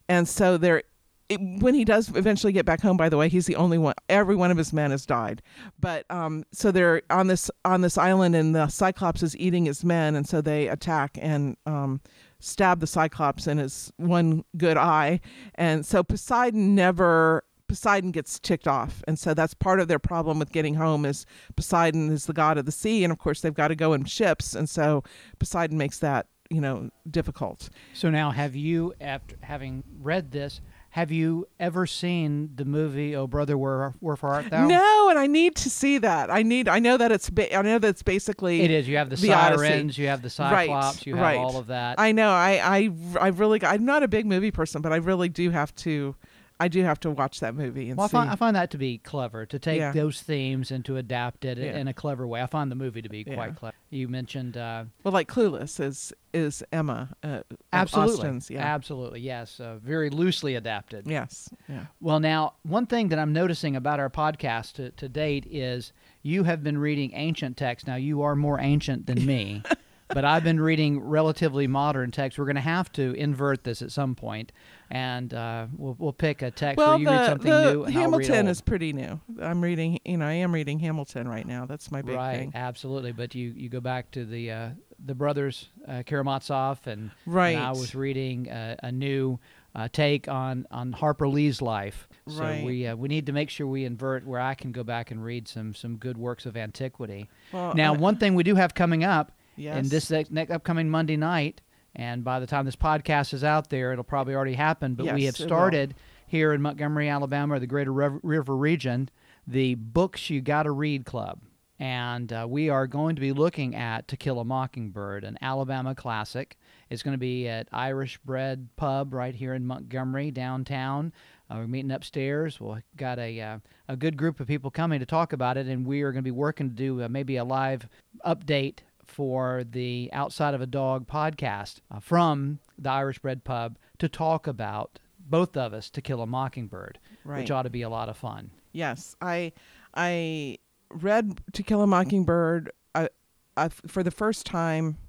and 0.10 0.28
so 0.28 0.58
they're 0.58 0.84
it, 1.30 1.42
when 1.42 1.74
he 1.74 1.84
does 1.84 2.10
eventually 2.16 2.54
get 2.54 2.66
back 2.66 2.82
home, 2.82 2.96
by 2.96 3.10
the 3.10 3.18
way, 3.18 3.28
he's 3.30 3.46
the 3.46 3.56
only 3.56 3.78
one. 3.78 3.96
Every 4.10 4.36
one 4.36 4.52
of 4.52 4.58
his 4.58 4.72
men 4.72 4.92
has 4.92 5.06
died. 5.06 5.42
But 5.80 6.06
um, 6.10 6.46
so 6.52 6.72
they're 6.72 7.02
on 7.10 7.28
this 7.28 7.52
on 7.66 7.82
this 7.82 7.98
island, 7.98 8.36
and 8.36 8.56
the 8.56 8.68
Cyclops 8.68 9.24
is 9.24 9.36
eating 9.38 9.66
his 9.66 9.84
men, 9.84 10.16
and 10.16 10.28
so 10.28 10.42
they 10.42 10.68
attack 10.68 11.18
and 11.22 11.58
um, 11.66 12.02
stab 12.40 12.80
the 12.80 12.88
Cyclops 12.88 13.48
in 13.48 13.58
his 13.58 13.92
one 13.98 14.44
good 14.58 14.78
eye, 14.78 15.20
and 15.56 15.86
so 15.86 16.04
Poseidon 16.04 16.76
never. 16.76 17.44
Poseidon 17.68 18.12
gets 18.12 18.40
ticked 18.40 18.66
off, 18.66 19.04
and 19.10 19.20
so 19.20 19.34
that's 19.34 19.54
part 19.54 19.82
of 19.82 19.90
their 19.90 20.00
problem 20.00 20.40
with 20.40 20.54
getting 20.54 20.76
home. 20.76 21.04
Is 21.06 21.26
Poseidon 21.58 22.10
is 22.10 22.26
the 22.26 22.34
god 22.34 22.58
of 22.58 22.66
the 22.66 22.72
sea, 22.72 23.04
and 23.04 23.12
of 23.12 23.20
course 23.20 23.42
they've 23.42 23.54
got 23.54 23.68
to 23.68 23.76
go 23.76 23.92
in 23.92 24.06
ships, 24.06 24.56
and 24.56 24.70
so 24.70 25.04
Poseidon 25.38 25.78
makes 25.78 26.00
that 26.00 26.28
you 26.50 26.62
know 26.62 26.90
difficult. 27.10 27.70
So 27.94 28.10
now, 28.10 28.32
have 28.32 28.56
you, 28.56 28.94
after 29.02 29.36
having 29.42 29.84
read 30.00 30.32
this, 30.32 30.62
have 30.98 31.12
you 31.12 31.48
ever 31.60 31.86
seen 31.86 32.50
the 32.56 32.66
movie 32.66 33.16
"Oh 33.16 33.28
Brother, 33.28 33.56
Where 33.56 33.94
Wherefore 34.02 34.34
Art 34.34 34.50
Thou"? 34.50 34.66
No, 34.68 35.10
and 35.10 35.20
I 35.20 35.28
need 35.28 35.56
to 35.58 35.70
see 35.70 36.00
that. 36.00 36.32
I 36.32 36.42
need. 36.42 36.68
I 36.68 36.80
know 36.80 36.98
that 36.98 37.12
it's. 37.12 37.30
Ba- 37.30 37.56
I 37.56 37.62
know 37.62 37.78
that 37.78 37.88
it's 37.88 38.02
basically. 38.02 38.62
It 38.62 38.72
is. 38.72 38.88
You 38.88 38.98
have 38.98 39.12
the, 39.12 39.16
The 39.16 39.32
Odyssey. 39.32 39.64
sirens, 39.68 39.98
you 40.00 40.08
have 40.08 40.24
the 40.24 40.28
Right, 40.44 40.66
cyclops, 40.68 41.06
you 41.06 41.14
have 41.16 41.22
right. 41.22 41.38
all 41.38 41.58
of 41.58 41.68
that. 41.68 42.00
I 42.00 42.12
know. 42.14 42.32
I. 42.32 42.60
I. 42.64 42.90
I 43.22 43.28
really. 43.28 43.64
I'm 43.64 43.86
not 43.86 44.02
a 44.02 44.08
big 44.08 44.26
movie 44.26 44.50
person, 44.50 44.82
but 44.82 44.92
I 44.92 44.96
really 44.96 45.30
do 45.30 45.52
have 45.52 45.74
to. 45.76 46.16
I 46.60 46.68
do 46.70 46.82
have 46.84 47.00
to 47.02 47.12
watch 47.12 47.40
that 47.42 47.54
movie 47.54 47.90
and 47.90 47.98
well, 47.98 48.06
I 48.06 48.10
find, 48.10 48.30
I 48.32 48.36
find 48.36 48.56
that 48.56 48.72
to 48.72 48.78
be 48.80 48.98
clever 48.98 49.46
to 49.46 49.60
take 49.60 49.80
Yeah. 49.80 49.92
those 49.92 50.22
themes 50.22 50.72
and 50.72 50.84
to 50.86 50.98
adapt 50.98 51.46
it 51.46 51.58
Yeah. 51.60 51.78
in 51.78 51.88
a 51.88 51.94
clever 51.94 52.26
way. 52.28 52.42
I 52.42 52.48
find 52.48 52.72
the 52.72 52.76
movie 52.76 53.02
to 53.04 53.10
be 53.10 53.24
Yeah. 53.28 53.36
quite 53.36 53.56
clever. 53.56 53.76
You 53.92 54.08
mentioned 54.08 54.58
uh, 54.58 54.86
well, 55.04 55.14
like 55.14 55.28
Clueless 55.28 55.80
is 55.80 56.14
is 56.34 56.64
Emma. 56.72 57.10
Uh, 57.24 57.40
absolutely, 57.74 58.14
Austen's, 58.16 58.50
yeah. 58.50 58.60
absolutely, 58.66 59.22
yes, 59.22 59.60
uh, 59.60 59.78
very 59.78 60.10
loosely 60.10 60.56
adapted. 60.56 61.06
yes. 61.08 61.50
Yeah. 61.70 61.86
Well, 62.02 62.20
now, 62.20 62.54
one 62.64 62.86
thing 62.86 63.10
that 63.10 63.18
I'm 63.20 63.34
noticing 63.34 63.76
about 63.76 64.00
our 64.00 64.10
podcast 64.10 64.74
to, 64.74 64.92
to 64.92 65.08
date 65.10 65.46
is 65.50 65.94
you 66.22 66.44
have 66.44 66.64
been 66.64 66.78
reading 66.78 67.12
ancient 67.14 67.56
texts. 67.58 67.88
Now, 67.88 67.96
you 67.96 68.22
are 68.24 68.36
more 68.36 68.60
ancient 68.60 69.06
than 69.08 69.26
me, 69.26 69.64
but 70.10 70.24
I've 70.26 70.44
been 70.44 70.60
reading 70.60 71.00
relatively 71.00 71.68
modern 71.68 72.12
texts. 72.12 72.40
We're 72.40 72.46
going 72.46 72.56
to 72.56 72.62
have 72.62 72.92
to 72.94 73.14
invert 73.14 73.64
this 73.64 73.82
at 73.82 73.92
some 73.92 74.16
point, 74.16 74.52
and 74.90 75.34
uh, 75.34 75.68
we'll, 75.76 75.96
we'll 76.00 76.14
pick 76.14 76.42
a 76.42 76.52
text 76.52 76.78
Well, 76.78 76.92
where 76.92 77.00
you 77.00 77.10
read 77.10 77.26
something 77.28 77.52
the 77.52 77.62
new. 77.74 77.84
And 77.84 77.98
I'll 77.98 78.12
read 78.12 78.28
Hamilton 78.28 78.48
is 78.48 78.62
pretty 78.62 78.94
new. 78.94 79.20
I'm 79.42 79.62
reading. 79.62 80.00
You 80.06 80.18
know, 80.18 80.28
I 80.28 80.34
am 80.34 80.54
reading 80.54 80.80
Hamilton 80.80 81.28
right 81.28 81.46
now. 81.46 81.66
That's 81.66 81.92
my 81.92 82.02
big 82.02 82.16
right, 82.16 82.38
thing. 82.40 82.52
absolutely. 82.56 83.12
But 83.12 83.36
you, 83.36 83.54
you 83.56 83.70
go 83.70 83.80
back 83.82 84.12
to 84.12 84.26
the 84.26 84.52
uh, 84.52 84.70
the 85.06 85.14
brothers 85.16 85.70
uh, 85.88 86.04
Karamazov, 86.06 86.88
and, 86.88 87.12
Right. 87.26 87.56
and 87.56 87.64
I 87.64 87.72
was 87.72 87.94
reading 87.94 88.50
uh, 88.50 88.78
a 88.82 88.92
new 88.92 89.40
uh, 89.76 89.88
take 89.92 90.28
on, 90.28 90.66
on 90.72 90.92
Harper 90.92 91.28
Lee's 91.28 91.62
life. 91.62 92.08
So 92.28 92.42
Right. 92.42 92.64
we 92.64 92.88
uh, 92.88 92.96
we 92.96 93.08
need 93.08 93.26
to 93.28 93.32
make 93.32 93.50
sure 93.50 93.68
we 93.68 93.86
invert 93.86 94.26
where 94.26 94.40
I 94.40 94.56
can 94.56 94.72
go 94.72 94.84
back 94.84 95.12
and 95.12 95.24
read 95.24 95.48
some 95.48 95.76
some 95.76 95.98
good 95.98 96.18
works 96.18 96.46
of 96.46 96.58
antiquity. 96.58 97.30
Well, 97.52 97.76
now, 97.76 97.94
one 97.94 98.16
thing 98.18 98.34
we 98.36 98.44
do 98.44 98.56
have 98.56 98.74
coming 98.74 99.04
up 99.04 99.34
Yes. 99.58 99.78
in 99.78 99.90
this 99.90 100.10
next, 100.10 100.32
next 100.32 100.52
upcoming 100.52 100.90
Monday 100.90 101.18
night, 101.18 101.62
and 101.96 102.24
by 102.24 102.40
the 102.40 102.48
time 102.48 102.66
this 102.66 102.76
podcast 102.76 103.34
is 103.34 103.44
out 103.44 103.70
there, 103.70 103.92
it'll 103.92 104.04
probably 104.04 104.36
already 104.36 104.54
happen. 104.54 104.94
But 104.94 105.08
we 105.16 105.26
have 105.26 105.36
started 105.36 105.96
here 106.28 106.54
in 106.54 106.62
Montgomery, 106.62 107.10
Alabama, 107.10 107.56
or 107.56 107.60
the 107.60 107.68
Greater 107.68 107.92
Rev- 107.92 108.20
River 108.22 108.56
Region, 108.56 109.10
the 109.48 109.76
Books 109.76 110.30
You 110.30 110.42
Gotta 110.42 110.72
Read 110.72 111.06
Club. 111.06 111.40
And 111.80 112.34
uh, 112.34 112.48
we 112.50 112.70
are 112.70 112.88
going 112.88 113.16
to 113.16 113.22
be 113.22 113.32
looking 113.32 113.76
at 113.76 114.08
To 114.08 114.18
Kill 114.18 114.40
a 114.40 114.44
Mockingbird, 114.44 115.24
an 115.24 115.38
Alabama 115.42 115.94
classic. 115.94 116.58
It's 116.90 117.04
going 117.04 117.14
to 117.14 117.20
be 117.20 117.48
at 117.48 117.68
Irish 117.72 118.18
Bred 118.26 118.68
Pub 118.78 119.14
right 119.14 119.36
here 119.36 119.54
in 119.54 119.68
Montgomery, 119.68 120.32
downtown. 120.32 121.14
Uh, 121.52 121.58
we're 121.58 121.68
meeting 121.68 121.92
upstairs. 121.92 122.60
We've 122.60 122.82
got 122.96 123.20
a 123.20 123.40
uh, 123.40 123.60
a 123.88 123.96
good 123.96 124.18
group 124.18 124.40
of 124.40 124.48
people 124.48 124.72
coming 124.72 125.00
to 125.00 125.06
talk 125.06 125.34
about 125.34 125.56
it, 125.56 125.68
and 125.68 125.86
we 125.86 126.02
are 126.02 126.12
going 126.12 126.24
to 126.24 126.28
be 126.28 126.32
working 126.32 126.70
to 126.70 126.76
do 126.76 127.04
uh, 127.04 127.10
maybe 127.10 127.38
a 127.38 127.44
live 127.44 127.88
update 128.26 128.80
for 129.18 129.64
the 129.64 130.12
Outside 130.14 130.54
of 130.54 130.62
a 130.62 130.68
Dog 130.68 131.08
podcast 131.08 131.78
uh, 131.90 132.00
from 132.00 132.60
the 132.78 132.92
Irish 132.92 133.18
Bred 133.18 133.44
Pub 133.44 133.80
to 133.98 134.08
talk 134.08 134.46
about 134.46 135.00
both 135.20 135.58
of 135.58 135.74
us 135.74 135.90
To 135.90 136.04
Kill 136.04 136.22
a 136.22 136.28
Mockingbird, 136.28 137.00
which 137.24 137.50
ought 137.50 137.64
to 137.64 137.72
be 137.72 137.82
a 137.82 137.90
lot 137.90 138.10
of 138.10 138.16
fun. 138.16 138.52
Yes, 138.74 139.16
I 139.20 139.54
I 139.96 140.60
read 140.92 141.42
To 141.54 141.64
Kill 141.64 141.82
a 141.82 141.88
Mockingbird 141.88 142.72
I, 142.94 143.10
I, 143.58 143.70
for 143.70 144.04
the 144.04 144.12
first 144.12 144.46
time, 144.46 145.00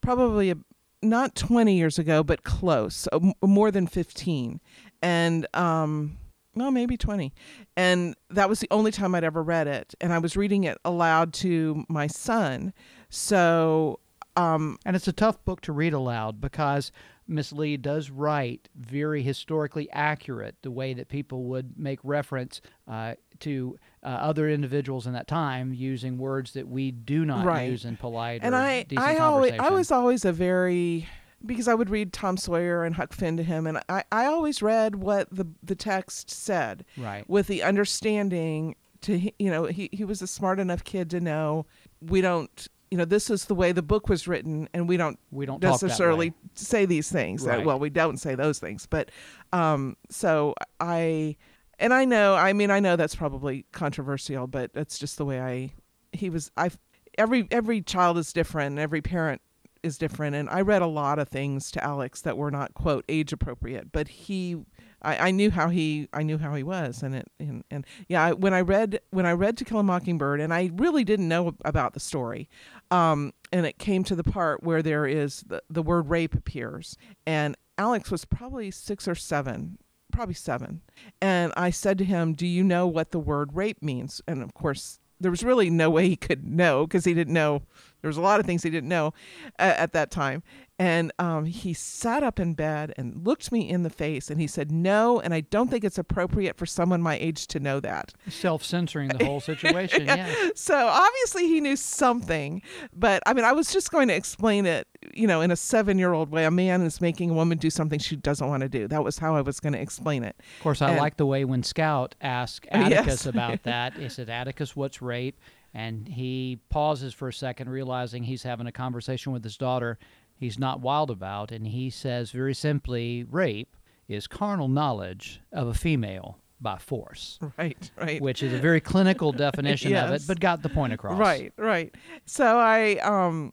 probably 0.00 0.50
a, 0.50 0.56
not 1.00 1.36
twenty 1.36 1.76
years 1.78 2.00
ago, 2.00 2.24
but 2.24 2.42
close, 2.42 3.06
uh, 3.12 3.20
more 3.42 3.70
than 3.70 3.86
fifteen, 3.86 4.60
and 5.00 5.46
um, 5.54 6.18
well, 6.56 6.72
maybe 6.72 6.96
twenty, 6.96 7.32
and 7.76 8.16
that 8.28 8.48
was 8.48 8.58
the 8.58 8.68
only 8.72 8.90
time 8.90 9.14
I'd 9.14 9.22
ever 9.22 9.40
read 9.40 9.68
it, 9.68 9.94
and 10.00 10.12
I 10.12 10.18
was 10.18 10.36
reading 10.36 10.64
it 10.64 10.78
aloud 10.84 11.32
to 11.34 11.84
my 11.88 12.08
son, 12.08 12.72
so 13.10 14.00
um, 14.36 14.78
And 14.86 14.96
it's 14.96 15.08
a 15.08 15.12
tough 15.12 15.44
book 15.44 15.60
to 15.62 15.72
read 15.72 15.92
aloud 15.92 16.40
because 16.40 16.92
Miss 17.26 17.52
Lee 17.52 17.76
does 17.76 18.10
write 18.10 18.68
very 18.74 19.22
historically 19.22 19.90
accurate 19.90 20.56
the 20.62 20.70
way 20.70 20.94
that 20.94 21.08
people 21.08 21.44
would 21.44 21.78
make 21.78 21.98
reference 22.02 22.60
uh, 22.88 23.14
to 23.40 23.78
uh, 24.02 24.06
other 24.06 24.48
individuals 24.48 25.06
in 25.06 25.12
that 25.12 25.28
time 25.28 25.72
using 25.72 26.18
words 26.18 26.52
that 26.54 26.68
we 26.68 26.90
do 26.90 27.24
not 27.24 27.44
Right. 27.44 27.70
use 27.70 27.84
in 27.84 27.96
polite 27.96 28.40
and 28.42 28.54
I 28.56 28.86
I 28.96 29.18
always 29.18 29.52
I 29.52 29.70
was 29.70 29.90
always 29.92 30.24
a 30.24 30.32
very 30.32 31.08
because 31.44 31.68
I 31.68 31.74
would 31.74 31.88
read 31.88 32.12
Tom 32.12 32.36
Sawyer 32.36 32.84
and 32.84 32.94
Huck 32.94 33.12
Finn 33.14 33.36
to 33.38 33.42
him, 33.42 33.66
and 33.66 33.80
I, 33.88 34.04
I 34.12 34.26
always 34.26 34.60
read 34.60 34.96
what 34.96 35.28
the 35.30 35.46
the 35.62 35.74
text 35.74 36.30
said 36.30 36.84
right. 36.98 37.28
with 37.28 37.46
the 37.46 37.62
understanding 37.62 38.76
to 39.02 39.18
you 39.38 39.50
know 39.50 39.64
he 39.64 39.88
he 39.92 40.04
was 40.04 40.20
a 40.20 40.26
smart 40.26 40.60
enough 40.60 40.84
kid 40.84 41.08
to 41.10 41.20
know 41.20 41.66
we 42.00 42.20
don't 42.20 42.68
you 42.90 42.98
know 42.98 43.04
this 43.04 43.30
is 43.30 43.44
the 43.44 43.54
way 43.54 43.72
the 43.72 43.82
book 43.82 44.08
was 44.08 44.26
written 44.26 44.68
and 44.74 44.88
we 44.88 44.96
don't 44.96 45.18
We 45.30 45.46
don't 45.46 45.60
necessarily 45.62 46.32
say 46.54 46.86
these 46.86 47.10
things 47.10 47.46
Uh, 47.46 47.50
Right. 47.50 47.64
well 47.66 47.78
we 47.78 47.90
don't 47.90 48.18
say 48.18 48.34
those 48.34 48.58
things 48.58 48.86
but 48.86 49.10
um 49.52 49.96
so 50.10 50.54
I 50.80 51.36
and 51.78 51.94
I 51.94 52.04
know 52.04 52.34
I 52.34 52.52
mean 52.52 52.70
I 52.70 52.80
know 52.80 52.96
that's 52.96 53.14
probably 53.14 53.64
controversial 53.72 54.46
but 54.46 54.72
that's 54.72 54.98
just 54.98 55.18
the 55.18 55.24
way 55.24 55.40
I 55.40 55.72
he 56.12 56.30
was 56.30 56.50
I 56.56 56.70
every 57.16 57.46
every 57.50 57.80
child 57.82 58.18
is 58.18 58.32
different 58.32 58.78
every 58.78 59.00
parent 59.02 59.40
is 59.82 59.96
different 59.96 60.34
and 60.36 60.50
I 60.50 60.60
read 60.60 60.82
a 60.82 60.86
lot 60.86 61.18
of 61.18 61.28
things 61.28 61.70
to 61.70 61.82
Alex 61.84 62.20
that 62.22 62.36
were 62.36 62.50
not 62.50 62.74
quote 62.74 63.04
age 63.08 63.32
appropriate 63.32 63.92
but 63.92 64.08
he 64.08 64.56
I, 65.02 65.28
I 65.28 65.30
knew 65.30 65.50
how 65.50 65.68
he 65.68 66.08
I 66.12 66.22
knew 66.22 66.38
how 66.38 66.54
he 66.54 66.62
was 66.62 67.02
and 67.02 67.14
it 67.14 67.28
and, 67.38 67.64
and 67.70 67.86
yeah 68.08 68.24
I, 68.24 68.32
when 68.32 68.54
I 68.54 68.60
read 68.60 69.00
when 69.10 69.26
I 69.26 69.32
read 69.32 69.56
To 69.58 69.64
Kill 69.64 69.78
a 69.78 69.82
Mockingbird 69.82 70.40
and 70.40 70.52
I 70.52 70.70
really 70.74 71.04
didn't 71.04 71.28
know 71.28 71.54
about 71.64 71.94
the 71.94 72.00
story 72.00 72.48
um, 72.90 73.32
and 73.52 73.66
it 73.66 73.78
came 73.78 74.04
to 74.04 74.14
the 74.14 74.24
part 74.24 74.62
where 74.62 74.82
there 74.82 75.06
is 75.06 75.42
the, 75.46 75.62
the 75.70 75.82
word 75.82 76.08
rape 76.08 76.34
appears 76.34 76.96
and 77.26 77.56
Alex 77.78 78.10
was 78.10 78.24
probably 78.24 78.70
six 78.70 79.08
or 79.08 79.14
seven 79.14 79.78
probably 80.12 80.34
seven 80.34 80.82
and 81.20 81.52
I 81.56 81.70
said 81.70 81.98
to 81.98 82.04
him 82.04 82.34
do 82.34 82.46
you 82.46 82.64
know 82.64 82.86
what 82.86 83.10
the 83.10 83.20
word 83.20 83.54
rape 83.54 83.82
means? 83.82 84.20
And 84.26 84.42
of 84.42 84.54
course 84.54 84.98
there 85.20 85.30
was 85.30 85.44
really 85.44 85.70
no 85.70 85.90
way 85.90 86.08
he 86.08 86.16
could 86.16 86.44
know 86.44 86.86
because 86.86 87.04
he 87.04 87.14
didn't 87.14 87.34
know 87.34 87.62
there 88.00 88.08
was 88.08 88.16
a 88.16 88.22
lot 88.22 88.40
of 88.40 88.46
things 88.46 88.62
he 88.62 88.70
didn't 88.70 88.88
know 88.88 89.12
at, 89.58 89.76
at 89.76 89.92
that 89.92 90.10
time 90.10 90.42
and 90.80 91.12
um, 91.18 91.44
he 91.44 91.74
sat 91.74 92.22
up 92.22 92.40
in 92.40 92.54
bed 92.54 92.94
and 92.96 93.26
looked 93.26 93.52
me 93.52 93.68
in 93.68 93.82
the 93.82 93.90
face 93.90 94.30
and 94.30 94.40
he 94.40 94.46
said 94.46 94.72
no 94.72 95.20
and 95.20 95.34
i 95.34 95.40
don't 95.42 95.68
think 95.70 95.84
it's 95.84 95.98
appropriate 95.98 96.56
for 96.56 96.64
someone 96.66 97.02
my 97.02 97.16
age 97.18 97.46
to 97.46 97.60
know 97.60 97.78
that 97.80 98.14
Self-censoring 98.28 99.08
the 99.08 99.24
whole 99.24 99.40
situation. 99.52 100.06
yes. 100.06 100.52
so 100.58 100.74
obviously 100.88 101.46
he 101.48 101.60
knew 101.60 101.76
something 101.76 102.62
but 102.94 103.22
i 103.26 103.34
mean 103.34 103.44
i 103.44 103.52
was 103.52 103.72
just 103.72 103.90
going 103.92 104.08
to 104.08 104.14
explain 104.14 104.64
it 104.66 104.88
you 105.12 105.26
know 105.26 105.40
in 105.42 105.50
a 105.50 105.56
seven 105.56 105.98
year 105.98 106.12
old 106.14 106.30
way 106.30 106.44
a 106.46 106.50
man 106.50 106.82
is 106.82 107.00
making 107.00 107.30
a 107.30 107.34
woman 107.34 107.58
do 107.58 107.68
something 107.70 107.98
she 107.98 108.16
doesn't 108.16 108.48
want 108.48 108.62
to 108.62 108.68
do 108.68 108.88
that 108.88 109.04
was 109.04 109.18
how 109.18 109.36
i 109.36 109.40
was 109.40 109.60
going 109.60 109.72
to 109.74 109.80
explain 109.80 110.24
it 110.24 110.34
Of 110.58 110.62
course, 110.62 110.80
I 110.82 110.90
And- 110.90 110.98
like 110.98 111.16
the 111.18 111.26
way 111.26 111.44
when 111.44 111.62
Scout 111.62 112.14
asked 112.20 112.66
Yes. 112.72 112.92
Atticus 112.92 113.26
about 113.26 113.62
that. 113.64 113.94
He 113.94 114.08
said, 114.08 114.30
Atticus, 114.30 114.74
what's 114.74 115.02
rape? 115.02 115.38
And 115.74 116.08
he 116.08 116.58
pauses 116.70 117.12
for 117.14 117.28
a 117.28 117.32
second, 117.32 117.68
realizing 117.68 118.22
he's 118.24 118.42
having 118.42 118.66
a 118.66 118.72
conversation 118.72 119.32
with 119.32 119.44
his 119.44 119.56
daughter 119.56 119.98
he's 120.40 120.58
not 120.58 120.80
wild 120.80 121.10
about. 121.10 121.52
And 121.52 121.68
he 121.68 121.90
says 121.90 122.32
very 122.32 122.54
simply, 122.54 123.24
rape 123.24 123.76
is 124.08 124.26
carnal 124.26 124.66
knowledge 124.66 125.40
of 125.52 125.68
a 125.68 125.74
female 125.74 126.38
by 126.60 126.76
force, 126.76 127.38
right 127.56 127.90
right 127.96 128.20
which 128.20 128.42
is 128.42 128.52
a 128.52 128.58
very 128.58 128.80
clinical 128.80 129.32
definition 129.32 129.94
of 129.94 130.10
it, 130.10 130.22
but 130.26 130.40
got 130.40 130.62
the 130.62 130.68
point 130.68 130.92
across. 130.92 131.18
Right, 131.18 131.52
right. 131.56 131.94
So 132.26 132.58
I 132.58 132.96
um 132.96 133.52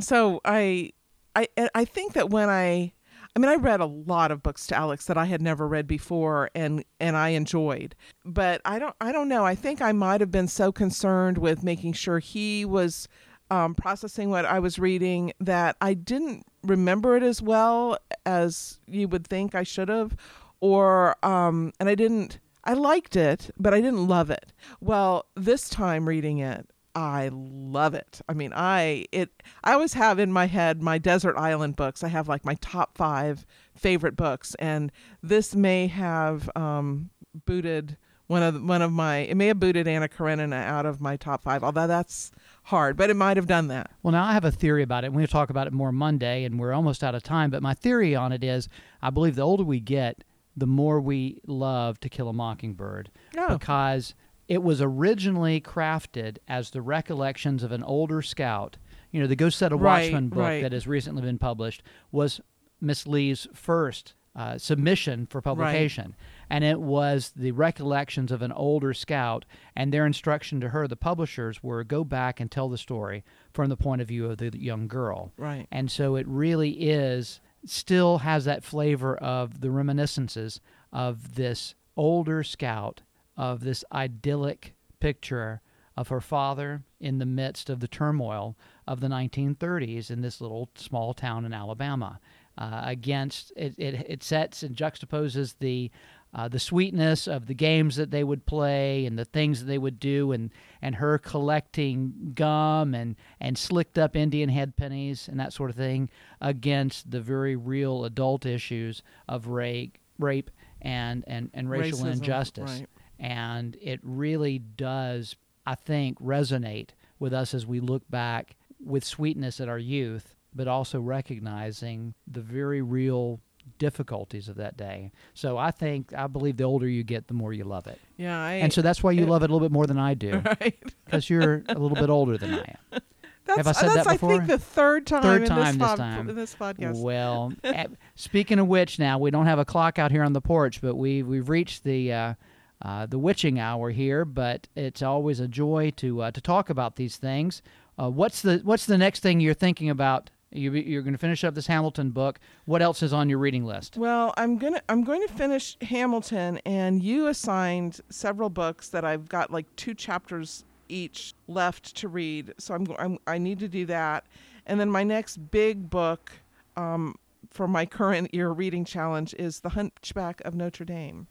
so 0.00 0.40
I 0.44 0.92
I 1.34 1.48
I 1.74 1.84
think 1.84 2.12
that 2.12 2.30
when 2.30 2.48
I 2.48 2.92
I 3.34 3.38
mean 3.40 3.50
I 3.50 3.56
read 3.56 3.80
a 3.80 3.86
lot 3.86 4.30
of 4.30 4.42
books 4.42 4.68
to 4.68 4.76
Alex 4.76 5.06
that 5.06 5.18
I 5.18 5.24
had 5.24 5.42
never 5.42 5.66
read 5.66 5.88
before 5.88 6.50
and 6.54 6.84
and 7.00 7.16
I 7.16 7.30
enjoyed. 7.30 7.96
But 8.24 8.60
I 8.64 8.78
don't 8.78 8.94
I 9.00 9.10
don't 9.10 9.28
know. 9.28 9.44
I 9.44 9.56
think 9.56 9.82
I 9.82 9.90
might 9.90 10.20
have 10.20 10.30
been 10.30 10.48
so 10.48 10.70
concerned 10.70 11.38
with 11.38 11.64
making 11.64 11.94
sure 11.94 12.20
he 12.20 12.64
was 12.64 13.08
um, 13.54 13.74
processing 13.74 14.30
what 14.30 14.44
I 14.44 14.58
was 14.58 14.78
reading 14.78 15.32
that 15.40 15.76
I 15.80 15.94
didn't 15.94 16.44
remember 16.62 17.16
it 17.16 17.22
as 17.22 17.40
well 17.40 17.98
as 18.26 18.80
you 18.86 19.06
would 19.08 19.26
think 19.26 19.54
I 19.54 19.62
should 19.62 19.88
have 19.88 20.16
or 20.60 21.16
um, 21.24 21.72
and 21.78 21.88
I 21.88 21.94
didn't. 21.94 22.38
I 22.66 22.72
liked 22.72 23.14
it, 23.14 23.50
but 23.58 23.74
I 23.74 23.80
didn't 23.82 24.08
love 24.08 24.30
it. 24.30 24.54
Well, 24.80 25.26
this 25.36 25.68
time 25.68 26.08
reading 26.08 26.38
it, 26.38 26.66
I 26.94 27.28
love 27.30 27.92
it. 27.92 28.22
I 28.28 28.32
mean, 28.32 28.52
I 28.54 29.04
it 29.12 29.30
I 29.62 29.74
always 29.74 29.92
have 29.92 30.18
in 30.18 30.32
my 30.32 30.46
head 30.46 30.80
my 30.80 30.98
desert 30.98 31.36
island 31.36 31.76
books. 31.76 32.02
I 32.02 32.08
have 32.08 32.26
like 32.26 32.44
my 32.44 32.54
top 32.62 32.96
five 32.96 33.44
favorite 33.76 34.16
books, 34.16 34.54
and 34.58 34.90
this 35.22 35.54
may 35.54 35.86
have 35.88 36.50
um, 36.56 37.10
booted 37.44 37.98
one 38.26 38.42
of 38.42 38.62
one 38.62 38.80
of 38.80 38.90
my. 38.90 39.18
It 39.18 39.36
may 39.36 39.48
have 39.48 39.60
booted 39.60 39.86
Anna 39.86 40.08
Karenina 40.08 40.56
out 40.56 40.86
of 40.86 41.00
my 41.00 41.16
top 41.16 41.42
five. 41.42 41.62
Although 41.62 41.86
that's 41.86 42.32
hard, 42.64 42.96
but 42.96 43.10
it 43.10 43.14
might 43.14 43.36
have 43.36 43.46
done 43.46 43.68
that. 43.68 43.90
Well, 44.02 44.12
now 44.12 44.24
I 44.24 44.32
have 44.32 44.44
a 44.44 44.50
theory 44.50 44.82
about 44.82 45.04
it. 45.04 45.12
We'll 45.12 45.26
talk 45.26 45.50
about 45.50 45.66
it 45.66 45.72
more 45.72 45.92
Monday, 45.92 46.44
and 46.44 46.58
we're 46.58 46.72
almost 46.72 47.04
out 47.04 47.14
of 47.14 47.22
time. 47.22 47.50
But 47.50 47.62
my 47.62 47.74
theory 47.74 48.14
on 48.14 48.32
it 48.32 48.42
is, 48.42 48.68
I 49.02 49.10
believe 49.10 49.36
the 49.36 49.42
older 49.42 49.64
we 49.64 49.80
get, 49.80 50.24
the 50.56 50.66
more 50.66 51.00
we 51.00 51.40
love 51.46 51.98
To 52.00 52.08
Kill 52.08 52.28
a 52.28 52.32
Mockingbird, 52.32 53.10
Oh. 53.36 53.56
because 53.56 54.14
it 54.48 54.62
was 54.62 54.80
originally 54.80 55.60
crafted 55.60 56.38
as 56.48 56.70
the 56.70 56.82
recollections 56.82 57.62
of 57.62 57.72
an 57.72 57.82
older 57.82 58.22
scout. 58.22 58.76
You 59.10 59.20
know, 59.20 59.26
the 59.26 59.36
Go 59.36 59.48
Set 59.48 59.72
a 59.72 59.76
Right, 59.76 60.04
Watchman 60.04 60.28
book 60.28 60.38
right. 60.38 60.62
that 60.62 60.72
has 60.72 60.86
recently 60.86 61.22
been 61.22 61.38
published 61.38 61.82
was 62.12 62.40
Miss 62.80 63.06
Lee's 63.06 63.46
first 63.54 64.14
uh, 64.36 64.58
submission 64.58 65.26
for 65.26 65.40
publication. 65.40 66.14
And 66.50 66.64
it 66.64 66.80
was 66.80 67.32
the 67.34 67.52
recollections 67.52 68.30
of 68.30 68.42
an 68.42 68.52
older 68.52 68.94
scout, 68.94 69.44
and 69.74 69.92
their 69.92 70.06
instruction 70.06 70.60
to 70.60 70.70
her, 70.70 70.86
the 70.86 70.96
publishers, 70.96 71.62
were 71.62 71.84
go 71.84 72.04
back 72.04 72.40
and 72.40 72.50
tell 72.50 72.68
the 72.68 72.78
story 72.78 73.24
from 73.52 73.68
the 73.68 73.76
point 73.76 74.02
of 74.02 74.08
view 74.08 74.30
of 74.30 74.38
the 74.38 74.50
young 74.58 74.86
girl. 74.88 75.32
Right. 75.36 75.66
And 75.70 75.90
so 75.90 76.16
it 76.16 76.26
really 76.28 76.70
is, 76.72 77.40
still 77.64 78.18
has 78.18 78.44
that 78.44 78.64
flavor 78.64 79.16
of 79.16 79.60
the 79.60 79.70
reminiscences 79.70 80.60
of 80.92 81.34
this 81.34 81.74
older 81.96 82.42
scout, 82.42 83.02
of 83.36 83.60
this 83.60 83.84
idyllic 83.92 84.74
picture 85.00 85.60
of 85.96 86.08
her 86.08 86.20
father 86.20 86.82
in 87.00 87.18
the 87.18 87.26
midst 87.26 87.70
of 87.70 87.80
the 87.80 87.88
turmoil 87.88 88.56
of 88.86 89.00
the 89.00 89.08
1930s 89.08 90.10
in 90.10 90.20
this 90.20 90.40
little 90.40 90.68
small 90.74 91.14
town 91.14 91.44
in 91.44 91.52
Alabama. 91.52 92.20
Uh, 92.56 92.82
against 92.84 93.52
it, 93.56 93.74
it, 93.78 94.06
it 94.08 94.22
sets 94.22 94.62
and 94.62 94.76
juxtaposes 94.76 95.56
the 95.58 95.90
uh, 96.34 96.48
the 96.48 96.58
sweetness 96.58 97.28
of 97.28 97.46
the 97.46 97.54
games 97.54 97.96
that 97.96 98.10
they 98.10 98.24
would 98.24 98.44
play 98.44 99.06
and 99.06 99.16
the 99.18 99.24
things 99.24 99.60
that 99.60 99.66
they 99.66 99.78
would 99.78 100.00
do 100.00 100.32
and 100.32 100.50
and 100.82 100.96
her 100.96 101.18
collecting 101.18 102.32
gum 102.34 102.94
and 102.94 103.14
and 103.40 103.56
slicked 103.56 103.98
up 103.98 104.16
Indian 104.16 104.48
head 104.48 104.76
pennies 104.76 105.28
and 105.28 105.38
that 105.38 105.52
sort 105.52 105.70
of 105.70 105.76
thing 105.76 106.10
against 106.40 107.10
the 107.10 107.20
very 107.20 107.54
real 107.54 108.04
adult 108.04 108.44
issues 108.44 109.02
of 109.28 109.46
rape 109.46 109.96
rape 110.18 110.50
and 110.82 111.24
and, 111.26 111.50
and 111.54 111.70
racial 111.70 112.00
Racism, 112.00 112.12
injustice 112.12 112.80
right. 112.80 112.88
and 113.18 113.76
it 113.80 114.00
really 114.02 114.58
does 114.58 115.36
I 115.66 115.76
think 115.76 116.20
resonate 116.20 116.90
with 117.20 117.32
us 117.32 117.54
as 117.54 117.64
we 117.64 117.78
look 117.78 118.10
back 118.10 118.56
with 118.84 119.04
sweetness 119.04 119.60
at 119.60 119.68
our 119.68 119.78
youth 119.78 120.34
but 120.52 120.68
also 120.68 121.00
recognizing 121.00 122.14
the 122.26 122.40
very 122.40 122.82
real 122.82 123.40
difficulties 123.78 124.48
of 124.48 124.56
that 124.56 124.76
day. 124.76 125.12
So 125.34 125.58
I 125.58 125.70
think 125.70 126.12
I 126.14 126.26
believe 126.26 126.56
the 126.56 126.64
older 126.64 126.88
you 126.88 127.02
get, 127.02 127.28
the 127.28 127.34
more 127.34 127.52
you 127.52 127.64
love 127.64 127.86
it, 127.86 128.00
Yeah. 128.16 128.38
I, 128.40 128.54
and 128.54 128.72
so 128.72 128.82
that's 128.82 129.02
why 129.02 129.12
you 129.12 129.26
love 129.26 129.42
it 129.42 129.50
a 129.50 129.52
little 129.52 129.66
bit 129.66 129.72
more 129.72 129.86
than 129.86 129.98
I 129.98 130.14
do, 130.14 130.42
right. 130.60 130.78
because 131.04 131.28
you're 131.28 131.64
a 131.68 131.78
little 131.78 131.96
bit 131.96 132.10
older 132.10 132.38
than 132.38 132.54
I 132.54 132.76
am. 132.92 133.00
That's, 133.46 133.58
Have 133.58 133.66
I 133.66 133.72
said 133.72 133.88
that's 133.90 134.06
that 134.06 134.12
before? 134.14 134.32
I 134.32 134.36
think 134.38 134.48
the 134.48 134.58
third 134.58 135.06
time. 135.06 135.20
Third 135.22 135.42
in 135.42 135.48
time 135.48 135.58
this, 135.58 135.72
this 135.76 135.86
pod- 135.86 135.98
time. 135.98 136.30
in 136.30 136.34
this 136.34 136.54
podcast. 136.54 137.02
Well, 137.02 137.52
eh, 137.64 137.88
speaking 138.14 138.58
of 138.58 138.68
which, 138.68 138.98
now 138.98 139.18
we 139.18 139.30
don't 139.30 139.44
have 139.44 139.58
a 139.58 139.66
clock 139.66 139.98
out 139.98 140.10
here 140.10 140.22
on 140.22 140.32
the 140.32 140.40
porch, 140.40 140.80
but 140.80 140.94
we 140.96 141.22
we've 141.22 141.48
reached 141.50 141.84
the. 141.84 142.12
Uh, 142.12 142.34
uh, 142.82 143.06
the 143.06 143.18
witching 143.18 143.58
hour 143.58 143.90
here, 143.90 144.24
but 144.24 144.66
it's 144.74 145.00
always 145.00 145.40
a 145.40 145.48
joy 145.48 145.90
to 145.96 146.22
uh, 146.22 146.30
to 146.30 146.40
talk 146.40 146.68
about 146.68 146.96
these 146.96 147.16
things. 147.16 147.62
Uh, 147.98 148.10
what's 148.10 148.42
the 148.42 148.60
what's 148.64 148.84
the 148.84 148.98
next 148.98 149.20
thing 149.20 149.40
you're 149.40 149.54
thinking 149.54 149.88
about? 149.88 150.28
You, 150.54 150.72
you're 150.72 151.02
going 151.02 151.14
to 151.14 151.18
finish 151.18 151.42
up 151.42 151.54
this 151.54 151.66
Hamilton 151.66 152.10
book. 152.10 152.38
What 152.64 152.80
else 152.80 153.02
is 153.02 153.12
on 153.12 153.28
your 153.28 153.38
reading 153.38 153.64
list? 153.64 153.96
Well, 153.96 154.32
I'm 154.36 154.56
gonna 154.56 154.80
I'm 154.88 155.02
going 155.02 155.26
to 155.26 155.32
finish 155.34 155.76
Hamilton, 155.80 156.60
and 156.64 157.02
you 157.02 157.26
assigned 157.26 158.00
several 158.08 158.50
books 158.50 158.88
that 158.90 159.04
I've 159.04 159.28
got 159.28 159.50
like 159.50 159.66
two 159.76 159.94
chapters 159.94 160.64
each 160.88 161.34
left 161.48 161.96
to 161.96 162.08
read. 162.08 162.54
So 162.58 162.74
I'm, 162.74 162.86
I'm 162.98 163.18
I 163.26 163.38
need 163.38 163.58
to 163.58 163.68
do 163.68 163.84
that, 163.86 164.24
and 164.64 164.78
then 164.78 164.90
my 164.90 165.02
next 165.02 165.38
big 165.50 165.90
book 165.90 166.30
um, 166.76 167.16
for 167.50 167.68
my 167.68 167.86
current 167.86 168.32
year 168.32 168.50
reading 168.50 168.84
challenge 168.84 169.34
is 169.38 169.60
The 169.60 169.70
Hunchback 169.70 170.40
of 170.44 170.54
Notre 170.54 170.84
Dame. 170.84 171.26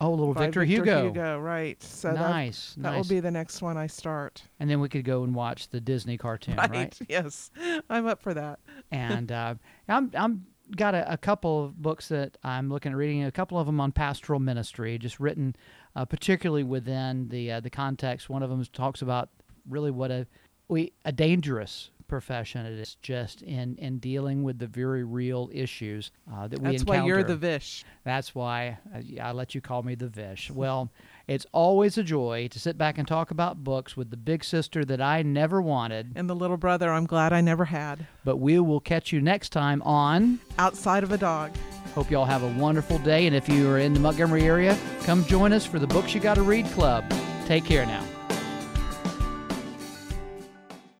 Oh, 0.00 0.10
little 0.10 0.32
by 0.32 0.46
Victor, 0.46 0.64
Hugo. 0.64 1.04
Hugo, 1.04 1.38
right? 1.38 1.82
So 1.82 2.08
that 2.08 2.18
nice, 2.18 2.74
that 2.78 2.92
nice. 2.92 2.96
will 2.96 3.08
be 3.08 3.20
the 3.20 3.30
next 3.30 3.60
one 3.60 3.76
I 3.76 3.86
start. 3.86 4.42
and 4.58 4.70
then 4.70 4.80
we 4.80 4.88
could 4.88 5.04
go 5.04 5.24
and 5.24 5.34
watch 5.34 5.68
the 5.68 5.80
Disney 5.80 6.16
cartoon, 6.16 6.56
right? 6.56 6.98
Yes, 7.08 7.50
I'm 7.90 8.06
up 8.06 8.22
for 8.22 8.32
that. 8.34 8.60
and 8.90 9.30
uh, 9.40 9.54
I'm 9.88 10.10
I'm 10.14 10.46
got 10.76 10.94
a, 10.94 11.12
a 11.12 11.16
couple 11.16 11.64
of 11.64 11.80
books 11.82 12.08
that 12.08 12.38
I'm 12.42 12.68
looking 12.70 12.92
at 12.92 12.96
reading. 12.96 13.24
A 13.24 13.32
couple 13.32 13.58
of 13.58 13.66
them 13.66 13.80
on 13.80 13.92
pastoral 13.92 14.40
ministry, 14.40 14.96
just 14.98 15.20
written 15.20 15.54
uh, 15.96 16.04
particularly 16.04 16.64
within 16.64 17.28
the 17.28 17.52
uh, 17.52 17.60
the 17.60 17.70
context. 17.70 18.30
One 18.30 18.42
of 18.42 18.50
them 18.50 18.64
talks 18.72 19.02
about 19.02 19.28
really 19.68 19.90
what 19.90 20.10
a 20.10 20.26
we 20.68 20.92
a 21.04 21.12
dangerous 21.12 21.90
profession 22.10 22.66
it 22.66 22.78
is 22.78 22.96
just 22.96 23.40
in 23.40 23.76
in 23.76 23.98
dealing 23.98 24.42
with 24.42 24.58
the 24.58 24.66
very 24.66 25.04
real 25.04 25.48
issues 25.52 26.10
uh, 26.30 26.48
that 26.48 26.58
we 26.58 26.66
encounter. 26.66 26.72
That's 26.72 26.82
encounter. 26.82 27.00
why 27.00 27.06
you're 27.06 27.22
the 27.22 27.36
Vish. 27.36 27.84
That's 28.04 28.34
why 28.34 28.78
I, 28.94 29.28
I 29.28 29.32
let 29.32 29.54
you 29.54 29.60
call 29.60 29.82
me 29.82 29.94
the 29.94 30.08
Vish. 30.08 30.50
Well, 30.50 30.90
it's 31.28 31.46
always 31.52 31.96
a 31.96 32.02
joy 32.02 32.48
to 32.48 32.58
sit 32.58 32.76
back 32.76 32.98
and 32.98 33.06
talk 33.06 33.30
about 33.30 33.62
books 33.62 33.96
with 33.96 34.10
the 34.10 34.16
big 34.16 34.42
sister 34.42 34.84
that 34.84 35.00
I 35.00 35.22
never 35.22 35.62
wanted. 35.62 36.12
And 36.16 36.28
the 36.28 36.34
little 36.34 36.56
brother 36.56 36.90
I'm 36.90 37.06
glad 37.06 37.32
I 37.32 37.40
never 37.40 37.64
had. 37.64 38.06
But 38.24 38.38
we 38.38 38.58
will 38.58 38.80
catch 38.80 39.12
you 39.12 39.20
next 39.20 39.50
time 39.50 39.80
on. 39.82 40.40
Outside 40.58 41.04
of 41.04 41.12
a 41.12 41.18
dog. 41.18 41.52
Hope 41.94 42.10
you 42.10 42.18
all 42.18 42.24
have 42.24 42.42
a 42.42 42.60
wonderful 42.60 42.98
day. 42.98 43.26
And 43.26 43.36
if 43.36 43.48
you 43.48 43.68
are 43.70 43.78
in 43.78 43.94
the 43.94 44.00
Montgomery 44.00 44.42
area, 44.42 44.76
come 45.04 45.24
join 45.24 45.52
us 45.52 45.64
for 45.64 45.78
the 45.78 45.86
Books 45.86 46.14
You 46.14 46.20
Gotta 46.20 46.42
Read 46.42 46.66
Club. 46.66 47.04
Take 47.46 47.64
care 47.64 47.86
now. 47.86 48.04